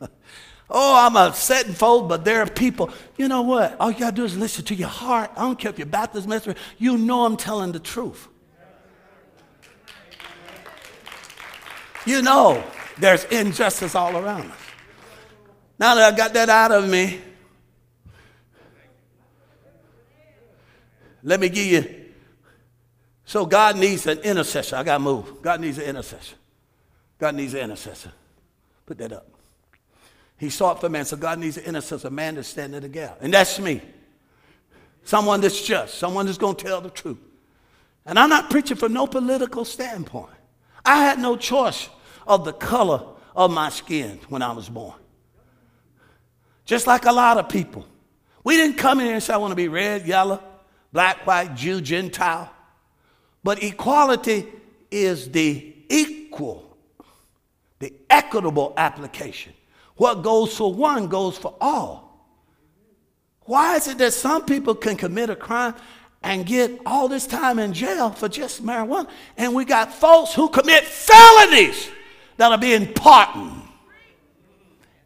oh, 0.68 1.06
I'm 1.06 1.14
a 1.14 1.32
set 1.32 1.66
and 1.66 1.76
fold, 1.76 2.08
but 2.08 2.24
there 2.24 2.42
are 2.42 2.46
people. 2.48 2.90
You 3.16 3.28
know 3.28 3.42
what? 3.42 3.76
All 3.78 3.92
you 3.92 4.00
got 4.00 4.10
to 4.10 4.16
do 4.16 4.24
is 4.24 4.36
listen 4.36 4.64
to 4.64 4.74
your 4.74 4.88
heart. 4.88 5.30
I 5.36 5.42
don't 5.42 5.56
care 5.56 5.70
if 5.70 5.78
you're 5.78 5.86
Baptist, 5.86 6.26
Methodist. 6.26 6.60
You 6.78 6.98
know 6.98 7.24
I'm 7.24 7.36
telling 7.36 7.70
the 7.70 7.78
truth. 7.78 8.26
You 12.04 12.20
know 12.20 12.64
there's 12.98 13.26
injustice 13.26 13.94
all 13.94 14.16
around 14.16 14.50
us. 14.50 14.58
Now 15.78 15.94
that 15.94 16.14
I 16.14 16.16
got 16.16 16.32
that 16.32 16.48
out 16.48 16.72
of 16.72 16.88
me, 16.88 17.20
let 21.22 21.38
me 21.38 21.48
give 21.48 21.66
you. 21.66 22.07
So 23.28 23.44
God 23.44 23.76
needs 23.76 24.06
an 24.06 24.20
intercessor. 24.20 24.76
I 24.76 24.82
got 24.82 24.94
to 24.94 25.00
move. 25.00 25.42
God 25.42 25.60
needs 25.60 25.76
an 25.76 25.84
intercessor. 25.84 26.36
God 27.18 27.34
needs 27.34 27.52
an 27.52 27.60
intercessor. 27.60 28.10
Put 28.86 28.96
that 28.96 29.12
up. 29.12 29.28
He 30.38 30.48
sought 30.48 30.80
for 30.80 30.88
man, 30.88 31.04
so 31.04 31.18
God 31.18 31.38
needs 31.38 31.58
an 31.58 31.64
intercessor, 31.64 32.08
a 32.08 32.10
man 32.10 32.36
to 32.36 32.42
stand 32.42 32.74
in 32.74 32.80
the 32.80 32.88
gap. 32.88 33.18
And 33.20 33.34
that's 33.34 33.60
me. 33.60 33.82
Someone 35.04 35.42
that's 35.42 35.62
just, 35.62 35.96
someone 35.96 36.24
that's 36.24 36.38
going 36.38 36.56
to 36.56 36.64
tell 36.64 36.80
the 36.80 36.88
truth. 36.88 37.18
And 38.06 38.18
I'm 38.18 38.30
not 38.30 38.48
preaching 38.48 38.78
from 38.78 38.94
no 38.94 39.06
political 39.06 39.66
standpoint. 39.66 40.32
I 40.82 40.96
had 41.04 41.18
no 41.18 41.36
choice 41.36 41.90
of 42.26 42.46
the 42.46 42.54
color 42.54 43.02
of 43.36 43.50
my 43.50 43.68
skin 43.68 44.20
when 44.30 44.40
I 44.40 44.52
was 44.52 44.70
born. 44.70 44.94
Just 46.64 46.86
like 46.86 47.04
a 47.04 47.12
lot 47.12 47.36
of 47.36 47.50
people. 47.50 47.84
We 48.42 48.56
didn't 48.56 48.78
come 48.78 49.00
in 49.00 49.04
here 49.04 49.16
and 49.16 49.22
say, 49.22 49.34
I 49.34 49.36
want 49.36 49.52
to 49.52 49.56
be 49.56 49.68
red, 49.68 50.06
yellow, 50.06 50.42
black, 50.94 51.26
white, 51.26 51.56
Jew, 51.56 51.82
Gentile. 51.82 52.54
But 53.42 53.62
equality 53.62 54.46
is 54.90 55.30
the 55.30 55.74
equal, 55.88 56.76
the 57.78 57.92
equitable 58.10 58.74
application. 58.76 59.52
What 59.96 60.22
goes 60.22 60.56
for 60.56 60.72
one 60.72 61.08
goes 61.08 61.36
for 61.38 61.54
all. 61.60 62.26
Why 63.42 63.76
is 63.76 63.88
it 63.88 63.98
that 63.98 64.12
some 64.12 64.44
people 64.44 64.74
can 64.74 64.96
commit 64.96 65.30
a 65.30 65.36
crime 65.36 65.74
and 66.22 66.44
get 66.44 66.80
all 66.84 67.08
this 67.08 67.26
time 67.26 67.58
in 67.58 67.72
jail 67.72 68.10
for 68.10 68.28
just 68.28 68.64
marijuana, 68.64 69.08
and 69.36 69.54
we 69.54 69.64
got 69.64 69.92
folks 69.92 70.34
who 70.34 70.48
commit 70.48 70.84
felonies 70.84 71.88
that 72.36 72.50
are 72.50 72.58
being 72.58 72.92
pardoned. 72.92 73.62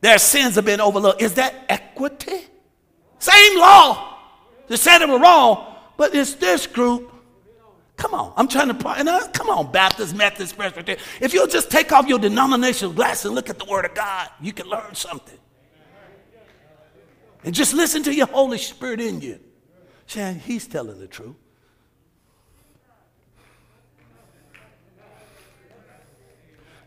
Their 0.00 0.18
sins 0.18 0.56
have 0.56 0.64
been 0.64 0.80
overlooked. 0.80 1.22
Is 1.22 1.34
that 1.34 1.54
equity? 1.68 2.46
Same 3.18 3.58
law. 3.58 4.18
They 4.66 4.76
said 4.76 4.98
they 4.98 5.06
were 5.06 5.18
wrong, 5.18 5.76
but 5.96 6.14
it's 6.14 6.34
this 6.34 6.66
group. 6.66 7.11
Come 7.96 8.14
on, 8.14 8.32
I'm 8.36 8.48
trying 8.48 8.76
to, 8.76 8.88
and 8.88 9.08
uh, 9.08 9.28
come 9.28 9.48
on, 9.48 9.70
Baptist, 9.70 10.14
Methodist, 10.14 10.56
Presbyterian. 10.56 11.02
If 11.20 11.34
you'll 11.34 11.46
just 11.46 11.70
take 11.70 11.92
off 11.92 12.08
your 12.08 12.18
denominational 12.18 12.92
glasses 12.92 13.26
and 13.26 13.34
look 13.34 13.50
at 13.50 13.58
the 13.58 13.64
Word 13.64 13.84
of 13.84 13.94
God, 13.94 14.28
you 14.40 14.52
can 14.52 14.66
learn 14.66 14.94
something. 14.94 15.38
And 17.44 17.54
just 17.54 17.74
listen 17.74 18.02
to 18.04 18.14
your 18.14 18.28
Holy 18.28 18.58
Spirit 18.58 19.00
in 19.00 19.20
you. 19.20 19.38
Saying, 20.06 20.40
He's 20.40 20.66
telling 20.66 20.98
the 20.98 21.06
truth. 21.06 21.36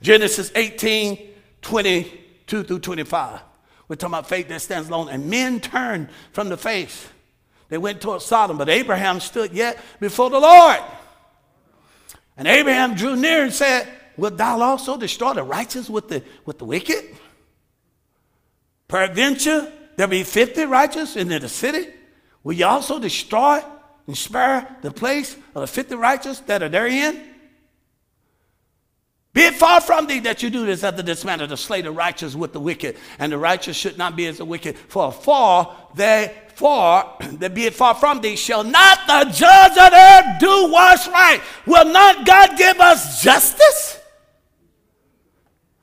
Genesis 0.01 0.51
18, 0.56 1.34
22 1.62 2.64
through 2.64 2.80
25. 2.80 3.41
We're 3.88 3.95
talking 3.95 4.14
about 4.14 4.30
faith 4.30 4.47
that 4.49 4.62
stands 4.62 4.89
alone. 4.89 5.10
And 5.10 5.30
men 5.30 5.60
turned 5.60 6.10
from 6.32 6.49
the 6.49 6.58
faith. 6.58 7.12
They 7.70 7.78
went 7.78 8.01
toward 8.01 8.22
Sodom, 8.22 8.57
but 8.57 8.70
Abraham 8.70 9.20
stood 9.20 9.51
yet 9.51 9.80
before 9.99 10.30
the 10.30 10.39
Lord. 10.39 10.80
And 12.38 12.47
Abraham 12.47 12.95
drew 12.95 13.16
near 13.16 13.43
and 13.43 13.53
said, 13.53 13.88
Wilt 14.18 14.38
thou 14.38 14.61
also 14.61 14.97
destroy 14.97 15.34
the 15.34 15.43
righteous 15.43 15.89
with 15.89 16.07
the, 16.07 16.24
with 16.45 16.59
the 16.59 16.66
wicked? 16.66 17.03
Peradventure, 18.88 19.72
there 19.97 20.07
be 20.07 20.24
50 20.24 20.66
righteous 20.66 21.16
in 21.16 21.28
the 21.28 21.49
city. 21.49 21.91
Will 22.43 22.53
you 22.53 22.66
also 22.66 22.99
destroy 22.99 23.61
and 24.07 24.18
spare 24.18 24.78
the 24.82 24.91
place 24.91 25.36
of 25.55 25.61
the 25.61 25.68
50 25.68 25.95
righteous 25.95 26.39
that 26.41 26.61
are 26.61 26.70
therein? 26.70 27.35
Be 29.36 29.42
it 29.42 29.56
far 29.56 29.82
from 29.82 30.08
thee 30.08 30.22
that 30.22 30.42
you 30.42 30.50
do 30.50 30.66
this 30.66 30.82
after 30.82 31.02
this 31.02 31.26
manner 31.26 31.46
to 31.46 31.58
slay 31.58 31.82
the 31.82 31.92
righteous 31.92 32.36
with 32.36 32.54
the 32.54 32.60
wicked, 32.60 32.96
and 33.20 33.34
the 33.34 33.38
righteous 33.38 33.76
should 33.76 33.98
not 33.98 34.16
be 34.16 34.28
as 34.28 34.38
the 34.38 34.46
wicked. 34.46 34.78
For 34.78 35.12
far 35.12 35.76
therefore 35.94 37.04
that 37.34 37.54
be 37.54 37.66
it 37.66 37.74
far 37.74 37.96
from 37.96 38.22
thee, 38.22 38.38
shall 38.38 38.64
not 38.64 39.00
the 39.06 39.26
judge 39.34 39.72
of 39.72 39.92
the 39.92 39.98
earth 39.98 40.40
do 40.40 40.72
what's 40.72 41.10
right? 41.10 41.42
Will 41.68 41.84
not 41.84 42.26
God 42.26 42.58
give 42.58 42.80
us 42.80 43.22
justice? 43.22 44.00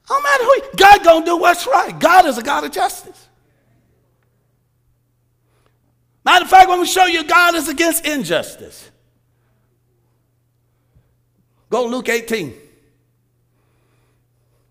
No 0.08 0.22
matter 0.22 0.44
who, 0.44 0.60
God 0.78 1.04
gonna 1.04 1.26
do 1.26 1.36
what's 1.36 1.66
right. 1.66 1.98
God 2.00 2.24
is 2.24 2.38
a 2.38 2.42
God 2.42 2.64
of 2.64 2.72
justice. 2.72 3.28
Matter 6.24 6.46
of 6.46 6.50
fact, 6.50 6.70
when 6.70 6.80
we 6.80 6.86
show 6.86 7.04
you 7.04 7.22
God 7.24 7.54
is 7.54 7.68
against 7.68 8.06
injustice. 8.06 8.90
Go 11.68 11.84
Luke 11.84 12.08
18. 12.08 12.61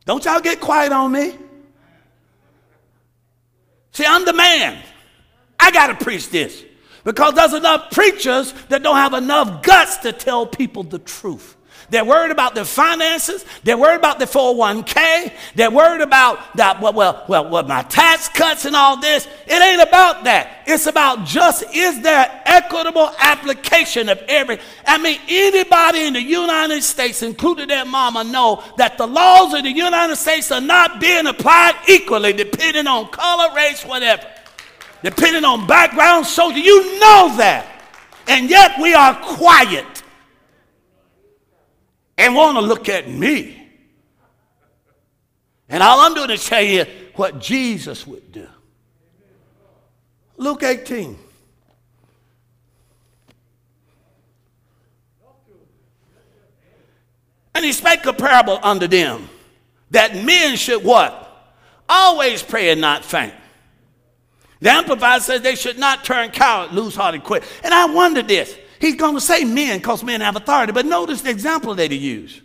Don't 0.05 0.23
y'all 0.25 0.41
get 0.41 0.59
quiet 0.59 0.91
on 0.91 1.11
me. 1.11 1.35
See, 3.91 4.05
I'm 4.05 4.25
the 4.25 4.33
man. 4.33 4.81
I 5.59 5.71
got 5.71 5.87
to 5.87 6.03
preach 6.03 6.29
this 6.29 6.63
because 7.03 7.33
there's 7.35 7.53
enough 7.53 7.91
preachers 7.91 8.53
that 8.69 8.83
don't 8.83 8.95
have 8.95 9.13
enough 9.13 9.63
guts 9.63 9.97
to 9.97 10.11
tell 10.11 10.45
people 10.45 10.83
the 10.83 10.99
truth. 10.99 11.55
They're 11.91 12.05
worried 12.05 12.31
about 12.31 12.55
their 12.55 12.63
finances. 12.63 13.43
They're 13.65 13.77
worried 13.77 13.97
about 13.97 14.17
their 14.17 14.27
401k. 14.27 15.33
They're 15.55 15.69
worried 15.69 15.99
about 15.99 16.55
that, 16.55 16.79
well, 16.79 16.93
well, 16.93 17.25
well, 17.27 17.49
well, 17.49 17.63
my 17.63 17.81
tax 17.83 18.29
cuts 18.29 18.63
and 18.63 18.77
all 18.77 18.95
this. 18.95 19.27
It 19.45 19.61
ain't 19.61 19.85
about 19.85 20.23
that. 20.23 20.63
It's 20.65 20.87
about 20.87 21.25
just 21.25 21.65
is 21.75 22.01
there 22.01 22.41
equitable 22.45 23.11
application 23.19 24.07
of 24.07 24.19
every. 24.29 24.59
I 24.87 24.99
mean, 24.99 25.19
anybody 25.27 26.05
in 26.05 26.13
the 26.13 26.21
United 26.21 26.81
States, 26.81 27.23
including 27.23 27.67
their 27.67 27.83
mama, 27.83 28.23
know 28.23 28.63
that 28.77 28.97
the 28.97 29.05
laws 29.05 29.53
of 29.53 29.63
the 29.63 29.71
United 29.71 30.15
States 30.15 30.49
are 30.49 30.61
not 30.61 31.01
being 31.01 31.27
applied 31.27 31.73
equally, 31.89 32.31
depending 32.31 32.87
on 32.87 33.09
color, 33.09 33.53
race, 33.53 33.83
whatever. 33.83 34.25
Depending 35.03 35.43
on 35.43 35.67
background, 35.67 36.25
social. 36.25 36.57
You 36.57 36.99
know 36.99 37.35
that. 37.35 37.67
And 38.29 38.49
yet 38.49 38.79
we 38.79 38.93
are 38.93 39.13
quiet 39.15 40.00
and 42.17 42.35
want 42.35 42.57
to 42.57 42.61
look 42.61 42.89
at 42.89 43.09
me. 43.09 43.57
And 45.69 45.81
all 45.81 46.01
I'm 46.01 46.13
doing 46.13 46.29
is 46.31 46.45
tell 46.45 46.61
you 46.61 46.85
what 47.15 47.39
Jesus 47.39 48.05
would 48.05 48.31
do. 48.31 48.47
Luke 50.37 50.63
18. 50.63 51.17
And 57.53 57.65
he 57.65 57.73
spake 57.73 58.05
a 58.05 58.13
parable 58.13 58.59
unto 58.63 58.87
them 58.87 59.29
that 59.91 60.15
men 60.15 60.55
should 60.55 60.83
what? 60.83 61.27
Always 61.87 62.41
pray 62.41 62.69
and 62.69 62.81
not 62.81 63.03
faint. 63.03 63.33
The 64.61 64.71
Amplified 64.71 65.21
says 65.21 65.41
they 65.41 65.55
should 65.55 65.77
not 65.77 66.05
turn 66.05 66.31
coward, 66.31 66.71
lose 66.71 66.95
heart, 66.95 67.15
and 67.15 67.23
quit. 67.23 67.43
And 67.63 67.73
I 67.73 67.85
wonder 67.85 68.21
this 68.21 68.57
He's 68.81 68.95
going 68.95 69.13
to 69.13 69.21
say 69.21 69.43
men 69.45 69.77
because 69.77 70.03
men 70.03 70.21
have 70.21 70.35
authority. 70.35 70.73
But 70.73 70.87
notice 70.87 71.21
the 71.21 71.29
example 71.29 71.75
that 71.75 71.91
he 71.91 71.97
used. 71.97 72.41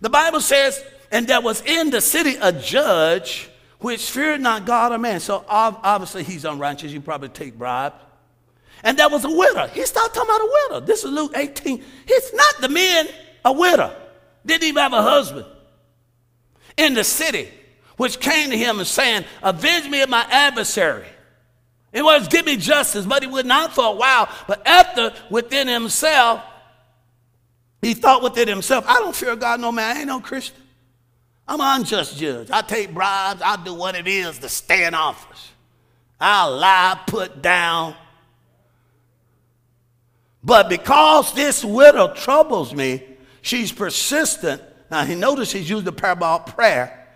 The 0.00 0.08
Bible 0.08 0.40
says, 0.40 0.82
and 1.10 1.26
there 1.26 1.40
was 1.40 1.62
in 1.62 1.90
the 1.90 2.00
city 2.00 2.36
a 2.40 2.52
judge 2.52 3.50
which 3.80 4.08
feared 4.08 4.40
not 4.40 4.66
God 4.66 4.92
or 4.92 4.98
man. 4.98 5.18
So 5.18 5.44
obviously 5.48 6.22
he's 6.22 6.44
unrighteous. 6.44 6.92
You 6.92 7.00
probably 7.00 7.28
take 7.28 7.58
bribes. 7.58 7.96
And 8.84 8.96
there 8.96 9.08
was 9.08 9.24
a 9.24 9.30
widow. 9.30 9.66
He 9.66 9.84
started 9.84 10.14
talking 10.14 10.30
about 10.30 10.40
a 10.40 10.52
widow. 10.68 10.86
This 10.86 11.02
is 11.02 11.10
Luke 11.10 11.32
18. 11.34 11.82
It's 12.06 12.32
not 12.32 12.60
the 12.60 12.68
men, 12.68 13.08
a 13.44 13.52
widow. 13.52 13.96
Didn't 14.46 14.68
even 14.68 14.80
have 14.80 14.92
a 14.92 15.02
husband. 15.02 15.46
In 16.76 16.94
the 16.94 17.02
city, 17.02 17.48
which 17.96 18.20
came 18.20 18.50
to 18.50 18.56
him 18.56 18.78
and 18.78 18.86
saying, 18.86 19.24
Avenge 19.42 19.88
me 19.88 20.02
of 20.02 20.08
my 20.08 20.24
adversary. 20.30 21.06
It 21.94 22.02
was 22.02 22.26
give 22.26 22.44
me 22.44 22.56
justice, 22.56 23.06
but 23.06 23.22
he 23.22 23.28
would 23.28 23.46
not 23.46 23.72
for 23.72 23.86
a 23.86 23.92
while. 23.92 24.28
But 24.48 24.66
after 24.66 25.14
within 25.30 25.68
himself, 25.68 26.42
he 27.80 27.94
thought 27.94 28.20
within 28.20 28.48
himself, 28.48 28.84
I 28.88 28.94
don't 28.94 29.14
fear 29.14 29.36
God 29.36 29.60
no 29.60 29.70
man. 29.70 29.96
I 29.96 30.00
ain't 30.00 30.08
no 30.08 30.18
Christian. 30.18 30.60
I'm 31.46 31.60
an 31.60 31.80
unjust 31.80 32.18
judge. 32.18 32.50
I 32.50 32.62
take 32.62 32.92
bribes. 32.92 33.42
I 33.44 33.62
do 33.62 33.74
what 33.74 33.94
it 33.94 34.08
is 34.08 34.40
to 34.40 34.48
stay 34.48 34.86
in 34.86 34.94
office. 34.94 35.52
I'll 36.20 36.56
lie, 36.56 36.98
put 37.06 37.40
down. 37.40 37.94
But 40.42 40.68
because 40.68 41.32
this 41.34 41.64
widow 41.64 42.12
troubles 42.12 42.74
me, 42.74 43.04
she's 43.40 43.70
persistent. 43.70 44.60
Now, 44.90 45.04
he 45.04 45.14
noticed 45.14 45.52
he's 45.52 45.70
used 45.70 45.84
the 45.84 45.92
parable 45.92 46.26
of 46.26 46.46
prayer. 46.46 47.06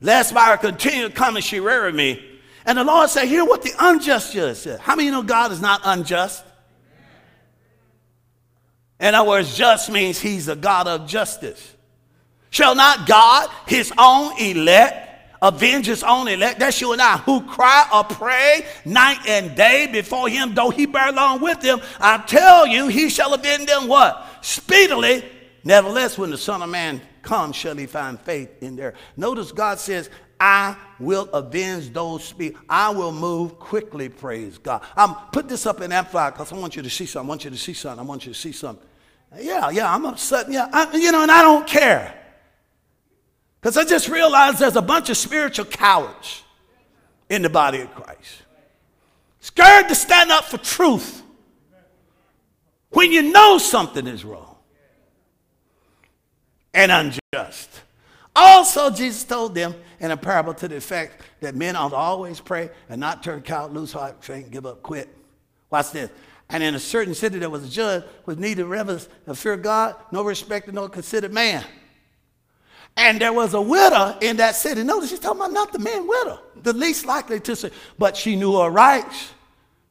Lest 0.00 0.32
by 0.32 0.46
her 0.46 0.56
continued 0.56 1.14
coming, 1.14 1.42
she 1.42 1.60
reared 1.60 1.94
me. 1.94 2.24
And 2.68 2.76
the 2.76 2.84
Lord 2.84 3.08
said, 3.08 3.24
Hear 3.24 3.46
what 3.46 3.62
the 3.62 3.72
unjust 3.80 4.34
judge 4.34 4.58
said. 4.58 4.78
How 4.80 4.94
many 4.94 5.10
know 5.10 5.22
God 5.22 5.52
is 5.52 5.60
not 5.62 5.80
unjust? 5.84 6.44
In 9.00 9.14
other 9.14 9.26
words, 9.26 9.56
just 9.56 9.90
means 9.90 10.20
he's 10.20 10.48
a 10.48 10.54
God 10.54 10.86
of 10.86 11.08
justice. 11.08 11.74
Shall 12.50 12.74
not 12.74 13.08
God, 13.08 13.48
his 13.66 13.90
own 13.96 14.38
elect, 14.38 15.08
avenge 15.40 15.86
his 15.86 16.02
own 16.02 16.28
elect. 16.28 16.58
That's 16.58 16.78
you 16.78 16.92
and 16.92 17.00
I 17.00 17.16
who 17.16 17.40
cry 17.40 17.88
or 17.90 18.04
pray 18.04 18.66
night 18.84 19.26
and 19.26 19.56
day 19.56 19.88
before 19.90 20.28
him, 20.28 20.54
though 20.54 20.68
he 20.68 20.84
bear 20.84 21.08
along 21.08 21.40
with 21.40 21.62
them. 21.62 21.80
I 21.98 22.18
tell 22.18 22.66
you, 22.66 22.88
he 22.88 23.08
shall 23.08 23.32
avenge 23.32 23.64
them 23.64 23.88
what? 23.88 24.26
Speedily. 24.42 25.24
Nevertheless, 25.64 26.18
when 26.18 26.28
the 26.28 26.36
Son 26.36 26.60
of 26.60 26.68
Man 26.68 27.00
comes, 27.22 27.56
shall 27.56 27.76
he 27.76 27.86
find 27.86 28.20
faith 28.20 28.62
in 28.62 28.76
there. 28.76 28.92
Notice 29.16 29.52
God 29.52 29.78
says, 29.78 30.10
I 30.40 30.76
will 30.98 31.28
avenge 31.32 31.92
those 31.92 32.24
speed. 32.24 32.56
I 32.68 32.90
will 32.90 33.12
move 33.12 33.58
quickly, 33.58 34.08
praise 34.08 34.58
God. 34.58 34.82
I'm 34.96 35.14
put 35.32 35.48
this 35.48 35.66
up 35.66 35.80
in 35.80 35.90
Amplify 35.90 36.30
because 36.30 36.52
I 36.52 36.56
want 36.56 36.76
you 36.76 36.82
to 36.82 36.90
see 36.90 37.06
something. 37.06 37.26
I 37.26 37.28
want 37.28 37.44
you 37.44 37.50
to 37.50 37.56
see 37.56 37.72
something. 37.72 37.98
I 37.98 38.02
want 38.08 38.26
you 38.26 38.32
to 38.32 38.38
see 38.38 38.52
something. 38.52 38.86
Yeah, 39.38 39.70
yeah, 39.70 39.92
I'm 39.92 40.06
upset. 40.06 40.50
Yeah, 40.50 40.68
I, 40.72 40.96
you 40.96 41.12
know, 41.12 41.22
and 41.22 41.30
I 41.30 41.42
don't 41.42 41.66
care. 41.66 42.14
Because 43.60 43.76
I 43.76 43.84
just 43.84 44.08
realized 44.08 44.58
there's 44.58 44.76
a 44.76 44.82
bunch 44.82 45.10
of 45.10 45.16
spiritual 45.16 45.64
cowards 45.64 46.42
in 47.28 47.42
the 47.42 47.50
body 47.50 47.80
of 47.80 47.92
Christ. 47.94 48.42
Scared 49.40 49.88
to 49.88 49.94
stand 49.94 50.30
up 50.30 50.44
for 50.44 50.58
truth 50.58 51.22
when 52.90 53.12
you 53.12 53.32
know 53.32 53.58
something 53.58 54.06
is 54.06 54.24
wrong 54.24 54.56
and 56.72 56.92
unjust. 56.92 57.82
Also, 58.40 58.88
Jesus 58.88 59.24
told 59.24 59.52
them 59.52 59.74
in 59.98 60.12
a 60.12 60.16
parable 60.16 60.54
to 60.54 60.68
the 60.68 60.76
effect 60.76 61.22
that 61.40 61.56
men 61.56 61.74
ought 61.74 61.88
to 61.88 61.96
always 61.96 62.38
pray 62.38 62.70
and 62.88 63.00
not 63.00 63.20
turn 63.20 63.42
coward, 63.42 63.72
lose 63.72 63.92
heart, 63.92 64.22
faint, 64.22 64.52
give 64.52 64.64
up, 64.64 64.80
quit. 64.80 65.08
Watch 65.70 65.90
this. 65.90 66.08
And 66.48 66.62
in 66.62 66.76
a 66.76 66.78
certain 66.78 67.14
city 67.14 67.40
there 67.40 67.50
was 67.50 67.64
a 67.64 67.68
judge 67.68 68.04
with 68.26 68.38
neither 68.38 68.64
reverence 68.64 69.08
of 69.26 69.40
fear 69.40 69.54
of 69.54 69.62
God, 69.62 69.96
no 70.12 70.22
respect, 70.22 70.72
no 70.72 70.88
considered 70.88 71.32
man. 71.32 71.64
And 72.96 73.20
there 73.20 73.32
was 73.32 73.54
a 73.54 73.60
widow 73.60 74.16
in 74.20 74.36
that 74.36 74.54
city. 74.54 74.84
Notice 74.84 75.10
she's 75.10 75.18
talking 75.18 75.40
about 75.40 75.52
not 75.52 75.72
the 75.72 75.80
man 75.80 76.06
widow, 76.06 76.38
the 76.62 76.72
least 76.72 77.06
likely 77.06 77.40
to 77.40 77.56
say, 77.56 77.72
but 77.98 78.16
she 78.16 78.36
knew 78.36 78.56
her 78.56 78.70
rights. 78.70 79.32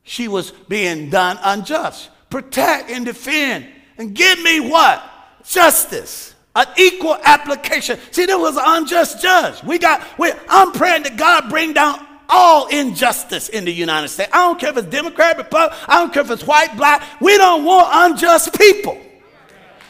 She 0.03 0.29
was 0.29 0.51
being 0.51 1.09
done 1.09 1.37
unjust. 1.43 2.11
Protect 2.29 2.89
and 2.91 3.05
defend 3.05 3.67
and 3.97 4.15
give 4.15 4.41
me 4.41 4.61
what? 4.61 5.03
Justice 5.43 6.33
an 6.58 6.66
equal 6.76 7.18
application. 7.24 7.99
See, 8.12 8.26
there 8.26 8.39
was 8.39 8.58
an 8.58 8.64
unjust 8.66 9.22
judge. 9.22 9.64
We 9.64 9.78
got, 9.78 10.01
we, 10.18 10.32
I'm 10.49 10.72
praying 10.72 11.03
that 11.03 11.16
God 11.16 11.49
bring 11.49 11.74
down 11.74 12.05
all 12.28 12.68
injustice 12.68 13.47
in 13.49 13.64
the 13.64 13.72
United 13.72 14.10
States. 14.10 14.32
I 14.34 14.38
don't 14.38 14.60
care 14.60 14.72
if 14.72 14.78
it's 14.78 14.88
Democrat, 14.88 15.38
Republican, 15.38 15.78
I 15.88 15.99
don't 15.99 16.12
care 16.12 16.24
if 16.24 16.32
it's 16.32 16.45
white, 16.45 16.76
black. 16.76 17.03
We 17.22 17.38
don't 17.38 17.64
want 17.64 18.12
unjust 18.12 18.58
people. 18.58 18.99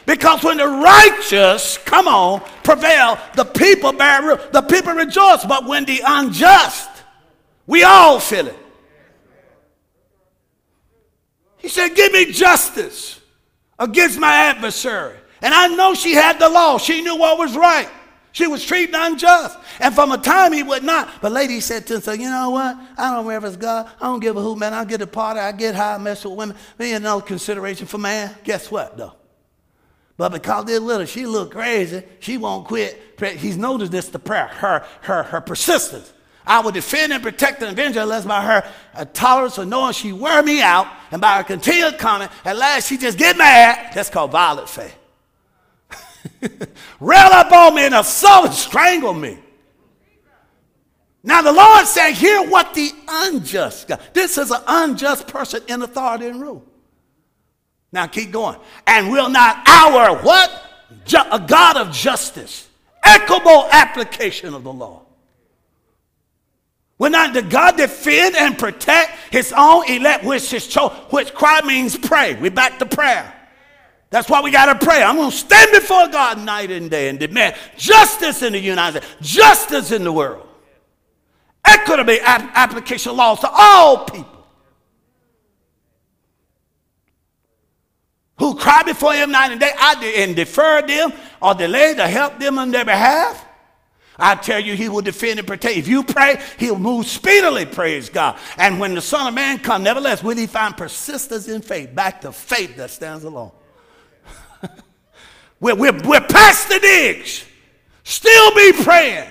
Because 0.06 0.44
when 0.44 0.58
the 0.58 0.68
righteous, 0.68 1.78
come 1.80 2.08
on, 2.08 2.42
prevail, 2.64 3.18
the 3.36 3.44
people 3.46 3.94
bear, 3.94 4.36
the 4.52 4.62
people 4.62 4.94
rejoice. 4.94 5.44
But 5.46 5.66
when 5.66 5.86
the 5.86 6.02
unjust, 6.06 6.90
we 7.66 7.84
all 7.84 8.20
feel 8.20 8.48
it. 8.48 8.56
He 11.58 11.70
said, 11.70 11.96
Give 11.96 12.12
me 12.14 12.32
justice 12.32 13.20
against 13.80 14.20
my 14.20 14.34
adversary. 14.34 15.17
And 15.42 15.54
I 15.54 15.68
know 15.68 15.94
she 15.94 16.14
had 16.14 16.40
the 16.40 16.50
law. 16.50 16.78
She 16.78 17.02
knew 17.02 17.16
what 17.16 17.38
was 17.38 17.56
right. 17.56 17.90
She 18.32 18.46
was 18.46 18.64
treated 18.64 18.94
unjust. 18.96 19.58
And 19.80 19.96
from 19.96 20.12
a 20.12 20.18
time 20.18 20.54
he 20.54 20.62
would 20.62 20.84
not. 20.84 21.22
But 21.22 21.32
lady 21.32 21.60
said 21.60 21.88
to 21.88 21.96
him, 21.96 22.02
so, 22.02 22.12
you 22.12 22.30
know 22.30 22.52
what? 22.52 22.78
I 22.98 23.16
don't 23.16 23.26
reverence 23.26 23.56
God. 23.56 23.90
I 24.00 24.06
don't 24.06 24.20
give 24.20 24.38
a 24.38 24.42
hoot, 24.42 24.58
man. 24.58 24.74
I 24.74 24.86
get 24.86 25.02
a 25.02 25.08
party. 25.08 25.40
I 25.40 25.52
get 25.52 25.74
high. 25.74 25.96
I 25.96 25.98
mess 25.98 26.24
with 26.24 26.36
women. 26.36 26.56
Me 26.78 26.94
ain't 26.94 27.04
no 27.04 27.20
consideration 27.20 27.88
for 27.88 27.98
man. 27.98 28.36
Guess 28.44 28.70
what, 28.70 28.98
though? 28.98 29.14
But 30.18 30.32
because 30.32 30.66
they're 30.66 30.80
little, 30.80 31.06
she 31.06 31.28
look 31.28 31.52
crazy. 31.52 32.04
She 32.20 32.38
won't 32.38 32.68
quit. 32.68 33.00
He's 33.38 33.58
noticed 33.58 33.92
this, 33.92 34.10
the 34.10 34.20
prayer, 34.20 34.48
her, 34.48 34.86
her, 35.02 35.24
her 35.24 35.42
persistence. 35.42 36.12
I 36.46 36.62
will 36.62 36.72
defend 36.72 37.14
and 37.14 37.22
protect 37.22 37.62
and 37.62 37.72
avenge 37.72 37.96
her, 37.96 38.02
unless 38.02 38.26
by 38.26 38.42
her 38.42 38.72
a 38.96 39.06
tolerance 39.06 39.58
of 39.58 39.68
knowing 39.68 39.94
she 39.94 40.14
wear 40.14 40.42
me 40.42 40.62
out, 40.62 40.88
and 41.12 41.22
by 41.22 41.38
her 41.38 41.44
continued 41.44 42.00
comment, 42.00 42.32
at 42.46 42.58
last 42.58 42.88
she 42.88 42.98
just 42.98 43.18
get 43.18 43.38
mad. 43.38 43.94
That's 43.94 44.10
called 44.10 44.32
violent 44.32 44.70
faith. 44.70 44.97
rail 47.00 47.30
up 47.32 47.52
on 47.52 47.76
me 47.76 47.86
and 47.86 47.96
assault 47.96 48.48
and 48.48 48.54
strangle 48.54 49.14
me. 49.14 49.38
Now 51.24 51.42
the 51.42 51.52
Lord 51.52 51.86
said, 51.86 52.14
hear 52.14 52.42
what 52.50 52.74
the 52.74 52.92
unjust 53.08 53.88
God. 53.88 54.00
This 54.14 54.38
is 54.38 54.52
an 54.52 54.62
unjust 54.66 55.28
person 55.28 55.62
in 55.68 55.82
authority 55.82 56.28
and 56.28 56.42
rule. 56.42 56.66
Now 57.92 58.08
keep 58.08 58.32
going. 58.32 58.58
And 58.86 59.12
will 59.12 59.30
not 59.30 59.68
our 59.68 60.18
what? 60.18 60.64
Ju- 61.06 61.18
a 61.32 61.40
God 61.40 61.78
of 61.78 61.92
justice. 61.92 62.70
Equitable 63.04 63.68
application 63.72 64.54
of 64.54 64.64
the 64.64 64.72
law. 64.72 65.04
Will 66.98 67.12
not 67.12 67.34
the 67.34 67.42
God 67.42 67.78
defend 67.78 68.36
and 68.36 68.58
protect 68.58 69.12
his 69.32 69.54
own 69.56 69.88
elect, 69.90 70.24
which 70.24 70.52
is 70.54 70.68
cho- 70.68 70.90
which 71.10 71.34
cry 71.34 71.62
means 71.64 71.98
pray. 71.98 72.36
We're 72.36 72.52
back 72.52 72.80
to 72.80 72.86
prayer. 72.86 73.34
That's 74.10 74.30
why 74.30 74.42
we 74.42 74.52
got 74.52 74.80
to 74.80 74.86
pray. 74.86 75.04
I'm 75.04 75.18
going 75.18 75.32
to 75.32 75.36
stand 75.36 75.72
before 75.72 76.08
God 76.08 76.40
night 76.40 76.72
and 76.72 76.90
day 76.90 77.10
and 77.10 77.20
demand 77.20 77.56
justice 77.78 78.42
in 78.42 78.54
the 78.54 78.60
United 78.60 79.04
States, 79.04 79.16
justice 79.22 79.92
in 79.92 80.04
the 80.04 80.12
world, 80.12 80.48
equitable 81.66 82.18
ap- 82.22 82.52
application 82.56 83.16
laws 83.16 83.42
to 83.42 83.50
all 83.52 84.06
people 84.06 84.46
who 88.40 88.56
cry 88.56 88.84
before 88.84 89.14
Him 89.14 89.32
night 89.32 89.52
and 89.52 89.60
day 89.60 89.72
I 89.78 90.14
and 90.18 90.36
defer 90.36 90.82
them 90.84 91.12
or 91.42 91.54
delay 91.54 91.94
to 91.96 92.08
help 92.08 92.40
them 92.40 92.58
on 92.60 92.72
their 92.72 92.86
behalf. 92.86 93.44
I 94.20 94.36
tell 94.36 94.60
you, 94.60 94.76
he 94.76 94.90
will 94.90 95.02
defend 95.02 95.38
and 95.38 95.48
protect. 95.48 95.78
If 95.78 95.88
you 95.88 96.04
pray, 96.04 96.42
he'll 96.58 96.80
move 96.80 97.06
speedily, 97.06 97.68
praise 97.68 98.10
God. 98.10 98.36
And 98.58 98.80
when 98.80 98.96
the 98.96 99.02
Son 99.02 99.28
of 99.28 99.34
Man 99.36 99.60
comes, 99.60 99.84
nevertheless, 99.84 100.24
will 100.24 100.36
he 100.36 100.48
find 100.48 100.76
persistence 100.76 101.48
in 101.48 101.62
faith? 101.62 101.94
Back 101.94 102.22
to 102.22 102.32
faith 102.32 102.78
that 102.78 102.90
stands 102.90 103.26
alone. 103.26 103.52
We're, 105.60 105.76
we're, 105.76 106.00
we're 106.04 106.22
past 106.22 106.70
the 106.70 106.80
digs. 106.80 107.46
Still 108.04 108.56
be 108.56 108.74
praying. 108.84 109.30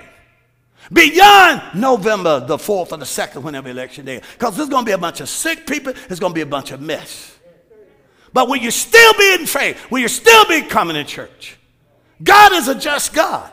Beyond 0.92 1.62
November 1.74 2.40
the 2.40 2.56
4th 2.56 2.92
or 2.92 2.98
the 2.98 3.04
2nd, 3.04 3.42
whenever 3.42 3.68
election 3.68 4.04
day. 4.04 4.20
Because 4.34 4.56
there's 4.56 4.68
going 4.68 4.84
to 4.84 4.88
be 4.88 4.92
a 4.92 4.98
bunch 4.98 5.20
of 5.20 5.28
sick 5.28 5.66
people, 5.66 5.92
there's 6.08 6.20
going 6.20 6.32
to 6.32 6.34
be 6.34 6.42
a 6.42 6.46
bunch 6.46 6.70
of 6.70 6.80
mess. 6.80 7.36
But 8.32 8.48
will 8.48 8.56
you 8.56 8.70
still 8.70 9.14
be 9.14 9.34
in 9.40 9.46
faith? 9.46 9.90
Will 9.90 10.00
you 10.00 10.08
still 10.08 10.44
be 10.46 10.62
coming 10.62 10.94
to 10.94 11.04
church? 11.04 11.56
God 12.22 12.52
is 12.52 12.68
a 12.68 12.74
just 12.74 13.14
God. 13.14 13.50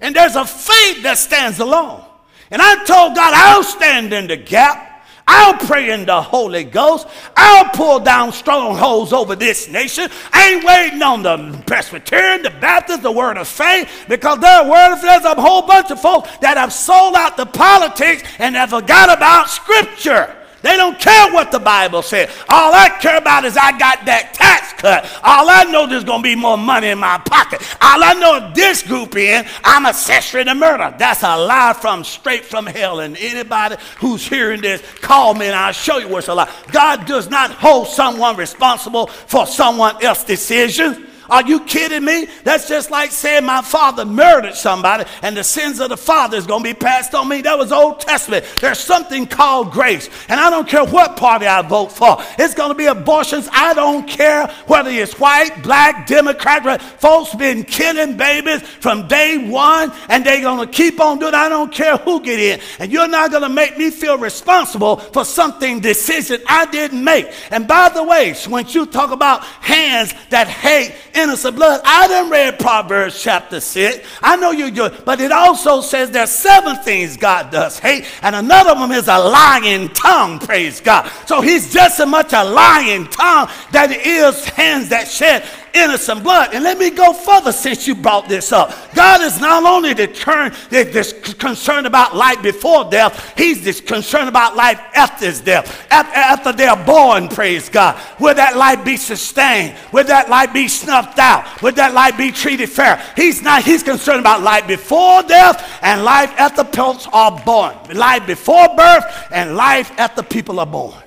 And 0.00 0.16
there's 0.16 0.36
a 0.36 0.44
faith 0.44 1.02
that 1.02 1.18
stands 1.18 1.60
alone. 1.60 2.04
And 2.50 2.60
I 2.60 2.84
told 2.84 3.14
God, 3.14 3.32
I'll 3.34 3.62
stand 3.62 4.12
in 4.12 4.26
the 4.26 4.36
gap. 4.36 4.93
I'll 5.26 5.56
pray 5.66 5.90
in 5.90 6.04
the 6.04 6.20
Holy 6.20 6.64
Ghost. 6.64 7.06
I'll 7.36 7.70
pull 7.70 8.00
down 8.00 8.32
strongholds 8.32 9.12
over 9.12 9.34
this 9.34 9.68
nation. 9.68 10.10
I 10.32 10.52
ain't 10.52 10.64
waiting 10.64 11.02
on 11.02 11.22
the 11.22 11.62
Presbyterian, 11.66 12.42
the 12.42 12.50
Baptist, 12.50 13.02
the 13.02 13.12
Word 13.12 13.38
of 13.38 13.48
Faith, 13.48 13.88
because 14.08 14.38
their 14.40 14.68
Word 14.68 14.92
of 14.92 15.00
Faith, 15.00 15.24
a 15.24 15.40
whole 15.40 15.62
bunch 15.62 15.90
of 15.90 16.00
folks 16.00 16.28
that 16.38 16.56
have 16.56 16.72
sold 16.72 17.14
out 17.14 17.36
the 17.36 17.46
politics 17.46 18.22
and 18.38 18.54
have 18.54 18.70
forgot 18.70 19.16
about 19.16 19.48
Scripture. 19.48 20.36
They 20.64 20.78
don't 20.78 20.98
care 20.98 21.30
what 21.30 21.52
the 21.52 21.58
Bible 21.58 22.00
says. 22.00 22.34
All 22.48 22.72
I 22.72 22.88
care 22.98 23.18
about 23.18 23.44
is 23.44 23.54
I 23.54 23.78
got 23.78 24.06
that 24.06 24.32
tax 24.32 24.72
cut. 24.80 25.04
All 25.22 25.50
I 25.50 25.64
know 25.64 25.86
there's 25.86 26.04
going 26.04 26.20
to 26.20 26.22
be 26.22 26.34
more 26.34 26.56
money 26.56 26.88
in 26.88 26.98
my 26.98 27.18
pocket. 27.18 27.60
All 27.82 28.02
I 28.02 28.14
know 28.14 28.50
this 28.54 28.82
group 28.82 29.14
in, 29.14 29.44
I'm 29.62 29.84
accessory 29.84 30.42
to 30.42 30.54
murder. 30.54 30.94
That's 30.98 31.22
a 31.22 31.36
lie 31.36 31.74
from 31.78 32.02
straight 32.02 32.46
from 32.46 32.64
hell. 32.64 33.00
And 33.00 33.14
anybody 33.18 33.76
who's 33.98 34.26
hearing 34.26 34.62
this, 34.62 34.80
call 35.02 35.34
me 35.34 35.48
and 35.48 35.54
I'll 35.54 35.74
show 35.74 35.98
you 35.98 36.08
what's 36.08 36.28
a 36.28 36.34
lie. 36.34 36.50
God 36.72 37.04
does 37.04 37.28
not 37.28 37.50
hold 37.50 37.88
someone 37.88 38.36
responsible 38.36 39.08
for 39.08 39.46
someone 39.46 40.02
else's 40.02 40.24
decisions. 40.24 40.96
Are 41.30 41.42
you 41.42 41.60
kidding 41.60 42.04
me? 42.04 42.26
That's 42.44 42.68
just 42.68 42.90
like 42.90 43.10
saying 43.10 43.44
my 43.44 43.62
father 43.62 44.04
murdered 44.04 44.54
somebody 44.54 45.04
and 45.22 45.36
the 45.36 45.44
sins 45.44 45.80
of 45.80 45.88
the 45.88 45.96
father 45.96 46.36
is 46.36 46.46
going 46.46 46.62
to 46.62 46.68
be 46.70 46.74
passed 46.74 47.14
on 47.14 47.28
me. 47.28 47.42
That 47.42 47.58
was 47.58 47.72
Old 47.72 48.00
Testament. 48.00 48.44
There's 48.60 48.78
something 48.78 49.26
called 49.26 49.72
grace. 49.72 50.08
And 50.28 50.40
I 50.40 50.50
don't 50.50 50.68
care 50.68 50.84
what 50.84 51.16
party 51.16 51.46
I 51.46 51.62
vote 51.62 51.92
for. 51.92 52.16
It's 52.38 52.54
going 52.54 52.70
to 52.70 52.74
be 52.74 52.86
abortions. 52.86 53.48
I 53.52 53.74
don't 53.74 54.06
care 54.06 54.46
whether 54.66 54.90
it's 54.90 55.18
white, 55.18 55.62
black, 55.62 56.06
Democrat. 56.06 56.80
Folks 56.82 57.34
been 57.34 57.64
killing 57.64 58.16
babies 58.16 58.62
from 58.62 59.08
day 59.08 59.48
one 59.48 59.92
and 60.08 60.24
they're 60.24 60.40
going 60.40 60.66
to 60.66 60.72
keep 60.72 61.00
on 61.00 61.18
doing 61.18 61.34
it. 61.34 61.34
I 61.34 61.48
don't 61.48 61.72
care 61.72 61.96
who 61.96 62.20
get 62.20 62.38
in. 62.38 62.60
And 62.78 62.92
you're 62.92 63.08
not 63.08 63.30
going 63.30 63.42
to 63.42 63.48
make 63.48 63.78
me 63.78 63.90
feel 63.90 64.18
responsible 64.18 64.96
for 64.96 65.24
something 65.24 65.80
decision 65.80 66.40
I 66.48 66.66
didn't 66.66 67.02
make. 67.02 67.32
And 67.50 67.66
by 67.66 67.88
the 67.88 68.02
way, 68.02 68.34
when 68.48 68.66
you 68.68 68.86
talk 68.86 69.10
about 69.10 69.44
hands 69.44 70.14
that 70.30 70.48
hate 70.48 70.94
innocent 71.14 71.56
blood. 71.56 71.80
I 71.84 72.08
done 72.08 72.30
read 72.30 72.58
Proverbs 72.58 73.20
chapter 73.22 73.60
6. 73.60 74.06
I 74.22 74.36
know 74.36 74.50
you 74.50 74.70
do, 74.70 74.90
but 75.04 75.20
it 75.20 75.32
also 75.32 75.80
says 75.80 76.10
there's 76.10 76.30
seven 76.30 76.76
things 76.76 77.16
God 77.16 77.50
does 77.50 77.78
hate, 77.78 78.06
and 78.22 78.34
another 78.34 78.70
of 78.70 78.78
them 78.78 78.92
is 78.92 79.08
a 79.08 79.18
lying 79.18 79.88
tongue, 79.90 80.38
praise 80.38 80.80
God. 80.80 81.10
So 81.26 81.40
he's 81.40 81.72
just 81.72 82.00
as 82.00 82.06
much 82.08 82.32
a 82.32 82.44
lying 82.44 83.06
tongue 83.08 83.48
that 83.72 83.90
he 83.90 84.16
is 84.16 84.44
hands 84.46 84.88
that 84.90 85.08
shed 85.08 85.48
innocent 85.74 86.22
blood. 86.22 86.54
And 86.54 86.64
let 86.64 86.78
me 86.78 86.90
go 86.90 87.12
further 87.12 87.52
since 87.52 87.86
you 87.86 87.94
brought 87.94 88.28
this 88.28 88.52
up. 88.52 88.72
God 88.94 89.20
is 89.20 89.40
not 89.40 89.64
only 89.64 89.94
concerned 89.94 91.86
about 91.86 92.16
life 92.16 92.42
before 92.42 92.88
death, 92.90 93.36
He's 93.36 93.80
concerned 93.80 94.28
about 94.28 94.56
life 94.56 94.80
after 94.94 95.26
His 95.26 95.40
death. 95.40 95.86
After 95.90 96.52
they're 96.52 96.76
born, 96.76 97.28
praise 97.28 97.68
God. 97.68 98.00
Will 98.18 98.34
that 98.34 98.56
life 98.56 98.84
be 98.84 98.96
sustained? 98.96 99.76
Will 99.92 100.04
that 100.04 100.30
life 100.30 100.52
be 100.52 100.68
snuffed 100.68 101.18
out? 101.18 101.62
Will 101.62 101.72
that 101.72 101.92
life 101.92 102.16
be 102.16 102.30
treated 102.30 102.68
fair? 102.68 103.02
He's 103.16 103.42
not, 103.42 103.62
He's 103.64 103.82
concerned 103.82 104.20
about 104.20 104.42
life 104.42 104.66
before 104.66 105.22
death 105.22 105.78
and 105.82 106.04
life 106.04 106.32
after 106.38 106.64
parents 106.64 107.08
are 107.12 107.42
born. 107.44 107.74
Life 107.92 108.26
before 108.26 108.68
birth 108.76 109.04
and 109.30 109.56
life 109.56 109.90
after 109.98 110.22
people 110.22 110.60
are 110.60 110.66
born. 110.66 111.03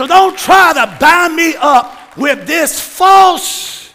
So 0.00 0.06
don't 0.06 0.34
try 0.34 0.72
to 0.72 0.96
bind 0.98 1.36
me 1.36 1.56
up 1.60 2.16
with 2.16 2.46
this 2.46 2.80
false 2.80 3.92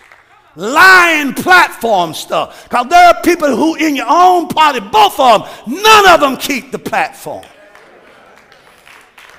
lying 0.56 1.34
platform 1.34 2.14
stuff. 2.14 2.66
Because 2.66 2.90
there 2.90 3.08
are 3.08 3.24
people 3.24 3.56
who 3.56 3.74
in 3.74 3.96
your 3.96 4.06
own 4.08 4.48
party, 4.48 4.82
both 4.82 5.20
of 5.20 5.66
them, 5.66 5.82
none 5.82 6.08
of 6.10 6.20
them 6.20 6.38
keep 6.38 6.72
the 6.72 6.78
platform. 6.78 7.44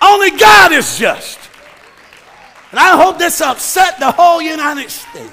Only 0.02 0.30
God 0.32 0.72
is 0.72 0.98
just. 0.98 1.38
And 2.72 2.80
I 2.80 3.00
hope 3.00 3.16
this 3.16 3.40
upset 3.40 4.00
the 4.00 4.10
whole 4.10 4.42
United 4.42 4.90
States. 4.90 5.32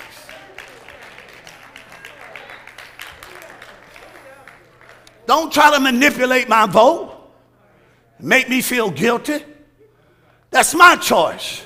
Don't 5.25 5.51
try 5.51 5.73
to 5.73 5.79
manipulate 5.79 6.47
my 6.47 6.67
vote, 6.67 7.27
make 8.19 8.49
me 8.49 8.61
feel 8.61 8.91
guilty. 8.91 9.45
That's 10.53 10.75
my 10.75 10.95
choice. 10.95 11.65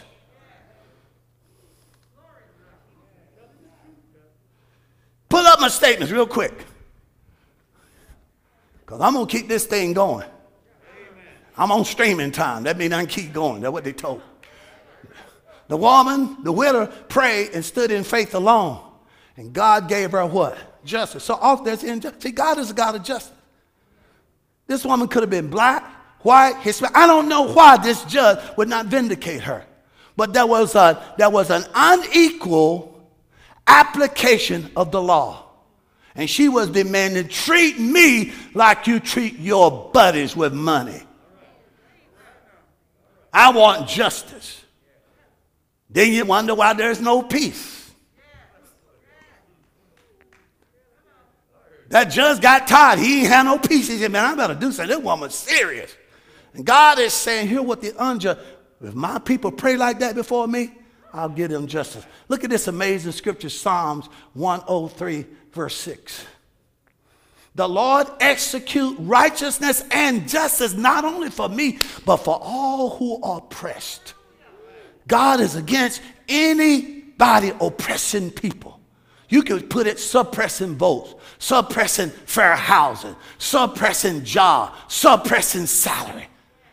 Pull 5.28 5.46
up 5.46 5.60
my 5.60 5.68
statements 5.68 6.10
real 6.12 6.26
quick. 6.26 6.54
Because 8.80 9.02
I'm 9.02 9.14
going 9.14 9.28
to 9.28 9.38
keep 9.38 9.50
this 9.50 9.66
thing 9.66 9.92
going. 9.92 10.26
I'm 11.58 11.70
on 11.70 11.84
streaming 11.84 12.32
time. 12.32 12.64
That 12.64 12.78
means 12.78 12.94
I 12.94 13.00
can 13.00 13.08
keep 13.08 13.34
going. 13.34 13.62
That's 13.62 13.74
what 13.74 13.84
they 13.84 13.92
told. 13.92 14.22
The 15.68 15.76
woman, 15.76 16.38
the 16.44 16.54
widow, 16.54 16.88
prayed 16.88 17.52
and 17.54 17.66
stood 17.66 17.92
in 17.92 18.06
faith 18.06 18.36
alone. 18.36 18.80
And 19.36 19.52
God 19.52 19.90
gave 19.90 20.14
her 20.14 20.26
what? 20.26 20.58
Justice. 20.86 21.26
So 21.26 21.34
off 21.34 21.66
there's 21.66 21.84
injustice. 21.84 22.24
See, 22.24 22.32
God 22.32 22.58
is 22.58 22.72
a 22.72 22.74
God 22.74 22.96
of 22.96 23.04
justice. 23.04 23.36
This 24.66 24.86
woman 24.86 25.10
could 25.10 25.24
have 25.24 25.30
been 25.30 25.50
black, 25.50 25.84
white, 26.22 26.58
Hispanic. 26.62 26.96
I 26.96 27.08
don't 27.08 27.28
know 27.28 27.44
why 27.54 27.78
this 27.78 28.04
judge 28.06 28.40
would 28.58 28.70
not 28.70 28.88
vindicate 28.88 29.42
her. 29.42 29.66
But 30.16 30.34
there 30.34 30.48
was, 30.48 30.76
a, 30.76 31.14
there 31.18 31.30
was 31.30 31.52
an 31.52 31.64
unequal 31.76 33.08
application 33.68 34.72
of 34.76 34.92
the 34.92 35.02
law. 35.02 35.44
And 36.16 36.28
she 36.28 36.50
was 36.50 36.70
demanding, 36.70 37.28
treat 37.28 37.80
me 37.80 38.34
like 38.56 38.88
you 38.88 39.00
treat 39.00 39.38
your 39.38 39.92
buddies 39.94 40.36
with 40.36 40.54
money. 40.54 41.02
I 43.32 43.52
want 43.52 43.88
justice. 43.88 44.64
Then 45.90 46.12
you 46.12 46.26
wonder 46.26 46.56
why 46.56 46.74
there's 46.74 47.00
no 47.00 47.22
peace. 47.22 47.78
That 51.90 52.06
judge 52.06 52.42
got 52.42 52.68
tired. 52.68 53.00
He 53.00 53.20
ain't 53.20 53.28
had 53.28 53.44
no 53.44 53.58
peace. 53.60 53.88
He 53.88 53.98
said, 53.98 54.12
Man, 54.12 54.26
I 54.26 54.36
better 54.36 54.56
do 54.56 54.72
something. 54.72 54.96
This 54.96 55.04
woman's 55.04 55.36
serious. 55.36 55.96
And 56.58 56.66
God 56.66 56.98
is 56.98 57.14
saying, 57.14 57.48
hear 57.48 57.62
what 57.62 57.82
the 57.82 57.94
unjust, 58.00 58.40
if 58.82 58.96
my 58.96 59.20
people 59.20 59.52
pray 59.52 59.78
like 59.78 60.00
that 60.00 60.16
before 60.16 60.48
me, 60.48 60.72
I'll 61.14 61.30
give 61.30 61.52
them 61.52 61.68
justice. 61.68 62.04
Look 62.30 62.44
at 62.44 62.50
this 62.50 62.68
amazing 62.68 63.12
scripture, 63.12 63.50
Psalms 63.50 64.08
103, 64.34 65.26
verse 65.52 65.76
6. 65.76 66.26
The 67.54 67.70
Lord 67.70 68.08
execute 68.20 68.98
righteousness 69.00 69.84
and 69.92 70.28
justice 70.28 70.74
not 70.74 71.06
only 71.06 71.30
for 71.30 71.48
me, 71.48 71.78
but 72.06 72.18
for 72.18 72.40
all 72.42 72.90
who 72.98 73.22
are 73.22 73.38
oppressed. 73.38 74.16
God 75.08 75.40
is 75.40 75.56
against 75.56 76.02
anybody 76.28 77.52
oppressing 77.62 78.32
people. 78.32 78.80
You 79.30 79.44
could 79.44 79.70
put 79.70 79.86
it 79.86 80.00
suppressing 80.00 80.76
votes, 80.76 81.14
suppressing 81.38 82.10
fair 82.10 82.56
housing, 82.56 83.16
suppressing 83.38 84.24
job, 84.24 84.74
suppressing 84.88 85.68
salary 85.68 86.28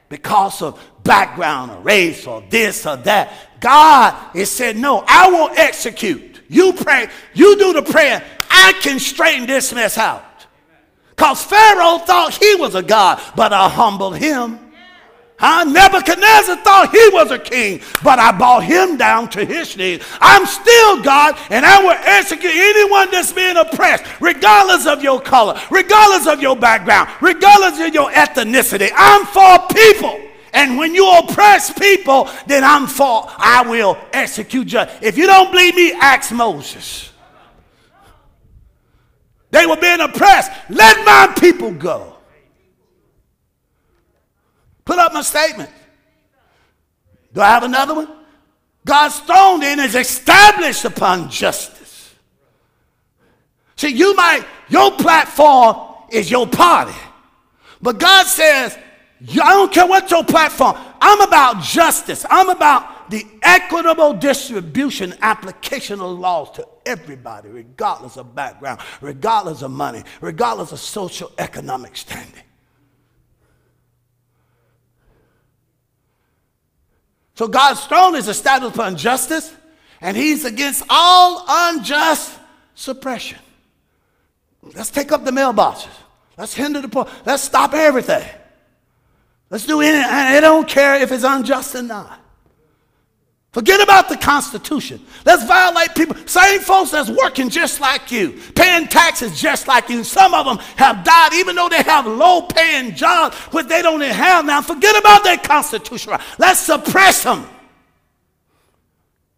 because 0.08 0.62
of 0.62 0.80
background 1.02 1.70
or 1.70 1.80
race 1.80 2.26
or 2.26 2.42
this 2.50 2.86
or 2.86 2.96
that. 2.98 3.32
God 3.60 4.36
is 4.36 4.50
said, 4.50 4.76
No, 4.76 5.04
I 5.06 5.30
will 5.30 5.50
execute. 5.56 6.42
You 6.48 6.72
pray, 6.72 7.08
you 7.32 7.56
do 7.58 7.72
the 7.72 7.82
prayer. 7.82 8.24
I 8.50 8.72
can 8.80 8.98
straighten 8.98 9.46
this 9.46 9.72
mess 9.72 9.98
out. 9.98 10.24
Because 11.10 11.42
Pharaoh 11.44 11.98
thought 11.98 12.34
he 12.34 12.56
was 12.56 12.74
a 12.74 12.82
God, 12.82 13.20
but 13.36 13.52
I 13.52 13.68
humbled 13.68 14.18
him. 14.18 14.58
Huh? 15.36 15.64
Nebuchadnezzar 15.64 16.56
thought 16.58 16.90
he 16.92 17.08
was 17.12 17.30
a 17.32 17.38
king, 17.38 17.80
but 18.04 18.18
I 18.18 18.30
brought 18.36 18.62
him 18.62 18.96
down 18.96 19.28
to 19.30 19.44
his 19.44 19.76
knees. 19.76 20.02
I'm 20.20 20.46
still 20.46 21.02
God, 21.02 21.36
and 21.50 21.66
I 21.66 21.82
will 21.82 21.98
execute 22.00 22.52
anyone 22.54 23.10
that's 23.10 23.32
being 23.32 23.56
oppressed, 23.56 24.04
regardless 24.20 24.86
of 24.86 25.02
your 25.02 25.20
color, 25.20 25.60
regardless 25.70 26.28
of 26.28 26.40
your 26.40 26.56
background, 26.56 27.10
regardless 27.20 27.80
of 27.80 27.92
your 27.92 28.10
ethnicity. 28.10 28.90
I'm 28.94 29.26
for 29.26 29.66
people. 29.74 30.20
And 30.52 30.78
when 30.78 30.94
you 30.94 31.10
oppress 31.10 31.76
people, 31.76 32.30
then 32.46 32.62
I'm 32.62 32.86
for, 32.86 33.24
I 33.26 33.64
will 33.68 33.98
execute 34.12 34.68
justice. 34.68 34.96
If 35.02 35.18
you 35.18 35.26
don't 35.26 35.50
believe 35.50 35.74
me, 35.74 35.92
ask 35.92 36.30
Moses. 36.32 37.10
They 39.50 39.66
were 39.66 39.76
being 39.76 39.98
oppressed. 39.98 40.52
Let 40.70 41.04
my 41.04 41.34
people 41.40 41.72
go. 41.72 42.13
Put 44.84 44.98
up 44.98 45.12
my 45.12 45.22
statement. 45.22 45.70
Do 47.32 47.40
I 47.40 47.46
have 47.46 47.62
another 47.62 47.94
one? 47.94 48.08
God's 48.84 49.18
throne 49.20 49.60
then 49.60 49.80
is 49.80 49.94
established 49.94 50.84
upon 50.84 51.30
justice. 51.30 52.14
See, 53.76 53.88
you 53.88 54.14
might, 54.14 54.44
your 54.68 54.92
platform 54.92 55.94
is 56.10 56.30
your 56.30 56.46
party. 56.46 56.96
But 57.80 57.98
God 57.98 58.26
says, 58.26 58.78
I 59.30 59.52
don't 59.52 59.72
care 59.72 59.86
what 59.86 60.10
your 60.10 60.24
platform, 60.24 60.76
I'm 61.00 61.20
about 61.22 61.62
justice. 61.62 62.24
I'm 62.28 62.50
about 62.50 63.10
the 63.10 63.26
equitable 63.42 64.14
distribution, 64.14 65.14
application 65.20 66.00
of 66.00 66.18
laws 66.18 66.50
to 66.52 66.66
everybody, 66.86 67.48
regardless 67.48 68.16
of 68.16 68.34
background, 68.34 68.80
regardless 69.00 69.62
of 69.62 69.70
money, 69.70 70.02
regardless 70.20 70.72
of 70.72 70.78
social 70.78 71.32
economic 71.38 71.96
standing. 71.96 72.42
So 77.36 77.48
God's 77.48 77.84
throne 77.86 78.14
is 78.14 78.28
established 78.28 78.76
upon 78.76 78.96
justice, 78.96 79.54
and 80.00 80.16
He's 80.16 80.44
against 80.44 80.84
all 80.88 81.44
unjust 81.48 82.38
suppression. 82.74 83.38
Let's 84.62 84.90
take 84.90 85.12
up 85.12 85.24
the 85.24 85.30
mailboxes. 85.30 85.88
Let's 86.38 86.54
hinder 86.54 86.80
the 86.80 86.88
poor. 86.88 87.06
Let's 87.26 87.42
stop 87.42 87.74
everything. 87.74 88.26
Let's 89.50 89.66
do 89.66 89.80
anything. 89.80 90.04
I 90.08 90.40
don't 90.40 90.66
care 90.68 90.96
if 90.96 91.12
it's 91.12 91.24
unjust 91.24 91.74
or 91.74 91.82
not. 91.82 92.20
Forget 93.54 93.80
about 93.80 94.08
the 94.08 94.16
Constitution. 94.16 95.00
Let's 95.24 95.44
violate 95.44 95.94
people. 95.94 96.16
Same 96.26 96.58
folks 96.58 96.90
that's 96.90 97.08
working 97.08 97.48
just 97.48 97.80
like 97.80 98.10
you, 98.10 98.40
paying 98.56 98.88
taxes 98.88 99.40
just 99.40 99.68
like 99.68 99.88
you. 99.88 100.02
Some 100.02 100.34
of 100.34 100.44
them 100.44 100.58
have 100.74 101.04
died 101.04 101.34
even 101.34 101.54
though 101.54 101.68
they 101.68 101.84
have 101.84 102.04
low 102.04 102.42
paying 102.42 102.96
jobs, 102.96 103.36
which 103.52 103.68
they 103.68 103.80
don't 103.80 104.00
have 104.00 104.44
now. 104.44 104.60
Forget 104.60 104.98
about 104.98 105.22
that 105.22 105.44
Constitution. 105.44 106.14
Let's 106.36 106.58
suppress 106.58 107.22
them. 107.22 107.46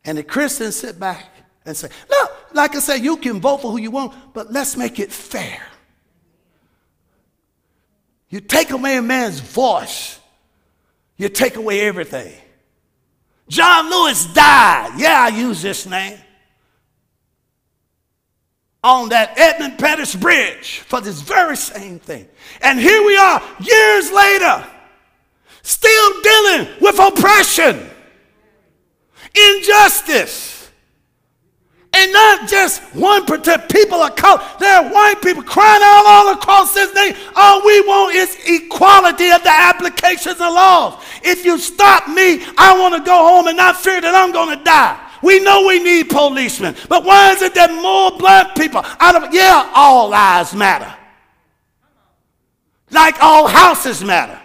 And 0.02 0.16
the 0.16 0.22
Christians 0.22 0.76
sit 0.76 0.98
back 0.98 1.26
and 1.66 1.76
say, 1.76 1.90
look, 2.09 2.55
like 2.55 2.74
I 2.74 2.78
said, 2.78 3.05
you 3.05 3.18
can 3.18 3.38
vote 3.38 3.59
for 3.60 3.70
who 3.70 3.78
you 3.78 3.90
want, 3.90 4.14
but 4.32 4.51
let's 4.51 4.78
make 4.78 4.98
it 4.98 5.12
fair. 5.12 5.60
You 8.30 8.40
take 8.40 8.70
away 8.70 8.97
a 8.97 9.02
man's 9.02 9.40
voice, 9.40 10.18
you 11.18 11.28
take 11.28 11.56
away 11.56 11.80
everything. 11.82 12.32
John 13.48 13.90
Lewis 13.90 14.27
died. 14.27 14.94
Yeah, 14.98 15.20
I 15.20 15.28
use 15.28 15.62
this 15.62 15.86
name. 15.86 16.18
On 18.82 19.09
that 19.09 19.39
Edmund 19.39 19.78
Pettus 19.78 20.14
Bridge 20.14 20.81
for 20.81 21.01
this 21.01 21.20
very 21.20 21.56
same 21.56 21.98
thing. 21.98 22.28
And 22.60 22.78
here 22.78 23.05
we 23.05 23.16
are, 23.16 23.43
years 23.60 24.12
later, 24.12 24.64
still 25.62 26.23
dealing 26.23 26.68
with 26.81 26.98
oppression, 26.98 27.90
injustice. 29.35 30.55
And 31.98 32.12
not 32.12 32.47
just 32.47 32.82
one 32.94 33.24
particular 33.24 33.66
people 33.68 34.02
of 34.02 34.16
color. 34.16 34.43
There 34.60 34.70
are 34.70 34.93
white 34.93 35.23
people 35.23 35.43
crying 35.43 35.81
out 35.82 36.05
all 36.06 36.35
across 36.35 36.74
this 36.74 36.93
nation. 36.94 37.16
All 37.35 37.64
we 37.64 37.81
want 37.81 38.14
is 38.14 38.36
equality 38.44 39.31
of 39.31 39.43
the 39.43 39.51
applications 39.51 40.35
of 40.35 40.52
laws. 40.52 41.02
If 41.23 41.47
you 41.47 41.56
stop 41.56 42.06
me, 42.09 42.44
I 42.59 42.78
want 42.78 42.97
to 42.97 43.01
go 43.01 43.16
home 43.16 43.47
and 43.47 43.56
not 43.56 43.78
fear 43.78 44.02
that 44.02 44.14
I'm 44.14 44.31
going 44.31 44.59
to 44.59 44.62
die. 44.62 45.01
We 45.23 45.40
know 45.40 45.66
we 45.66 45.82
need 45.82 46.10
policemen, 46.10 46.77
but 46.90 47.02
why 47.02 47.32
is 47.32 47.40
it 47.40 47.55
that 47.55 47.73
more 47.73 48.16
black 48.18 48.55
people 48.55 48.82
out 49.01 49.16
of, 49.16 49.32
yeah, 49.32 49.73
all 49.74 50.10
lives 50.10 50.52
matter. 50.52 50.94
Like 52.90 53.16
all 53.23 53.48
houses 53.48 54.05
matter. 54.05 54.39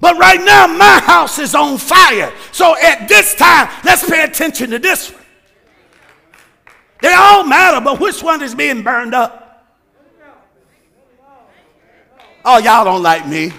But 0.00 0.18
right 0.18 0.40
now, 0.40 0.66
my 0.66 1.00
house 1.00 1.38
is 1.38 1.54
on 1.54 1.78
fire. 1.78 2.32
So 2.50 2.76
at 2.76 3.06
this 3.06 3.36
time, 3.36 3.68
let's 3.84 4.08
pay 4.08 4.24
attention 4.24 4.70
to 4.70 4.80
this 4.80 5.12
one. 5.12 5.17
They 7.00 7.12
all 7.12 7.44
matter, 7.44 7.80
but 7.80 8.00
which 8.00 8.22
one 8.22 8.42
is 8.42 8.54
being 8.54 8.82
burned 8.82 9.14
up? 9.14 9.44
Oh, 12.44 12.58
y'all 12.58 12.84
don't 12.84 13.02
like 13.02 13.26
me. 13.28 13.52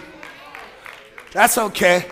That's 1.31 1.57
okay. 1.57 2.05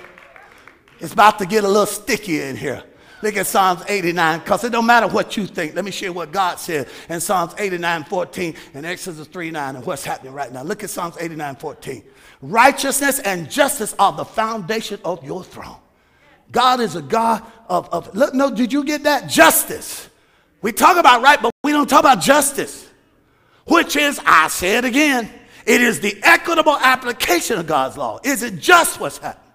It's 0.99 1.13
about 1.13 1.39
to 1.39 1.45
get 1.45 1.63
a 1.63 1.67
little 1.67 1.85
sticky 1.85 2.41
in 2.41 2.55
here. 2.55 2.83
Look 3.23 3.35
at 3.35 3.47
Psalms 3.47 3.81
89, 3.87 4.39
because 4.39 4.63
it 4.63 4.71
don't 4.71 4.85
matter 4.85 5.07
what 5.07 5.35
you 5.37 5.47
think. 5.47 5.75
Let 5.75 5.83
me 5.83 5.91
share 5.91 6.13
what 6.13 6.31
God 6.31 6.59
said 6.59 6.87
in 7.09 7.19
Psalms 7.19 7.55
89, 7.57 8.03
14 8.03 8.55
and 8.75 8.85
Exodus 8.85 9.25
3, 9.27 9.49
9 9.49 9.75
and 9.77 9.85
what's 9.85 10.03
happening 10.03 10.33
right 10.33 10.51
now. 10.51 10.61
Look 10.61 10.83
at 10.83 10.91
Psalms 10.91 11.17
89, 11.19 11.55
14. 11.55 12.03
Righteousness 12.43 13.19
and 13.19 13.49
justice 13.49 13.95
are 13.97 14.13
the 14.13 14.25
foundation 14.25 14.99
of 15.03 15.23
your 15.23 15.43
throne. 15.43 15.77
God 16.51 16.79
is 16.79 16.95
a 16.95 17.01
God 17.01 17.43
of, 17.67 17.89
of 17.89 18.15
look, 18.15 18.35
no, 18.35 18.53
did 18.53 18.71
you 18.71 18.83
get 18.83 19.03
that? 19.03 19.27
Justice. 19.29 20.09
We 20.67 20.73
talk 20.73 20.97
about 20.97 21.21
right, 21.21 21.41
but 21.41 21.51
we 21.63 21.71
don't 21.71 21.89
talk 21.89 22.01
about 22.01 22.19
justice, 22.19 22.85
which 23.67 23.95
is, 23.95 24.19
I 24.25 24.49
say 24.49 24.75
it 24.75 24.83
again, 24.83 25.31
it 25.65 25.79
is 25.79 26.01
the 26.01 26.19
equitable 26.21 26.75
application 26.75 27.57
of 27.57 27.67
God's 27.67 27.95
law. 27.95 28.19
Is 28.21 28.43
it 28.43 28.59
just 28.59 28.99
what's 28.99 29.17
happening? 29.17 29.53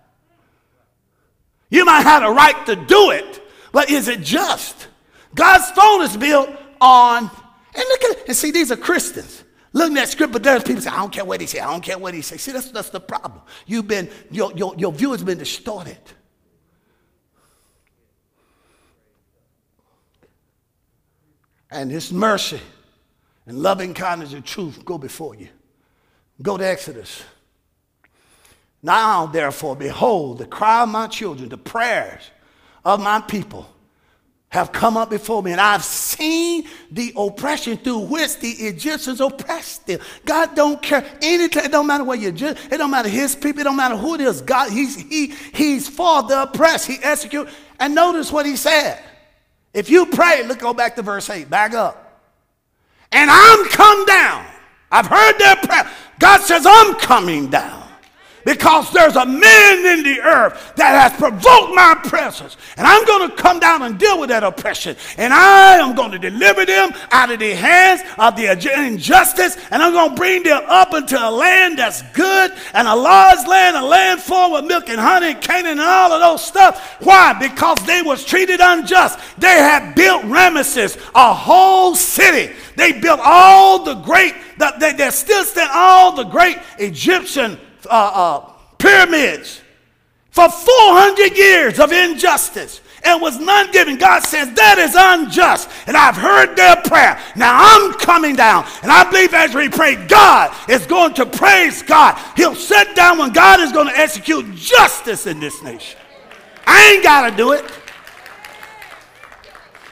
You 1.68 1.84
might 1.84 2.00
have 2.00 2.22
a 2.22 2.30
right 2.30 2.64
to 2.64 2.76
do 2.76 3.10
it, 3.10 3.42
but 3.72 3.90
is 3.90 4.08
it 4.08 4.22
just? 4.22 4.88
God's 5.34 5.68
throne 5.72 6.00
is 6.00 6.16
built 6.16 6.48
on, 6.80 7.24
and 7.24 7.30
look 7.90 8.04
at 8.04 8.28
and 8.28 8.34
see, 8.34 8.50
these 8.50 8.72
are 8.72 8.76
Christians. 8.78 9.44
Looking 9.74 9.98
at 9.98 10.08
scripture, 10.08 10.38
there's 10.38 10.64
people 10.64 10.80
say, 10.80 10.88
I 10.88 10.96
don't 10.96 11.12
care 11.12 11.26
what 11.26 11.42
he 11.42 11.46
say, 11.46 11.60
I 11.60 11.70
don't 11.70 11.84
care 11.84 11.98
what 11.98 12.14
he 12.14 12.22
say. 12.22 12.38
See, 12.38 12.52
that's, 12.52 12.70
that's 12.70 12.88
the 12.88 13.00
problem. 13.00 13.42
You've 13.66 13.86
been, 13.86 14.08
your, 14.30 14.50
your, 14.54 14.74
your 14.78 14.92
view 14.92 15.12
has 15.12 15.22
been 15.22 15.36
distorted. 15.36 15.98
And 21.72 21.90
his 21.90 22.12
mercy 22.12 22.60
and 23.46 23.58
loving 23.62 23.94
kindness 23.94 24.34
and 24.34 24.44
truth 24.44 24.84
go 24.84 24.98
before 24.98 25.34
you. 25.34 25.48
Go 26.40 26.56
to 26.56 26.64
Exodus. 26.64 27.22
Now, 28.82 29.26
therefore, 29.26 29.76
behold, 29.76 30.38
the 30.38 30.46
cry 30.46 30.82
of 30.82 30.88
my 30.88 31.06
children, 31.06 31.48
the 31.48 31.56
prayers 31.56 32.30
of 32.84 33.00
my 33.00 33.20
people 33.20 33.68
have 34.48 34.70
come 34.70 34.98
up 34.98 35.08
before 35.08 35.42
me, 35.42 35.52
and 35.52 35.60
I've 35.60 35.82
seen 35.82 36.68
the 36.90 37.14
oppression 37.16 37.78
through 37.78 38.00
which 38.00 38.38
the 38.38 38.50
Egyptians 38.50 39.20
oppressed 39.20 39.86
them. 39.86 40.00
God 40.26 40.54
don't 40.54 40.82
care 40.82 41.02
anything. 41.22 41.64
It 41.64 41.70
don't 41.70 41.86
matter 41.86 42.04
what 42.04 42.20
you 42.20 42.32
just. 42.32 42.62
It 42.70 42.76
don't 42.76 42.90
matter 42.90 43.08
his 43.08 43.34
people. 43.34 43.62
It 43.62 43.64
don't 43.64 43.76
matter 43.76 43.96
who 43.96 44.16
it 44.16 44.20
is. 44.20 44.42
God, 44.42 44.70
he's 44.70 44.96
he 44.96 45.28
he's 45.54 45.88
for 45.88 46.22
the 46.24 46.42
oppressed. 46.42 46.86
He 46.86 46.98
execute. 47.02 47.48
And 47.80 47.94
notice 47.94 48.30
what 48.30 48.44
he 48.44 48.56
said. 48.56 49.02
If 49.74 49.90
you 49.90 50.06
pray, 50.06 50.46
look, 50.46 50.58
go 50.58 50.74
back 50.74 50.96
to 50.96 51.02
verse 51.02 51.28
8. 51.30 51.48
Back 51.48 51.74
up. 51.74 52.20
And 53.10 53.30
I'm 53.30 53.64
come 53.66 54.04
down. 54.04 54.46
I've 54.90 55.06
heard 55.06 55.38
their 55.38 55.56
prayer. 55.56 55.90
God 56.18 56.40
says, 56.42 56.64
I'm 56.66 56.94
coming 56.96 57.48
down 57.48 57.81
because 58.44 58.90
there's 58.92 59.16
a 59.16 59.26
man 59.26 59.98
in 59.98 60.04
the 60.04 60.20
earth 60.20 60.72
that 60.76 61.10
has 61.10 61.18
provoked 61.18 61.74
my 61.74 61.98
presence. 62.04 62.56
And 62.76 62.86
I'm 62.86 63.04
going 63.04 63.30
to 63.30 63.36
come 63.36 63.60
down 63.60 63.82
and 63.82 63.98
deal 63.98 64.18
with 64.18 64.30
that 64.30 64.44
oppression. 64.44 64.96
And 65.16 65.32
I 65.32 65.78
am 65.78 65.94
going 65.94 66.10
to 66.12 66.18
deliver 66.18 66.64
them 66.64 66.90
out 67.10 67.30
of 67.30 67.38
the 67.38 67.54
hands 67.54 68.02
of 68.18 68.36
the 68.36 68.50
injustice. 68.86 69.56
And 69.70 69.82
I'm 69.82 69.92
going 69.92 70.10
to 70.10 70.16
bring 70.16 70.42
them 70.42 70.62
up 70.66 70.94
into 70.94 71.16
a 71.16 71.30
land 71.30 71.78
that's 71.78 72.02
good 72.12 72.52
and 72.74 72.88
a 72.88 72.94
large 72.94 73.46
land, 73.46 73.76
a 73.76 73.82
land 73.82 74.20
full 74.20 74.52
with 74.52 74.64
milk 74.64 74.88
and 74.88 75.00
honey 75.00 75.32
and 75.32 75.40
Canaan 75.40 75.72
and 75.72 75.80
all 75.80 76.12
of 76.12 76.20
those 76.20 76.44
stuff. 76.44 76.96
Why? 77.00 77.32
Because 77.32 77.84
they 77.86 78.02
was 78.02 78.24
treated 78.24 78.60
unjust. 78.60 79.18
They 79.38 79.48
had 79.48 79.94
built 79.94 80.22
Ramesses, 80.22 80.96
a 81.14 81.34
whole 81.34 81.94
city. 81.94 82.54
They 82.76 82.92
built 82.92 83.20
all 83.22 83.84
the 83.84 83.94
great, 83.94 84.34
they, 84.58 84.92
they 84.92 85.10
still 85.10 85.44
stand 85.44 85.70
all 85.72 86.12
the 86.12 86.24
great 86.24 86.58
Egyptian 86.78 87.58
uh, 87.86 87.90
uh, 87.90 88.52
pyramids 88.78 89.60
for 90.30 90.48
400 90.48 91.36
years 91.36 91.78
of 91.78 91.92
injustice 91.92 92.80
and 93.04 93.20
was 93.20 93.38
none 93.38 93.70
given. 93.72 93.96
God 93.98 94.20
says 94.20 94.52
that 94.54 94.78
is 94.78 94.94
unjust. 94.96 95.68
And 95.86 95.96
I've 95.96 96.16
heard 96.16 96.56
their 96.56 96.76
prayer. 96.76 97.20
Now 97.36 97.58
I'm 97.60 97.92
coming 97.94 98.36
down. 98.36 98.66
And 98.82 98.90
I 98.90 99.08
believe 99.10 99.34
as 99.34 99.54
we 99.54 99.68
pray, 99.68 99.96
God 100.06 100.54
is 100.68 100.86
going 100.86 101.14
to 101.14 101.26
praise 101.26 101.82
God. 101.82 102.18
He'll 102.36 102.54
sit 102.54 102.94
down 102.94 103.18
when 103.18 103.32
God 103.32 103.60
is 103.60 103.72
going 103.72 103.88
to 103.88 103.96
execute 103.96 104.54
justice 104.54 105.26
in 105.26 105.40
this 105.40 105.62
nation. 105.62 105.98
I 106.66 106.92
ain't 106.92 107.02
got 107.02 107.30
to 107.30 107.36
do 107.36 107.52
it. 107.52 107.64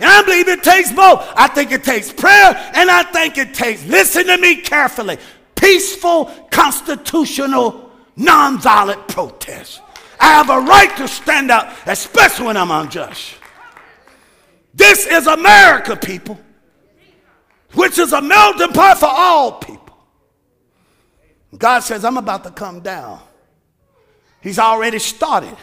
And 0.01 0.09
I 0.09 0.23
believe 0.23 0.49
it 0.49 0.62
takes 0.62 0.91
both. 0.91 1.31
I 1.37 1.47
think 1.49 1.73
it 1.73 1.85
takes 1.85 2.11
prayer 2.11 2.55
and 2.75 2.91
I 2.91 3.03
think 3.03 3.37
it 3.37 3.53
takes, 3.53 3.85
listen 3.85 4.27
to 4.29 4.39
me 4.39 4.57
carefully, 4.57 5.19
peaceful, 5.61 6.27
constitutional, 6.51 7.91
nonviolent 8.16 9.07
protest. 9.09 9.82
I 10.19 10.28
have 10.28 10.51
a 10.51 10.61
right 10.61 10.95
to 10.97 11.07
stand 11.07 11.51
up, 11.51 11.74
especially 11.87 12.47
when 12.47 12.57
I'm 12.57 12.70
unjust. 12.70 13.35
This 14.74 15.07
is 15.07 15.27
America, 15.27 15.97
people, 15.97 16.39
which 17.74 17.99
is 17.99 18.12
a 18.12 18.20
melting 18.20 18.73
pot 18.73 18.99
for 18.99 19.09
all 19.09 19.53
people. 19.53 19.97
God 21.57 21.81
says, 21.81 22.05
I'm 22.05 22.16
about 22.16 22.45
to 22.45 22.51
come 22.51 22.81
down. 22.81 23.20
He's 24.41 24.59
already 24.59 24.99
started. 24.99 25.57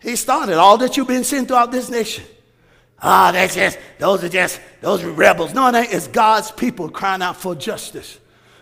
He 0.00 0.16
started 0.16 0.56
all 0.56 0.78
that 0.78 0.96
you've 0.96 1.08
been 1.08 1.24
seeing 1.24 1.44
throughout 1.44 1.72
this 1.72 1.90
nation. 1.90 2.24
Ah, 3.00 3.30
that's 3.32 3.54
just, 3.54 3.78
those 3.98 4.24
are 4.24 4.28
just, 4.28 4.60
those 4.80 5.04
are 5.04 5.10
rebels. 5.10 5.54
No, 5.54 5.68
it 5.68 5.92
It's 5.92 6.08
God's 6.08 6.50
people 6.50 6.88
crying 6.88 7.22
out 7.22 7.36
for 7.36 7.54
justice. 7.54 8.18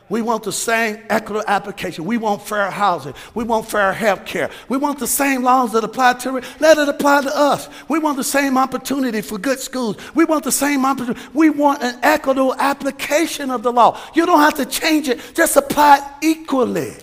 We 0.08 0.22
want 0.22 0.44
the 0.44 0.52
same 0.52 1.02
equitable 1.10 1.44
application. 1.48 2.04
We 2.04 2.16
want 2.16 2.40
fair 2.42 2.70
housing. 2.70 3.14
We 3.34 3.42
want 3.42 3.66
fair 3.66 3.92
health 3.92 4.24
care. 4.24 4.50
We 4.68 4.76
want 4.76 5.00
the 5.00 5.06
same 5.06 5.42
laws 5.42 5.72
that 5.72 5.82
apply 5.82 6.14
to 6.14 6.36
it. 6.36 6.44
let 6.60 6.78
it 6.78 6.88
apply 6.88 7.22
to 7.22 7.36
us. 7.36 7.68
We 7.88 7.98
want 7.98 8.16
the 8.16 8.24
same 8.24 8.56
opportunity 8.56 9.20
for 9.20 9.36
good 9.36 9.58
schools. 9.58 9.96
We 10.14 10.24
want 10.24 10.44
the 10.44 10.52
same 10.52 10.84
opportunity. 10.84 11.20
We 11.34 11.50
want 11.50 11.82
an 11.82 11.98
equitable 12.04 12.54
application 12.54 13.50
of 13.50 13.64
the 13.64 13.72
law. 13.72 14.00
You 14.14 14.26
don't 14.26 14.38
have 14.38 14.54
to 14.54 14.66
change 14.66 15.08
it, 15.08 15.20
just 15.34 15.56
apply 15.56 15.96
it 15.96 16.24
equally. 16.24 16.94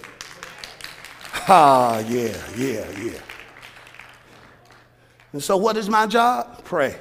Ah, 1.49 1.99
yeah, 2.07 2.37
yeah, 2.55 2.89
yeah. 3.01 3.19
And 5.33 5.43
so, 5.43 5.57
what 5.57 5.75
is 5.75 5.89
my 5.89 6.07
job? 6.07 6.63
Pray. 6.63 6.95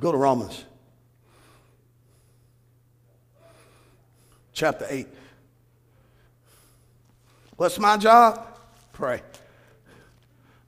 Go 0.00 0.12
to 0.12 0.18
Romans 0.18 0.64
chapter 4.54 4.86
8. 4.88 5.06
What's 7.56 7.78
my 7.78 7.96
job? 7.96 8.46
Pray. 8.92 9.20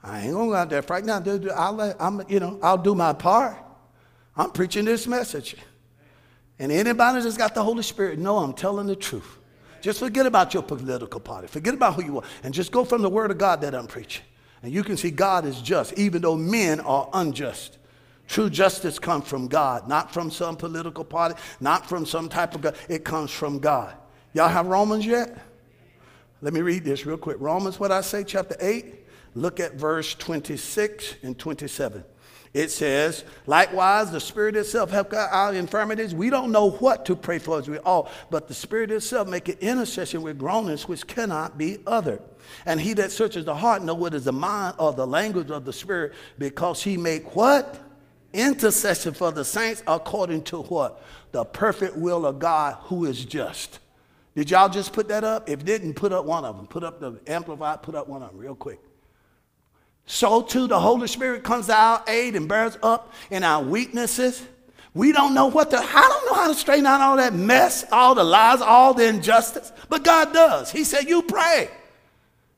I 0.03 0.21
ain't 0.21 0.35
gonna 0.35 0.47
go 0.47 0.55
out 0.55 0.71
there 0.71 0.83
right 0.89 1.05
now. 1.05 1.23
I'll, 1.55 1.97
I'm, 1.99 2.23
you 2.29 2.39
know, 2.39 2.59
I'll 2.63 2.79
do 2.79 2.95
my 2.95 3.13
part. 3.13 3.57
I'm 4.37 4.51
preaching 4.51 4.85
this 4.85 5.07
message. 5.07 5.57
And 6.59 6.71
anybody 6.71 7.23
that's 7.23 7.37
got 7.37 7.55
the 7.55 7.65
Holy 7.65 7.83
Spirit, 7.83 8.19
know 8.19 8.39
I'm 8.39 8.53
telling 8.53 8.87
the 8.87 8.97
truth. 8.97 9.39
Just 9.81 9.99
forget 9.99 10.27
about 10.27 10.55
your 10.55 10.63
political 10.63 11.21
party. 11.21 11.49
Forget 11.49 11.75
about 11.75 11.95
who 11.95 12.05
you 12.05 12.19
are. 12.19 12.25
And 12.43 12.53
just 12.53 12.73
go 12.73 12.85
from 12.85 13.03
the 13.03 13.11
word 13.11 13.31
of 13.31 13.39
God 13.39 13.61
that 13.61 13.75
I'm 13.75 13.87
preaching. 13.87 14.25
And 14.63 14.73
you 14.73 14.83
can 14.83 14.97
see 14.97 15.11
God 15.11 15.45
is 15.45 15.61
just, 15.61 15.93
even 15.95 16.23
though 16.23 16.37
men 16.37 16.81
are 16.81 17.09
unjust. 17.13 17.79
True 18.27 18.51
justice 18.51 18.99
comes 18.99 19.29
from 19.29 19.49
God, 19.49 19.89
not 19.89 20.13
from 20.13 20.31
some 20.31 20.57
political 20.57 21.05
party, 21.05 21.35
not 21.61 21.89
from 21.89 22.05
some 22.05 22.29
type 22.29 22.55
of 22.55 22.61
God. 22.61 22.77
It 22.89 23.05
comes 23.05 23.31
from 23.31 23.61
God. 23.61 23.95
Y'all 24.35 24.49
have 24.49 24.67
Romans 24.67 25.07
yet? 25.07 25.39
Let 26.43 26.53
me 26.53 26.61
read 26.61 26.85
this 26.85 27.07
real 27.07 27.17
quick. 27.17 27.37
Romans, 27.41 27.81
what 27.81 27.93
I 27.93 28.01
say, 28.03 28.25
chapter 28.25 28.57
8, 28.61 28.95
look 29.35 29.61
at 29.61 29.75
verse 29.75 30.15
26 30.15 31.17
and 31.23 31.39
27. 31.39 32.05
It 32.53 32.71
says, 32.71 33.25
likewise, 33.47 34.11
the 34.11 34.21
Spirit 34.21 34.57
itself 34.57 34.91
help 34.91 35.13
our 35.13 35.55
infirmities. 35.55 36.15
We 36.15 36.31
don't 36.31 36.53
know 36.53 36.71
what 36.71 37.05
to 37.07 37.15
pray 37.15 37.39
for 37.39 37.59
as 37.59 37.69
we 37.69 37.79
all, 37.79 38.11
but 38.31 38.49
the 38.49 38.55
Spirit 38.55 38.91
itself 38.91 39.29
make 39.29 39.49
an 39.49 39.59
intercession 39.61 40.23
with 40.23 40.39
groanings 40.39 40.89
which 40.89 41.07
cannot 41.07 41.59
be 41.59 41.79
uttered. 41.87 42.23
And 42.65 42.81
he 42.81 42.95
that 42.95 43.13
searches 43.13 43.45
the 43.45 43.55
heart 43.55 43.83
know 43.83 43.95
what 43.95 44.15
is 44.15 44.25
the 44.25 44.33
mind 44.33 44.77
or 44.79 44.93
the 44.93 45.07
language 45.07 45.51
of 45.51 45.65
the 45.65 45.73
Spirit, 45.73 46.15
because 46.39 46.83
he 46.83 46.97
make 46.97 47.37
what? 47.37 47.79
Intercession 48.37 49.15
for 49.15 49.33
the 49.33 49.45
saints 49.45 49.83
according 49.87 50.43
to 50.43 50.61
what? 50.63 51.03
The 51.33 51.45
perfect 51.45 51.97
will 51.97 52.27
of 52.27 52.39
God 52.39 52.77
who 52.83 53.07
is 53.07 53.25
just. 53.25 53.79
Did 54.35 54.51
y'all 54.51 54.69
just 54.69 54.93
put 54.93 55.09
that 55.09 55.25
up? 55.25 55.49
If 55.49 55.65
didn't, 55.65 55.95
put 55.95 56.13
up 56.13 56.27
one 56.27 56.45
of 56.45 56.57
them. 56.57 56.67
Put 56.67 56.85
up 56.85 57.01
the 57.01 57.19
amplified, 57.27 57.83
put 57.83 57.95
up 57.95 58.07
one 58.09 58.23
of 58.23 58.31
them 58.31 58.39
real 58.39 58.55
quick. 58.55 58.79
So 60.05 60.43
too 60.43 60.67
the 60.67 60.79
Holy 60.79 61.09
Spirit 61.09 61.43
comes 61.43 61.67
to 61.69 61.75
our 61.75 62.05
aid 62.07 62.37
and 62.37 62.47
bears 62.47 62.77
up 62.83 63.15
in 63.31 63.43
our 63.43 63.63
weaknesses. 63.63 64.47
We 64.93 65.13
don't 65.13 65.33
know 65.33 65.47
what 65.47 65.71
to, 65.71 65.79
I 65.79 66.09
don't 66.09 66.27
know 66.27 66.35
how 66.35 66.49
to 66.49 66.55
straighten 66.55 66.85
out 66.85 67.01
all 67.01 67.17
that 67.17 67.33
mess, 67.33 67.87
all 67.91 68.15
the 68.15 68.25
lies, 68.25 68.61
all 68.61 68.93
the 68.93 69.07
injustice, 69.07 69.73
but 69.89 70.05
God 70.05 70.35
does. 70.35 70.71
He 70.71 70.85
said, 70.85 71.09
You 71.09 71.23
pray. 71.23 71.71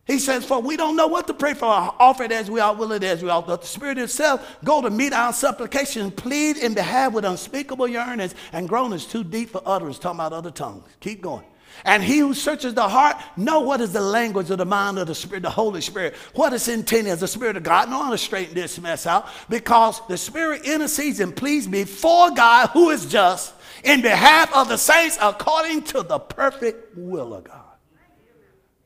He 0.08 0.18
says, 0.18 0.44
For 0.44 0.60
we 0.60 0.78
don't 0.78 0.96
know 0.96 1.06
what 1.06 1.26
to 1.26 1.34
pray 1.34 1.52
for, 1.52 1.66
offer 1.66 2.24
it 2.24 2.32
as 2.32 2.50
we 2.50 2.60
are, 2.60 2.74
will 2.74 2.92
it 2.92 3.04
as 3.04 3.22
we 3.22 3.28
are. 3.28 3.42
But 3.42 3.60
the 3.60 3.66
Spirit 3.66 3.98
itself 3.98 4.56
go 4.64 4.80
to 4.80 4.88
meet 4.88 5.12
our 5.12 5.34
supplication, 5.34 6.10
plead 6.10 6.56
in 6.56 6.72
behalf 6.72 7.12
with 7.12 7.26
unspeakable 7.26 7.86
yearnings 7.86 8.34
and 8.52 8.66
groanings 8.68 9.04
too 9.04 9.22
deep 9.22 9.50
for 9.50 9.60
utterance, 9.66 9.98
talking 9.98 10.16
about 10.18 10.32
other 10.32 10.50
tongues. 10.50 10.82
Keep 11.00 11.20
going. 11.20 11.44
And 11.84 12.02
he 12.02 12.18
who 12.18 12.32
searches 12.32 12.72
the 12.72 12.88
heart 12.88 13.18
know 13.36 13.60
what 13.60 13.82
is 13.82 13.92
the 13.92 14.00
language 14.00 14.50
of 14.50 14.56
the 14.56 14.64
mind 14.64 14.98
of 14.98 15.06
the 15.06 15.14
Spirit, 15.14 15.42
the 15.42 15.50
Holy 15.50 15.82
Spirit. 15.82 16.14
What 16.34 16.54
is 16.54 16.68
intended 16.68 17.10
as 17.10 17.20
the 17.20 17.28
Spirit 17.28 17.58
of 17.58 17.62
God. 17.62 17.90
Know 17.90 18.02
how 18.02 18.10
to 18.10 18.18
straighten 18.18 18.54
this 18.54 18.80
mess 18.80 19.06
out 19.06 19.28
because 19.50 20.00
the 20.08 20.16
Spirit 20.16 20.64
intercedes 20.64 21.20
and 21.20 21.36
pleads 21.36 21.66
before 21.66 22.30
God 22.30 22.70
who 22.70 22.88
is 22.88 23.04
just 23.04 23.54
in 23.84 24.00
behalf 24.00 24.52
of 24.56 24.68
the 24.68 24.78
saints 24.78 25.18
according 25.20 25.82
to 25.82 26.02
the 26.02 26.18
perfect 26.18 26.96
will 26.96 27.34
of 27.34 27.44
God. 27.44 27.67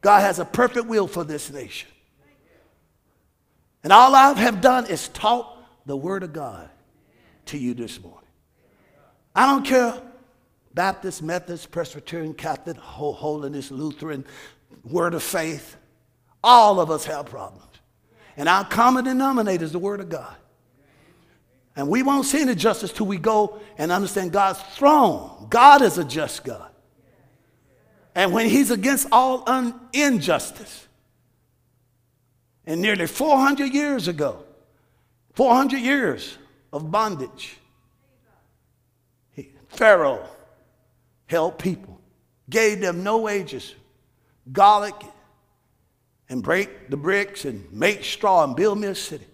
God 0.03 0.21
has 0.21 0.39
a 0.39 0.45
perfect 0.45 0.87
will 0.87 1.07
for 1.07 1.25
this 1.25 1.51
nation. 1.51 1.89
And 3.85 3.93
all 3.93 4.15
I 4.15 4.35
have 4.35 4.61
done 4.61 4.87
is 4.87 5.09
taught 5.09 5.57
the 5.87 5.97
Word 5.97 6.23
of 6.23 6.33
God 6.33 6.69
to 7.47 7.59
you 7.59 7.73
this 7.75 8.01
morning. 8.01 8.19
I 9.35 9.47
don't 9.47 9.65
care 9.65 10.01
Baptist, 10.75 11.23
Methodist, 11.23 11.71
Presbyterian, 11.71 12.35
Catholic, 12.35 12.77
Holiness, 12.77 13.71
Lutheran, 13.71 14.25
Word 14.85 15.15
of 15.15 15.23
Faith. 15.23 15.77
All 16.43 16.81
of 16.81 16.91
us 16.91 17.05
have 17.05 17.27
problems. 17.27 17.65
And 18.37 18.49
our 18.49 18.65
common 18.65 19.05
denominator 19.05 19.65
is 19.65 19.73
the 19.73 19.79
Word 19.79 20.01
of 20.01 20.09
God. 20.09 20.35
And 21.77 21.89
we 21.89 22.03
won't 22.03 22.27
see 22.27 22.43
any 22.43 22.55
justice 22.55 22.93
till 22.93 23.07
we 23.07 23.19
go 23.19 23.61
and 23.79 23.93
understand 23.93 24.33
God's 24.33 24.61
throne. 24.75 25.47
God 25.49 25.83
is 25.83 25.99
a 25.99 26.05
just 26.05 26.45
God. 26.45 26.72
And 28.15 28.33
when 28.33 28.49
he's 28.49 28.71
against 28.71 29.09
all 29.11 29.43
un- 29.47 29.79
injustice, 29.93 30.87
and 32.67 32.81
nearly 32.81 33.07
400 33.07 33.73
years 33.73 34.09
ago, 34.09 34.45
400 35.35 35.79
years 35.79 36.37
of 36.73 36.91
bondage, 36.91 37.57
he, 39.33 39.51
Pharaoh 39.69 40.29
held 41.27 41.59
people, 41.59 42.01
gave 42.51 42.81
them 42.81 43.03
no 43.03 43.19
wages, 43.19 43.75
garlic, 44.53 44.95
and 46.29 46.43
break 46.43 46.91
the 46.91 46.97
bricks 46.97 47.45
and 47.45 47.71
make 47.73 48.05
straw 48.05 48.45
and 48.45 48.55
build 48.55 48.79
me 48.79 48.89
a 48.89 48.95
city. 48.95 49.27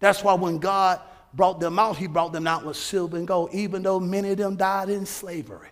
That's 0.00 0.24
why 0.24 0.34
when 0.34 0.58
God 0.58 1.00
brought 1.34 1.60
them 1.60 1.78
out, 1.78 1.96
he 1.96 2.06
brought 2.06 2.32
them 2.32 2.46
out 2.46 2.64
with 2.64 2.76
silver 2.76 3.16
and 3.16 3.26
gold, 3.26 3.50
even 3.52 3.82
though 3.82 4.00
many 4.00 4.30
of 4.30 4.38
them 4.38 4.56
died 4.56 4.88
in 4.88 5.06
slavery. 5.06 5.68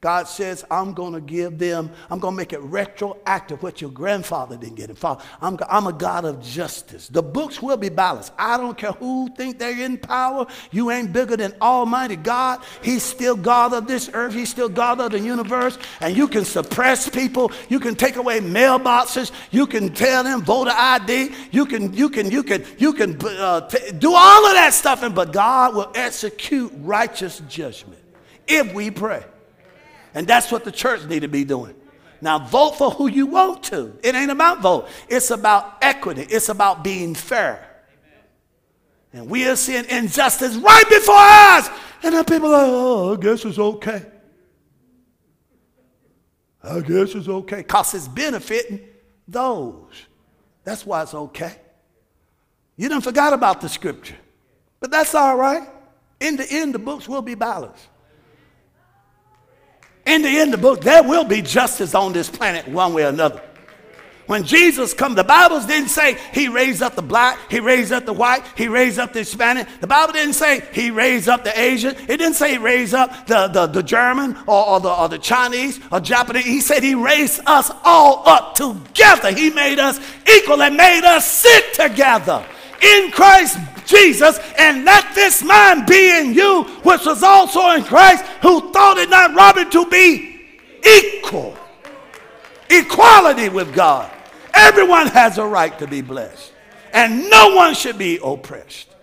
God 0.00 0.28
says, 0.28 0.64
I'm 0.70 0.92
going 0.92 1.12
to 1.12 1.20
give 1.20 1.58
them, 1.58 1.90
I'm 2.08 2.20
going 2.20 2.32
to 2.32 2.36
make 2.36 2.52
it 2.52 2.60
retroactive 2.60 3.62
what 3.64 3.80
your 3.80 3.90
grandfather 3.90 4.56
didn't 4.56 4.76
get. 4.76 4.90
it. 4.90 5.04
I'm, 5.40 5.58
I'm 5.68 5.86
a 5.88 5.92
God 5.92 6.24
of 6.24 6.40
justice. 6.40 7.08
The 7.08 7.22
books 7.22 7.60
will 7.60 7.76
be 7.76 7.88
balanced. 7.88 8.32
I 8.38 8.56
don't 8.58 8.78
care 8.78 8.92
who 8.92 9.28
think 9.36 9.58
they're 9.58 9.78
in 9.78 9.98
power. 9.98 10.46
You 10.70 10.92
ain't 10.92 11.12
bigger 11.12 11.36
than 11.36 11.52
Almighty 11.60 12.14
God. 12.14 12.60
He's 12.80 13.02
still 13.02 13.34
God 13.34 13.72
of 13.72 13.88
this 13.88 14.08
earth. 14.12 14.34
He's 14.34 14.50
still 14.50 14.68
God 14.68 15.00
of 15.00 15.10
the 15.10 15.18
universe. 15.18 15.78
And 16.00 16.16
you 16.16 16.28
can 16.28 16.44
suppress 16.44 17.08
people. 17.08 17.50
You 17.68 17.80
can 17.80 17.96
take 17.96 18.16
away 18.16 18.38
mailboxes. 18.38 19.32
You 19.50 19.66
can 19.66 19.92
tell 19.92 20.22
them 20.22 20.42
voter 20.42 20.72
ID. 20.74 21.32
You 21.50 21.66
can, 21.66 21.92
you 21.92 22.08
can, 22.08 22.30
you 22.30 22.44
can, 22.44 22.64
you 22.78 22.92
can 22.92 23.18
uh, 23.20 23.62
t- 23.62 23.90
do 23.98 24.14
all 24.14 24.46
of 24.46 24.54
that 24.54 24.74
stuff. 24.74 25.02
And, 25.02 25.12
but 25.12 25.32
God 25.32 25.74
will 25.74 25.90
execute 25.96 26.70
righteous 26.76 27.42
judgment 27.48 28.00
if 28.46 28.72
we 28.72 28.92
pray. 28.92 29.24
And 30.18 30.26
that's 30.26 30.50
what 30.50 30.64
the 30.64 30.72
church 30.72 31.04
need 31.04 31.20
to 31.20 31.28
be 31.28 31.44
doing. 31.44 31.76
Now, 32.20 32.40
vote 32.40 32.72
for 32.72 32.90
who 32.90 33.06
you 33.06 33.26
want 33.26 33.62
to. 33.64 33.96
It 34.02 34.16
ain't 34.16 34.32
about 34.32 34.60
vote. 34.60 34.88
It's 35.08 35.30
about 35.30 35.76
equity. 35.80 36.22
It's 36.22 36.48
about 36.48 36.82
being 36.82 37.14
fair. 37.14 37.64
And 39.12 39.30
we 39.30 39.46
are 39.46 39.54
seeing 39.54 39.84
injustice 39.84 40.56
right 40.56 40.88
before 40.88 41.14
us. 41.14 41.70
And 42.02 42.16
then 42.16 42.24
people 42.24 42.48
are 42.48 42.64
like, 42.64 42.68
oh, 42.68 43.12
I 43.12 43.16
guess 43.20 43.44
it's 43.44 43.60
okay. 43.60 44.06
I 46.64 46.80
guess 46.80 47.14
it's 47.14 47.28
okay. 47.28 47.58
Because 47.58 47.94
it's 47.94 48.08
benefiting 48.08 48.80
those. 49.28 50.06
That's 50.64 50.84
why 50.84 51.02
it's 51.04 51.14
okay. 51.14 51.54
You 52.76 52.88
didn't 52.88 53.04
forgot 53.04 53.34
about 53.34 53.60
the 53.60 53.68
scripture. 53.68 54.18
But 54.80 54.90
that's 54.90 55.14
all 55.14 55.36
right. 55.36 55.68
In 56.18 56.34
the 56.34 56.46
end, 56.50 56.74
the 56.74 56.80
books 56.80 57.08
will 57.08 57.22
be 57.22 57.36
balanced. 57.36 57.86
In 60.08 60.22
the 60.22 60.28
end 60.28 60.54
of 60.54 60.60
the 60.60 60.66
book, 60.66 60.80
there 60.80 61.02
will 61.02 61.24
be 61.24 61.42
justice 61.42 61.94
on 61.94 62.14
this 62.14 62.30
planet 62.30 62.66
one 62.66 62.94
way 62.94 63.04
or 63.04 63.08
another. 63.08 63.42
When 64.24 64.42
Jesus 64.44 64.94
come, 64.94 65.14
the 65.14 65.24
Bible 65.24 65.60
didn't 65.60 65.88
say 65.88 66.16
he 66.32 66.48
raised 66.48 66.82
up 66.82 66.94
the 66.94 67.02
black, 67.02 67.38
he 67.50 67.60
raised 67.60 67.92
up 67.92 68.06
the 68.06 68.14
white, 68.14 68.42
he 68.56 68.68
raised 68.68 68.98
up 68.98 69.12
the 69.12 69.18
Hispanic. 69.20 69.66
The 69.80 69.86
Bible 69.86 70.14
didn't 70.14 70.32
say 70.32 70.62
he 70.72 70.90
raised 70.90 71.28
up 71.28 71.44
the 71.44 71.58
Asian. 71.58 71.94
It 71.94 72.16
didn't 72.16 72.34
say 72.34 72.52
he 72.52 72.58
raised 72.58 72.94
up 72.94 73.26
the, 73.26 73.48
the, 73.48 73.66
the 73.66 73.82
German 73.82 74.34
or, 74.46 74.66
or, 74.66 74.80
the, 74.80 74.90
or 74.90 75.08
the 75.10 75.18
Chinese 75.18 75.78
or 75.92 76.00
Japanese. 76.00 76.44
He 76.44 76.60
said 76.62 76.82
he 76.82 76.94
raised 76.94 77.40
us 77.46 77.70
all 77.84 78.26
up 78.26 78.54
together. 78.54 79.30
He 79.32 79.50
made 79.50 79.78
us 79.78 80.00
equal 80.26 80.62
and 80.62 80.74
made 80.74 81.04
us 81.04 81.30
sit 81.30 81.74
together 81.74 82.46
in 82.82 83.10
Christ 83.10 83.58
Jesus, 83.88 84.38
and 84.58 84.84
let 84.84 85.14
this 85.14 85.42
mind 85.42 85.86
be 85.86 86.18
in 86.18 86.34
you, 86.34 86.64
which 86.82 87.06
was 87.06 87.22
also 87.22 87.70
in 87.70 87.82
Christ, 87.82 88.22
who 88.42 88.70
thought 88.70 88.98
it 88.98 89.08
not 89.08 89.34
robbery 89.34 89.64
to 89.70 89.86
be 89.86 90.42
equal. 90.86 91.56
Equality 92.68 93.48
with 93.48 93.74
God. 93.74 94.12
Everyone 94.52 95.06
has 95.06 95.38
a 95.38 95.46
right 95.46 95.76
to 95.78 95.86
be 95.86 96.02
blessed, 96.02 96.52
and 96.92 97.30
no 97.30 97.54
one 97.54 97.74
should 97.74 97.96
be 97.96 98.18
oppressed. 98.22 98.94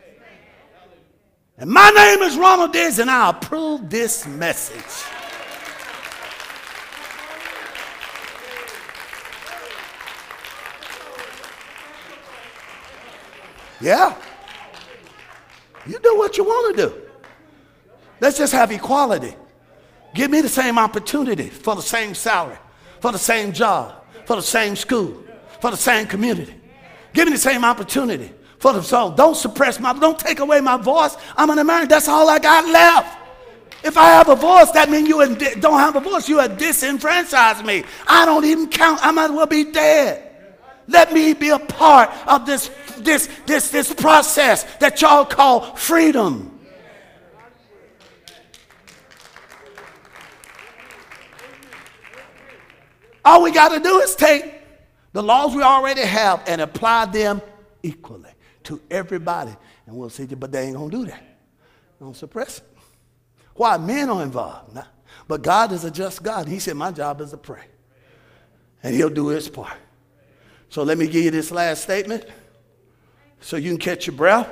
And 1.57 1.69
my 1.69 1.89
name 1.89 2.21
is 2.21 2.37
Ronald 2.37 2.71
Diggs, 2.71 2.99
and 2.99 3.09
I 3.09 3.31
approve 3.31 3.89
this 3.89 4.27
message. 4.27 4.83
Yeah. 13.81 14.15
You 15.85 15.99
do 15.99 16.17
what 16.17 16.37
you 16.37 16.43
want 16.43 16.75
to 16.75 16.87
do. 16.87 17.01
Let's 18.19 18.37
just 18.37 18.53
have 18.53 18.71
equality. 18.71 19.35
Give 20.13 20.31
me 20.31 20.41
the 20.41 20.49
same 20.49 20.79
opportunity 20.79 21.49
for 21.49 21.75
the 21.75 21.81
same 21.81 22.15
salary, 22.15 22.57
for 23.01 23.11
the 23.11 23.19
same 23.19 23.51
job, 23.51 24.03
for 24.25 24.35
the 24.35 24.41
same 24.41 24.75
school, 24.75 25.23
for 25.59 25.71
the 25.71 25.77
same 25.77 26.07
community. 26.07 26.55
Give 27.13 27.25
me 27.25 27.33
the 27.33 27.39
same 27.39 27.65
opportunity 27.65 28.31
for 28.59 28.73
the 28.73 28.81
soul. 28.81 29.11
Don't 29.11 29.35
suppress 29.35 29.79
my, 29.79 29.93
don't 29.93 30.17
take 30.17 30.39
away 30.39 30.61
my 30.61 30.77
voice. 30.77 31.17
I'm 31.35 31.49
an 31.49 31.59
American. 31.59 31.89
That's 31.89 32.07
all 32.07 32.29
I 32.29 32.39
got 32.39 32.65
left. 32.67 33.19
If 33.83 33.97
I 33.97 34.05
have 34.05 34.29
a 34.29 34.35
voice, 34.35 34.71
that 34.71 34.89
means 34.89 35.07
you 35.07 35.19
don't 35.59 35.79
have 35.79 35.95
a 35.95 35.99
voice. 35.99 36.27
You 36.27 36.39
have 36.39 36.57
disenfranchised 36.57 37.63
me. 37.63 37.83
I 38.07 38.25
don't 38.25 38.43
even 38.43 38.67
count. 38.67 38.99
I 39.03 39.11
might 39.11 39.25
as 39.25 39.31
well 39.31 39.45
be 39.45 39.65
dead. 39.65 40.31
Let 40.87 41.13
me 41.13 41.33
be 41.33 41.49
a 41.49 41.59
part 41.59 42.09
of 42.27 42.45
this, 42.45 42.69
this, 43.03 43.29
this, 43.45 43.69
this 43.69 43.93
process 43.93 44.63
that 44.79 45.01
y'all 45.01 45.25
call 45.25 45.75
freedom. 45.75 46.51
All 53.23 53.41
we 53.41 53.51
got 53.51 53.69
to 53.69 53.79
do 53.79 53.99
is 53.99 54.15
take 54.15 54.53
the 55.13 55.23
laws 55.23 55.55
we 55.55 55.63
already 55.63 56.01
have 56.01 56.43
and 56.47 56.61
apply 56.61 57.05
them 57.05 57.41
equally 57.81 58.29
to 58.63 58.79
everybody. 58.91 59.55
And 59.87 59.95
we'll 59.95 60.09
see, 60.09 60.25
but 60.25 60.51
they 60.51 60.65
ain't 60.65 60.75
going 60.75 60.91
to 60.91 60.97
do 60.97 61.05
that. 61.05 61.23
Don't 61.99 62.15
suppress 62.15 62.59
it. 62.59 62.65
Why? 63.55 63.77
Men 63.77 64.09
are 64.09 64.21
involved. 64.21 64.75
Nah. 64.75 64.83
But 65.27 65.41
God 65.41 65.71
is 65.71 65.83
a 65.85 65.91
just 65.91 66.21
God. 66.21 66.47
He 66.47 66.59
said, 66.59 66.75
My 66.75 66.91
job 66.91 67.21
is 67.21 67.31
to 67.31 67.37
pray. 67.37 67.63
And 68.83 68.93
He'll 68.93 69.09
do 69.09 69.29
His 69.29 69.49
part. 69.49 69.77
So 70.69 70.83
let 70.83 70.97
me 70.97 71.07
give 71.07 71.23
you 71.23 71.31
this 71.31 71.51
last 71.51 71.83
statement 71.83 72.25
so 73.45 73.57
you 73.57 73.69
can 73.69 73.77
catch 73.77 74.07
your 74.07 74.15
breath. 74.15 74.49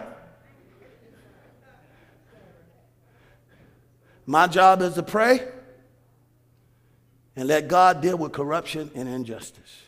My 4.27 4.45
job 4.45 4.83
is 4.83 4.93
to 4.93 5.01
pray 5.01 5.47
and 7.35 7.47
let 7.47 7.67
God 7.67 8.01
deal 8.01 8.15
with 8.19 8.33
corruption 8.33 8.91
and 8.93 9.09
injustice. 9.09 9.82